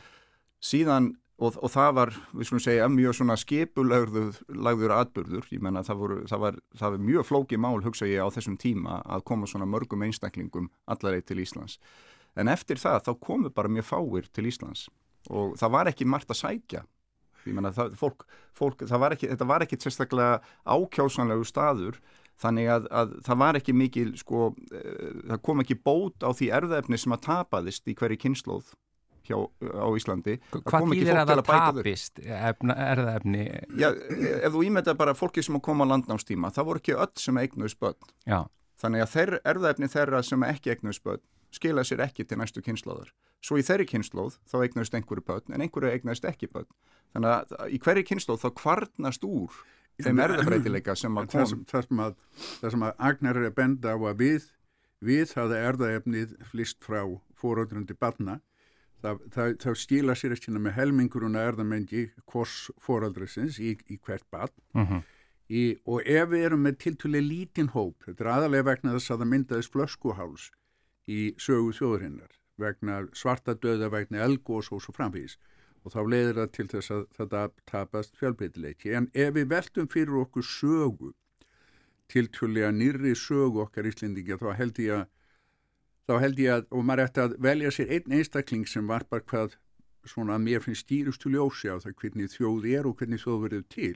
Síðan, 0.63 1.13
og, 1.43 1.57
og 1.59 1.71
það 1.71 1.91
var, 1.97 2.11
við 2.33 2.47
skulum 2.47 2.63
segja, 2.63 2.87
mjög 2.91 3.17
svona 3.17 3.35
skipulagður 3.39 4.39
lagður 4.65 4.95
atbyrður, 4.95 5.47
ég 5.51 5.63
menna 5.63 5.83
það, 5.85 6.03
það, 6.31 6.59
það 6.79 6.95
var 6.95 7.05
mjög 7.09 7.27
flóki 7.29 7.59
mál, 7.59 7.77
hugsa 7.83 8.09
ég, 8.09 8.23
á 8.23 8.33
þessum 8.33 8.57
tíma 8.61 9.01
að 9.03 9.25
koma 9.29 9.49
svona 9.49 9.67
mörgum 9.69 10.05
einstaklingum 10.05 10.69
allarleið 10.87 11.27
til 11.29 11.39
Íslands. 11.43 11.77
En 12.39 12.49
eftir 12.49 12.81
það, 12.81 13.03
þá 13.07 13.13
komu 13.27 13.53
bara 13.53 13.71
mjög 13.71 13.89
fáir 13.91 14.29
til 14.33 14.47
Íslands 14.49 14.87
og 15.31 15.55
það 15.59 15.75
var 15.77 15.91
ekki 15.91 16.09
margt 16.09 16.31
að 16.33 16.41
sækja. 16.41 16.83
Ég 17.43 17.55
menna, 17.55 17.73
það, 17.75 17.95
fólk, 17.99 18.25
fólk, 18.55 18.83
það 18.87 19.01
var 19.03 19.15
ekki, 19.15 19.29
þetta 19.33 19.47
var 19.47 19.63
ekki 19.65 19.79
sérstaklega 19.83 20.37
ákjásanlegu 20.63 21.47
staður, 21.47 21.99
þannig 22.39 22.69
að, 22.71 22.87
að 22.91 23.17
það 23.27 23.41
var 23.43 23.59
ekki 23.59 23.75
mikil, 23.75 24.07
sko, 24.19 24.49
uh, 24.53 25.09
það 25.33 25.41
kom 25.47 25.63
ekki 25.63 25.79
bót 25.79 26.23
á 26.23 26.31
því 26.31 26.49
erðefni 26.59 26.99
sem 26.99 27.15
að 27.15 27.25
tapaðist 27.27 27.91
í 27.91 27.95
hverju 27.99 28.19
kynnslóð 28.23 28.71
hjá, 29.27 29.37
á 29.39 29.87
Íslandi. 29.97 30.37
Það 30.51 30.63
Hvað 30.63 30.65
kom 30.69 30.89
fólk 30.93 30.97
að 30.97 31.03
til 31.03 31.19
það 31.33 31.43
tapist 31.49 32.23
efna, 32.23 32.77
erðaefni? 32.93 33.45
Já, 33.79 33.89
ef 34.43 34.55
þú 34.55 34.65
ímynda 34.67 34.97
bara 34.99 35.15
fólki 35.17 35.43
sem 35.45 35.59
að 35.59 35.65
koma 35.69 35.87
á 35.87 35.91
landnámstíma, 35.93 36.51
það 36.55 36.69
voru 36.69 36.83
ekki 36.83 36.97
öll 36.97 37.13
sem 37.21 37.39
eignuðs 37.43 37.77
börn. 37.79 38.13
Já, 38.27 38.43
Þannig 38.83 38.99
að 39.05 39.11
þeir, 39.13 39.29
erðaefni 39.47 39.87
þeirra 39.87 40.19
sem 40.27 40.43
ekki 40.43 40.73
eignuðs 40.73 40.99
börn 41.03 41.21
skila 41.53 41.83
sér 41.85 42.01
ekki 42.07 42.25
til 42.27 42.39
næstu 42.41 42.63
kynnslóðar. 42.65 43.11
Svo 43.43 43.59
í 43.59 43.65
þeirri 43.65 43.85
kynnslóð 43.91 44.39
þá 44.49 44.55
eignuðst 44.63 44.97
einhverju 44.97 45.25
börn 45.27 45.55
en 45.55 45.63
einhverju 45.65 45.91
eignuðst 45.93 46.27
ekki 46.27 46.49
börn. 46.51 46.69
Þannig 47.13 47.33
að 47.35 47.75
í 47.75 47.79
hverju 47.83 48.05
kynnslóð 48.09 48.41
þá 48.41 48.49
kvarnast 48.59 49.27
úr 49.27 49.59
þeim 50.01 50.21
erðabreitileika 50.25 50.95
sem 50.97 51.19
að 51.19 51.29
það 51.35 51.43
kom. 51.43 51.51
sem, 51.51 51.65
það 51.69 51.85
sem 51.87 52.03
að, 52.07 52.15
það 52.63 52.75
sem 52.75 52.85
að 52.87 53.03
Agnar 53.09 53.39
er 53.39 53.49
að 53.49 53.57
benda 53.59 53.93
á 53.93 53.97
að 53.99 54.23
við, 54.23 54.47
við 55.03 55.35
hafði 55.37 55.59
erðaefnið 55.69 56.33
flist 56.49 56.81
frá 56.83 57.03
fóröldrundi 57.37 57.97
barna, 57.99 58.39
það, 59.03 59.23
það, 59.35 59.55
það 59.63 59.79
skila 59.83 60.15
sér 60.17 60.35
ekki 60.37 60.53
með 60.55 60.77
helminguruna 60.77 61.43
erðamengi 61.49 62.05
hvors 62.29 62.57
fóröldrisins 62.81 63.59
í, 63.59 63.75
í 63.91 63.99
hvert 63.99 64.25
barn. 64.33 64.55
Mhm, 64.77 65.03
í, 65.53 65.63
og 65.85 66.07
ef 66.09 66.29
við 66.31 66.47
erum 66.49 66.63
með 66.65 66.79
tiltúlega 66.85 67.27
lítinn 67.27 67.73
hóp, 67.75 67.97
þetta 68.05 68.23
er 68.25 68.31
aðalega 68.37 68.69
vegna 68.71 68.95
þess 68.95 69.13
að 69.13 69.23
það 69.23 69.33
myndaðist 69.33 69.73
flöskuháls 69.73 70.51
í 71.11 71.23
sögu 71.41 71.73
þjóðurinnar, 71.77 72.37
vegna 72.61 73.01
svarta 73.17 73.57
döða, 73.59 73.91
vegna 73.91 74.23
elgós 74.23 74.71
og 74.71 74.83
svo 74.83 74.95
framvís 74.95 75.37
og 75.83 75.91
þá 75.91 75.99
leiðir 76.07 76.37
það 76.39 76.51
til 76.55 76.67
þess 76.71 76.93
að 76.95 77.01
þetta 77.17 77.41
tapast 77.67 78.13
fjölbreytileiki. 78.19 78.93
En 78.95 79.09
ef 79.11 79.33
við 79.35 79.49
veltum 79.51 79.89
fyrir 79.91 80.21
okkur 80.21 80.45
sögu, 80.47 81.11
tiltúlega 82.11 82.69
nýrri 82.71 83.11
sögu 83.19 83.65
okkar 83.65 83.89
Íslendinga, 83.89 84.39
þá 84.39 84.53
held 84.59 84.79
ég 84.79 85.01
að, 85.01 85.09
þá 86.07 86.15
held 86.23 86.41
ég 86.43 86.57
að, 86.57 86.65
og 86.71 86.87
maður 86.87 87.05
ætti 87.07 87.23
að 87.23 87.35
velja 87.43 87.71
sér 87.73 87.93
einn 87.97 88.17
einstakling 88.19 88.65
sem 88.69 88.87
var 88.89 89.05
bara 89.09 89.23
hvað 89.23 89.57
svona 90.07 90.35
að 90.35 90.45
mér 90.47 90.63
finnst 90.63 90.85
stýrustu 90.85 91.31
ljósi 91.31 91.71
á 91.71 91.79
það 91.79 91.95
hvernig 92.01 92.33
þjóð 92.33 92.67
er 92.73 92.89
og 92.89 92.97
hvernig 92.99 93.23
þjóð 93.23 93.39
verður 93.45 93.63
til, 93.71 93.95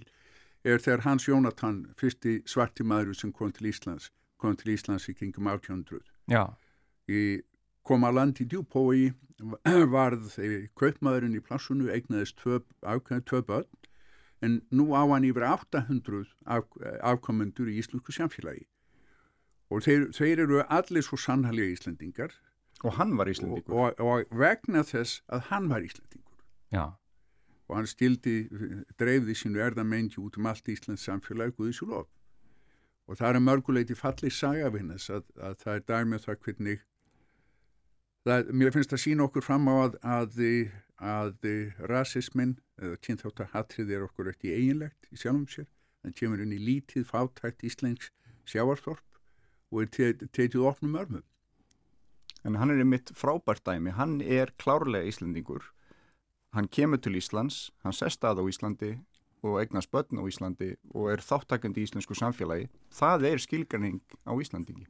er 0.64 0.84
þegar 0.84 1.04
Hans 1.04 1.28
Jónatan, 1.28 1.82
fyrsti 2.00 2.40
svarti 2.48 2.86
maður 2.88 3.18
sem 3.20 3.34
kom 3.36 3.52
til 3.56 3.70
Íslands, 3.72 4.12
kom 4.40 4.56
til 4.56 4.74
Íslands 4.76 5.10
í 5.12 5.16
kringum 5.18 5.50
1800 5.52 6.04
já, 6.32 6.46
í 7.12 7.42
kom 7.88 8.04
að 8.08 8.18
land 8.20 8.40
í 8.44 8.48
djúbói 8.52 9.12
varð 9.96 10.32
kaupmaðurinn 10.80 11.38
í 11.38 11.44
plassunu 11.44 11.92
eignaðist 11.94 12.42
ákveðin 12.42 13.28
tvö 13.28 13.44
börn 13.48 13.70
en 14.44 14.60
nú 14.72 14.92
á 14.94 15.04
hann 15.08 15.26
yfir 15.28 15.46
800 15.48 16.26
af, 16.46 16.66
afkomendur 17.02 17.70
í 17.72 17.78
íslensku 17.82 18.14
samfélagi 18.16 18.66
og 19.70 19.84
þeir, 19.84 20.08
þeir 20.16 20.44
eru 20.46 20.62
allir 20.68 21.06
svo 21.06 21.20
sannhallega 21.20 21.76
Íslendingar. 21.76 22.36
Og 22.86 22.94
hann 23.00 23.16
var 23.18 23.26
og, 23.26 23.34
Íslandíkur. 23.34 23.74
og, 23.74 24.00
og 24.00 24.38
vegna 24.38 24.84
þess 24.86 25.24
að 25.34 25.48
hann 25.50 25.70
var 25.70 25.86
Íslendingur. 25.86 26.44
Já, 26.72 26.94
og 27.68 27.76
hann 27.76 27.88
stildi, 27.90 28.36
dreifði 29.00 29.36
sínu 29.36 29.60
erðamengi 29.64 30.22
út 30.24 30.38
um 30.40 30.48
allt 30.48 30.70
Íslands 30.72 31.04
samfélag 31.04 31.56
Guðis 31.58 31.82
og 31.84 32.06
og 33.08 33.16
það 33.16 33.38
er 33.38 33.44
mörguleiti 33.44 33.96
falli 33.96 34.30
sagafinnes 34.34 35.08
að, 35.14 35.28
að 35.40 35.56
það 35.64 35.74
er 35.74 35.84
dæmið 35.88 36.24
það 36.26 36.40
hvernig 36.44 36.82
það, 38.28 38.52
mér 38.60 38.74
finnst 38.76 38.96
að 38.96 39.04
sína 39.04 39.28
okkur 39.28 39.46
fram 39.46 39.70
á 39.72 39.76
að, 39.86 39.98
að, 40.04 40.42
að 41.14 41.48
rasismin 41.92 42.58
eða 42.82 43.00
kynþáttar 43.08 43.52
hatrið 43.54 43.96
er 43.96 44.06
okkur 44.10 44.32
ekki 44.34 44.52
eiginlegt 44.54 45.08
í 45.12 45.20
sjálfum 45.22 45.48
sér. 45.52 45.70
Þannig 46.02 46.20
kemur 46.20 46.44
inn 46.44 46.56
í 46.56 46.60
lítið 46.62 47.08
fátækt 47.08 47.64
íslensk 47.68 48.12
sjávarþorp 48.48 49.04
og 49.72 49.82
er 49.84 49.90
te- 49.92 50.30
tekið 50.34 50.68
opnum 50.72 50.96
örmum 51.00 51.26
En 52.48 52.56
hann 52.56 52.72
er 52.72 52.86
mitt 52.88 53.12
frábært 53.18 53.66
dæmi, 53.66 53.92
hann 53.98 54.22
er 54.22 54.54
klárlega 54.62 55.08
Íslandingur. 55.10 55.66
Hann 56.54 56.70
kemur 56.72 57.02
til 57.04 57.18
Íslands, 57.20 57.72
hann 57.84 57.96
sest 57.96 58.24
að 58.24 58.40
á 58.40 58.44
Íslandi 58.48 58.92
og 59.44 59.58
eignast 59.60 59.92
börn 59.92 60.22
á 60.22 60.24
Íslandi 60.24 60.76
og 60.94 61.10
er 61.12 61.24
þáttakandi 61.24 61.84
í 61.84 61.88
íslensku 61.90 62.16
samfélagi. 62.16 62.70
Það 62.94 63.28
er 63.32 63.44
skilgarning 63.44 64.00
á 64.24 64.34
Íslandingi. 64.38 64.88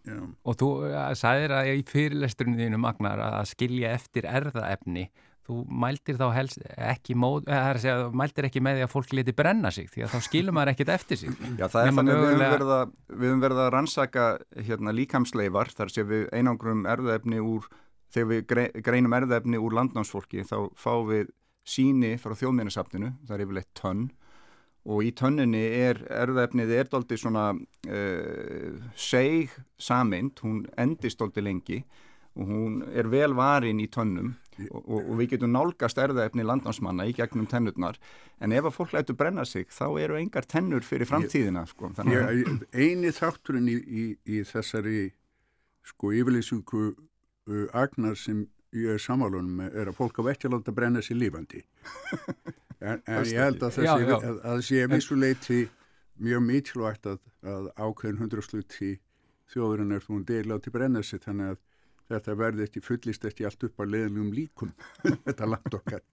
Já. 0.00 0.16
og 0.16 0.54
þú 0.56 0.66
uh, 0.88 1.10
sagðir 1.12 1.52
að 1.52 1.66
í 1.76 1.80
fyrirlesturinn 1.84 2.56
þínu 2.56 2.78
Magnar 2.80 3.20
að 3.20 3.50
skilja 3.50 3.90
eftir 3.98 4.24
erðaefni 4.24 5.10
þú 5.50 5.58
mæltir 5.82 6.18
þá 6.20 6.26
helst 6.36 6.62
ekki 6.76 7.16
móð, 7.18 7.48
eða 7.48 7.60
það 7.60 7.70
er 7.70 7.78
að 7.78 7.84
segja, 7.84 7.96
þú 8.04 8.20
mæltir 8.20 8.46
ekki 8.48 8.62
með 8.62 8.78
því 8.78 8.84
að 8.86 8.92
fólk 8.94 9.14
leti 9.18 9.34
brenna 9.40 9.72
sig 9.74 9.90
því 9.90 10.04
að 10.06 10.14
þá 10.14 10.26
skilur 10.28 10.56
maður 10.56 10.72
ekkit 10.74 10.92
eftir 10.94 11.20
sig. 11.20 11.34
Já, 11.60 11.66
það 11.66 11.80
er 11.82 11.96
þannig 11.98 12.20
við 12.20 12.24
höfum 12.30 12.44
verið 12.44 13.44
verið 13.44 13.62
að 13.64 13.70
rannsaka 13.74 14.26
hérna, 14.68 14.94
líkamsleifar, 14.96 15.72
þar 15.74 15.92
sé 15.94 16.06
við 16.06 16.28
einangrum 16.36 16.86
erðaefni 16.90 17.42
úr, 17.42 17.66
þegar 18.14 18.30
við 18.30 18.46
grei- 18.54 18.84
greinum 18.86 19.18
erðaefni 19.18 19.60
úr 19.60 19.76
landnámsfólki, 19.80 20.46
þá 20.46 20.56
fáum 20.78 21.10
við 21.10 21.34
síni 21.66 22.14
frá 22.20 22.34
þjóðminnesafninu, 22.38 23.14
það 23.26 23.36
er 23.36 23.44
yfirleitt 23.46 23.72
tönn 23.78 24.08
og 24.90 25.02
í 25.04 25.10
tönninni 25.12 25.60
er 25.76 25.98
erðaefnið 26.08 26.70
er 26.72 26.88
doldi 26.88 27.18
svona 27.20 27.50
uh, 27.52 28.78
seg 28.96 29.52
samind, 29.76 30.40
hún 30.40 30.62
endist 30.80 31.20
doldi 31.20 31.44
lengi 31.44 31.82
og 31.82 32.08
hún 32.38 32.82
er 32.94 33.08
vel 33.10 33.34
varin 33.34 33.80
í 33.82 33.88
tönnum 33.90 34.34
og, 34.68 34.82
og, 34.84 34.98
og 35.00 35.18
við 35.20 35.34
getum 35.34 35.54
nálgast 35.54 35.98
erðaefni 36.00 36.44
landnámsmanna 36.46 37.06
í 37.08 37.14
gegnum 37.16 37.48
tennurnar 37.50 37.98
en 38.40 38.54
ef 38.54 38.68
að 38.68 38.76
fólk 38.76 38.94
lætur 38.94 39.18
brenna 39.18 39.44
sig 39.48 39.70
þá 39.72 39.86
eru 40.02 40.18
engar 40.20 40.46
tennur 40.48 40.84
fyrir 40.86 41.08
framtíðina 41.08 41.64
sko. 41.70 41.90
að 41.96 42.12
Ég, 42.12 42.50
eini 42.74 43.12
þátturinn 43.16 43.70
í, 43.70 43.76
í, 43.80 44.06
í 44.28 44.42
þessari 44.46 45.10
sko 45.86 46.12
yfirlýsingu 46.16 46.86
uh, 46.92 47.66
agnar 47.72 48.18
sem 48.20 48.44
ég 48.76 48.94
er 48.94 49.02
sammálunum 49.02 49.62
með 49.64 49.80
er 49.82 49.90
að 49.90 49.98
fólk 49.98 50.20
á 50.20 50.22
láta 50.52 50.74
brenna 50.74 51.02
sér 51.02 51.18
lífandi 51.18 51.64
en, 52.88 53.00
en 53.06 53.26
ég 53.26 53.40
held 53.40 53.64
að 53.64 53.80
Já, 53.82 53.94
þessi 53.96 54.06
já. 54.06 54.16
að, 54.20 54.42
að 54.52 54.64
sé 54.68 54.86
vissuleiti 54.92 55.60
mjög 56.20 56.44
mikilvægt 56.46 57.08
að, 57.10 57.18
að 57.42 57.70
ákveðin 57.80 58.20
hundrasluti 58.20 58.92
þjóðurinn 59.50 59.96
er 59.96 60.04
þú 60.04 60.20
del 60.28 60.44
láti 60.46 60.70
brenna 60.70 61.02
sér 61.02 61.24
þannig 61.24 61.54
að 61.54 61.60
þetta 62.10 62.36
verði 62.38 62.66
ekki 62.66 62.84
fullist 62.84 63.24
ekki 63.30 63.48
allt 63.48 63.68
upp 63.68 63.82
á 63.82 63.84
leðlum 63.86 64.30
líkum. 64.34 64.72
Þetta 65.26 65.48
land 65.48 65.76
okkar. 65.80 66.04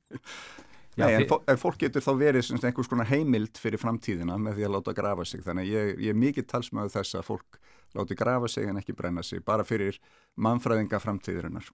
Já, 0.97 1.05
Nei, 1.05 1.19
en, 1.19 1.27
en 1.29 1.59
fólk 1.61 1.77
getur 1.83 2.01
þá 2.01 2.13
verið 2.17 2.47
einhvers 2.57 2.89
konar 2.89 3.05
heimild 3.05 3.59
fyrir 3.61 3.77
framtíðina 3.77 4.39
með 4.41 4.57
því 4.57 4.63
að 4.65 4.71
láta 4.73 4.93
grafa 4.97 5.27
sig. 5.29 5.43
Þannig 5.45 5.67
að 5.67 5.73
ég, 5.75 5.91
ég 6.07 6.15
er 6.15 6.17
mikið 6.17 6.47
talsmaður 6.49 6.95
þess 6.95 7.19
að 7.19 7.27
fólk 7.27 7.59
láti 7.97 8.17
grafa 8.17 8.47
sig 8.47 8.69
en 8.69 8.79
ekki 8.81 8.95
brenna 8.97 9.23
sig 9.23 9.43
bara 9.45 9.65
fyrir 9.67 9.99
mannfræðinga 10.41 10.99
framtíðirinnar 11.01 11.69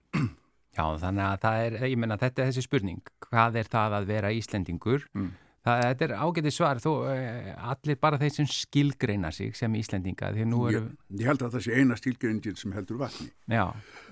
Já, 0.74 0.84
þannig 0.98 1.24
að 1.24 1.40
það 1.44 1.64
er, 1.64 1.78
ég 1.86 1.98
menna, 2.02 2.18
þetta 2.18 2.42
er 2.42 2.50
þessi 2.50 2.66
spurning, 2.66 3.10
hvað 3.28 3.58
er 3.60 3.68
það 3.70 3.96
að 4.00 4.06
vera 4.10 4.30
Íslendingur? 4.34 5.04
Mm. 5.14 5.28
Það, 5.64 5.82
þetta 5.84 6.04
er 6.04 6.14
ágætið 6.18 6.54
svar, 6.56 6.80
þú, 6.82 6.94
eh, 7.12 7.52
allir 7.70 7.98
bara 8.02 8.18
þeir 8.20 8.32
sem 8.34 8.48
skilgreina 8.50 9.30
sig 9.32 9.54
sem 9.56 9.76
Íslendinga, 9.78 10.32
því 10.34 10.48
nú 10.50 10.64
eru, 10.68 10.80
ég, 10.82 11.20
ég 11.22 11.30
held 11.30 11.44
að 11.46 11.54
það 11.54 11.64
sé 11.68 11.78
eina 11.78 11.96
stílgrindin 12.00 12.58
sem 12.58 12.74
heldur 12.74 12.98
vatni. 13.00 13.30
Já, 13.46 13.70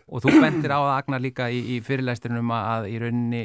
og 0.09 0.25
þú 0.25 0.39
bendir 0.43 0.75
á 0.75 0.81
að 0.81 0.97
agna 0.97 1.21
líka 1.23 1.51
í, 1.53 1.61
í 1.77 1.83
fyrirlæsturinn 1.85 2.43
um 2.43 2.55
að 2.57 2.91
í 2.93 2.99
rauninni 3.03 3.45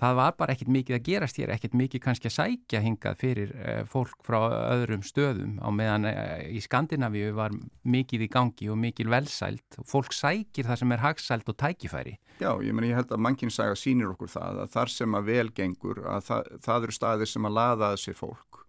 það 0.00 0.16
var 0.16 0.36
bara 0.38 0.54
ekkit 0.54 0.70
mikið 0.72 0.96
að 0.96 1.04
gerast 1.06 1.38
hér, 1.40 1.52
ekkit 1.54 1.76
mikið 1.76 2.02
kannski 2.04 2.30
að 2.30 2.34
sækja 2.36 2.80
hingað 2.84 3.18
fyrir 3.20 3.52
uh, 3.52 3.82
fólk 3.88 4.24
frá 4.24 4.38
öðrum 4.72 5.02
stöðum. 5.04 5.58
Á 5.60 5.68
meðan 5.74 6.08
uh, 6.08 6.40
í 6.48 6.60
Skandinavíu 6.64 7.34
var 7.36 7.54
mikið 7.84 8.24
í 8.24 8.30
gangi 8.32 8.70
og 8.72 8.80
mikið 8.80 9.12
velsælt 9.12 9.80
og 9.80 9.88
fólk 9.90 10.16
sækir 10.16 10.68
það 10.68 10.82
sem 10.82 10.94
er 10.96 11.04
hagsælt 11.04 11.52
og 11.52 11.58
tækifæri. 11.60 12.16
Já, 12.40 12.52
ég 12.64 12.72
menn 12.72 12.88
ég 12.88 12.96
held 12.96 13.12
að 13.12 13.24
mannkinn 13.26 13.52
saga 13.52 13.76
sínir 13.76 14.14
okkur 14.14 14.32
það 14.32 14.62
að 14.64 14.72
þar 14.76 14.94
sem 14.94 15.18
að 15.18 15.28
velgengur 15.28 16.04
að 16.08 16.30
það, 16.30 16.54
það 16.64 16.86
eru 16.88 16.96
staðir 16.96 17.32
sem 17.34 17.50
að 17.50 17.58
laða 17.58 17.92
að 17.92 18.00
sér 18.06 18.16
fólk. 18.16 18.62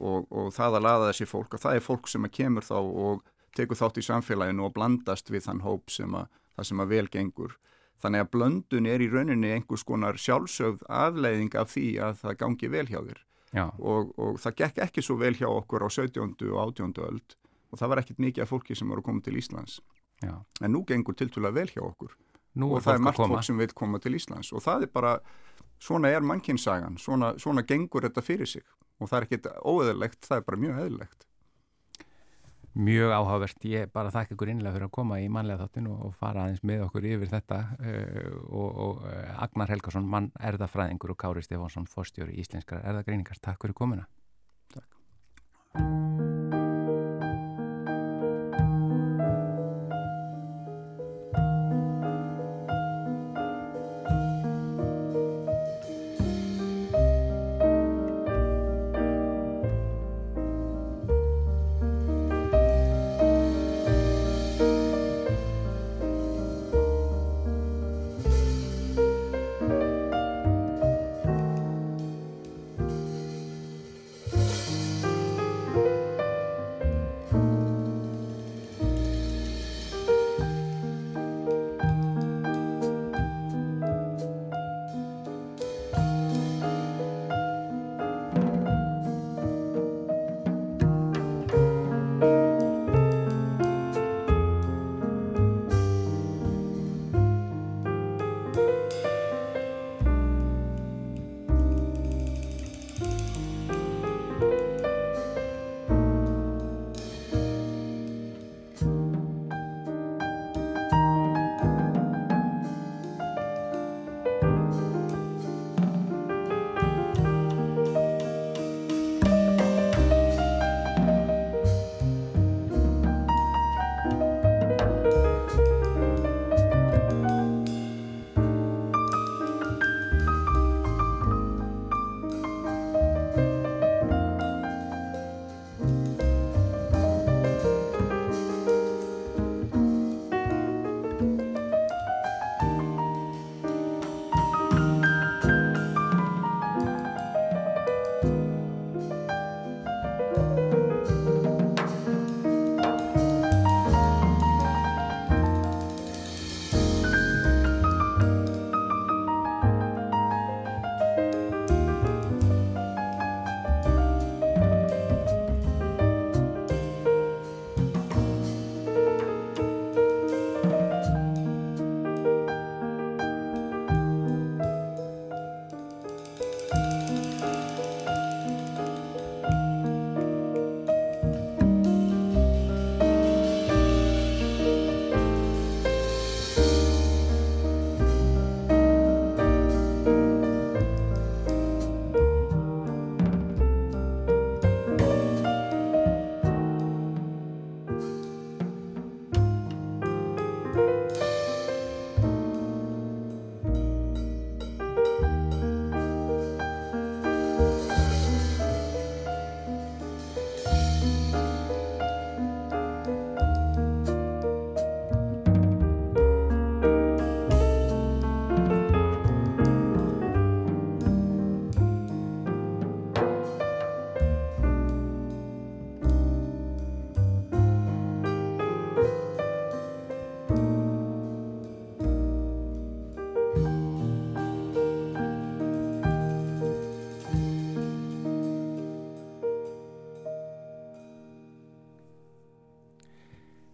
Og, 0.00 0.24
og 0.32 0.48
það 0.56 0.78
að 0.78 0.86
laða 0.86 1.10
að 1.10 1.18
sér 1.18 1.28
fólk 1.28 1.54
og 1.54 1.60
það 1.60 1.76
er 1.76 1.84
fólk 1.84 2.08
sem 2.08 2.24
að 2.24 2.36
kemur 2.38 2.64
þá 2.64 2.78
og 2.80 3.26
tekur 3.52 3.76
þátt 3.76 3.98
í 4.00 4.04
samfélaginu 4.06 4.64
og 4.64 4.72
blandast 4.72 5.28
við 5.28 5.44
þann 5.44 5.60
hóp 5.66 5.92
sem 5.92 6.14
að 6.16 6.30
það 6.60 6.70
sem 6.70 6.84
að 6.84 6.94
velgengur 6.94 7.58
Þannig 8.00 8.22
að 8.24 8.30
blöndun 8.32 8.86
er 8.88 9.02
í 9.04 9.10
rauninni 9.12 9.50
einhvers 9.52 9.84
konar 9.84 10.16
sjálfsögð 10.20 10.86
afleiðing 10.88 11.52
af 11.60 11.74
því 11.74 11.86
að 12.00 12.22
það 12.22 12.38
gangi 12.42 12.70
vel 12.72 12.86
hjá 12.88 13.00
þér 13.02 13.20
og, 13.60 14.14
og 14.16 14.38
það 14.40 14.56
gekk 14.62 14.80
ekki 14.86 15.04
svo 15.04 15.18
vel 15.20 15.34
hjá 15.36 15.48
okkur 15.50 15.84
á 15.84 15.88
17. 15.90 16.32
og 16.48 16.58
18. 16.62 16.94
öld 17.04 17.36
og 17.70 17.80
það 17.80 17.92
var 17.92 18.02
ekkit 18.02 18.22
mikið 18.24 18.44
af 18.46 18.52
fólki 18.54 18.76
sem 18.78 18.88
voru 18.90 19.04
komið 19.04 19.28
til 19.28 19.36
Íslands. 19.42 19.76
Já. 20.24 20.34
En 20.64 20.72
nú 20.72 20.82
gengur 20.88 21.16
tiltúlega 21.18 21.58
vel 21.60 21.68
hjá 21.68 21.82
okkur 21.84 22.16
nú 22.60 22.72
og 22.74 22.84
það 22.84 22.96
er 22.96 23.04
margt 23.04 23.20
fólk 23.20 23.46
sem 23.46 23.60
vil 23.60 23.72
koma 23.76 24.00
til 24.02 24.16
Íslands 24.16 24.52
og 24.56 24.64
það 24.64 24.86
er 24.86 24.92
bara, 24.94 25.14
svona 25.82 26.10
er 26.10 26.24
mannkynnsagan, 26.24 26.96
svona, 26.98 27.34
svona 27.38 27.66
gengur 27.68 28.08
þetta 28.08 28.24
fyrir 28.24 28.48
sig 28.48 28.64
og 29.00 29.10
það 29.10 29.18
er 29.18 29.26
ekkit 29.28 29.50
óeðilegt, 29.60 30.24
það 30.24 30.40
er 30.40 30.48
bara 30.48 30.60
mjög 30.64 30.80
eðilegt. 30.84 31.26
Mjög 32.78 33.10
áhugavert, 33.10 33.64
ég 33.66 33.90
bara 33.90 34.12
þakka 34.14 34.36
ykkur 34.36 34.52
innlega 34.52 34.76
fyrir 34.76 34.86
að 34.86 34.92
koma 34.94 35.16
í 35.18 35.26
manlega 35.32 35.64
þáttinu 35.64 35.96
og 36.06 36.12
fara 36.14 36.44
aðeins 36.44 36.62
með 36.62 36.84
okkur 36.84 37.08
yfir 37.10 37.32
þetta 37.32 37.58
uh, 37.80 38.28
og, 38.46 38.68
og 38.84 39.00
uh, 39.10 39.42
Agnar 39.42 39.72
Helgarsson, 39.74 40.06
mann 40.06 40.30
erðafræðingur 40.38 41.16
og 41.16 41.18
Kári 41.18 41.42
Stefánsson, 41.42 41.90
fórstjóri 41.90 42.38
íslenskar 42.38 42.84
erðagreiningar. 42.86 43.42
Takk 43.42 43.66
fyrir 43.66 43.74
komuna. 43.74 44.06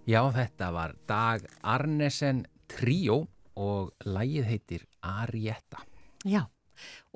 Já, 0.06 0.20
þetta 0.30 0.68
var 0.70 0.92
Dag 1.10 1.48
Arnesen 1.66 2.44
Tríó 2.70 3.24
og 3.58 4.04
lægið 4.06 4.44
heitir 4.46 4.84
Arietta. 5.02 5.80
Já, 6.22 6.44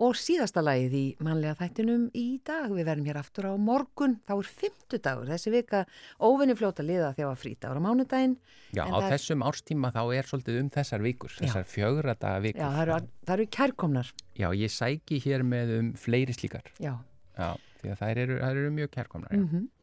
og 0.02 0.18
síðasta 0.18 0.58
lægið 0.66 0.96
í 0.98 1.04
manlega 1.22 1.54
þættinum 1.60 2.08
í 2.18 2.24
dag. 2.42 2.66
Við 2.74 2.88
verðum 2.88 3.06
hér 3.06 3.20
aftur 3.22 3.46
á 3.46 3.54
morgun, 3.54 4.18
þá 4.26 4.34
er 4.40 4.50
fymtudagur. 4.58 5.30
Þessi 5.30 5.54
vika 5.54 5.84
óvinni 6.18 6.58
fljóta 6.58 6.82
liða 6.82 7.14
þegar 7.14 7.30
var 7.30 7.40
frít 7.44 7.70
ára 7.70 7.86
mánudaginn. 7.86 8.38
Já, 8.74 8.82
á 8.90 8.98
er... 8.98 9.10
þessum 9.14 9.46
árstíma 9.46 9.94
þá 9.94 10.02
er 10.10 10.34
svolítið 10.34 10.62
um 10.64 10.74
þessar 10.80 11.06
vikur, 11.06 11.38
þessar 11.38 11.70
fjögra 11.70 12.18
daga 12.18 12.44
vikur. 12.48 12.64
Já, 12.64 12.70
það 12.74 12.86
eru, 12.88 13.02
það 13.22 13.36
eru 13.38 13.50
kærkomnar. 13.60 14.14
Já, 14.34 14.50
ég 14.66 14.78
sæki 14.82 15.22
hér 15.22 15.46
með 15.46 15.76
um 15.78 15.94
fleiri 15.94 16.34
slíkar. 16.34 16.74
Já. 16.82 16.96
Já, 17.38 17.52
því 17.84 17.94
að 17.94 18.00
þær 18.02 18.26
eru, 18.26 18.40
þær 18.42 18.64
eru 18.64 18.80
mjög 18.82 18.96
kærkomnar, 18.98 19.30
já. 19.30 19.44
Mm 19.44 19.52
-hmm. 19.52 19.76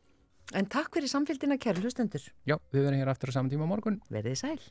En 0.56 0.68
takk 0.72 0.94
fyrir 0.96 1.12
samfélgina 1.12 1.58
kæru 1.60 1.84
hlustendur. 1.84 2.24
Já, 2.48 2.56
við 2.72 2.86
verðum 2.86 3.02
hér 3.02 3.10
aftur 3.12 3.34
á 3.34 3.36
saman 3.36 3.52
tíma 3.52 3.68
á 3.68 3.72
morgun. 3.74 4.00
Verðið 4.08 4.38
sæl. 4.40 4.62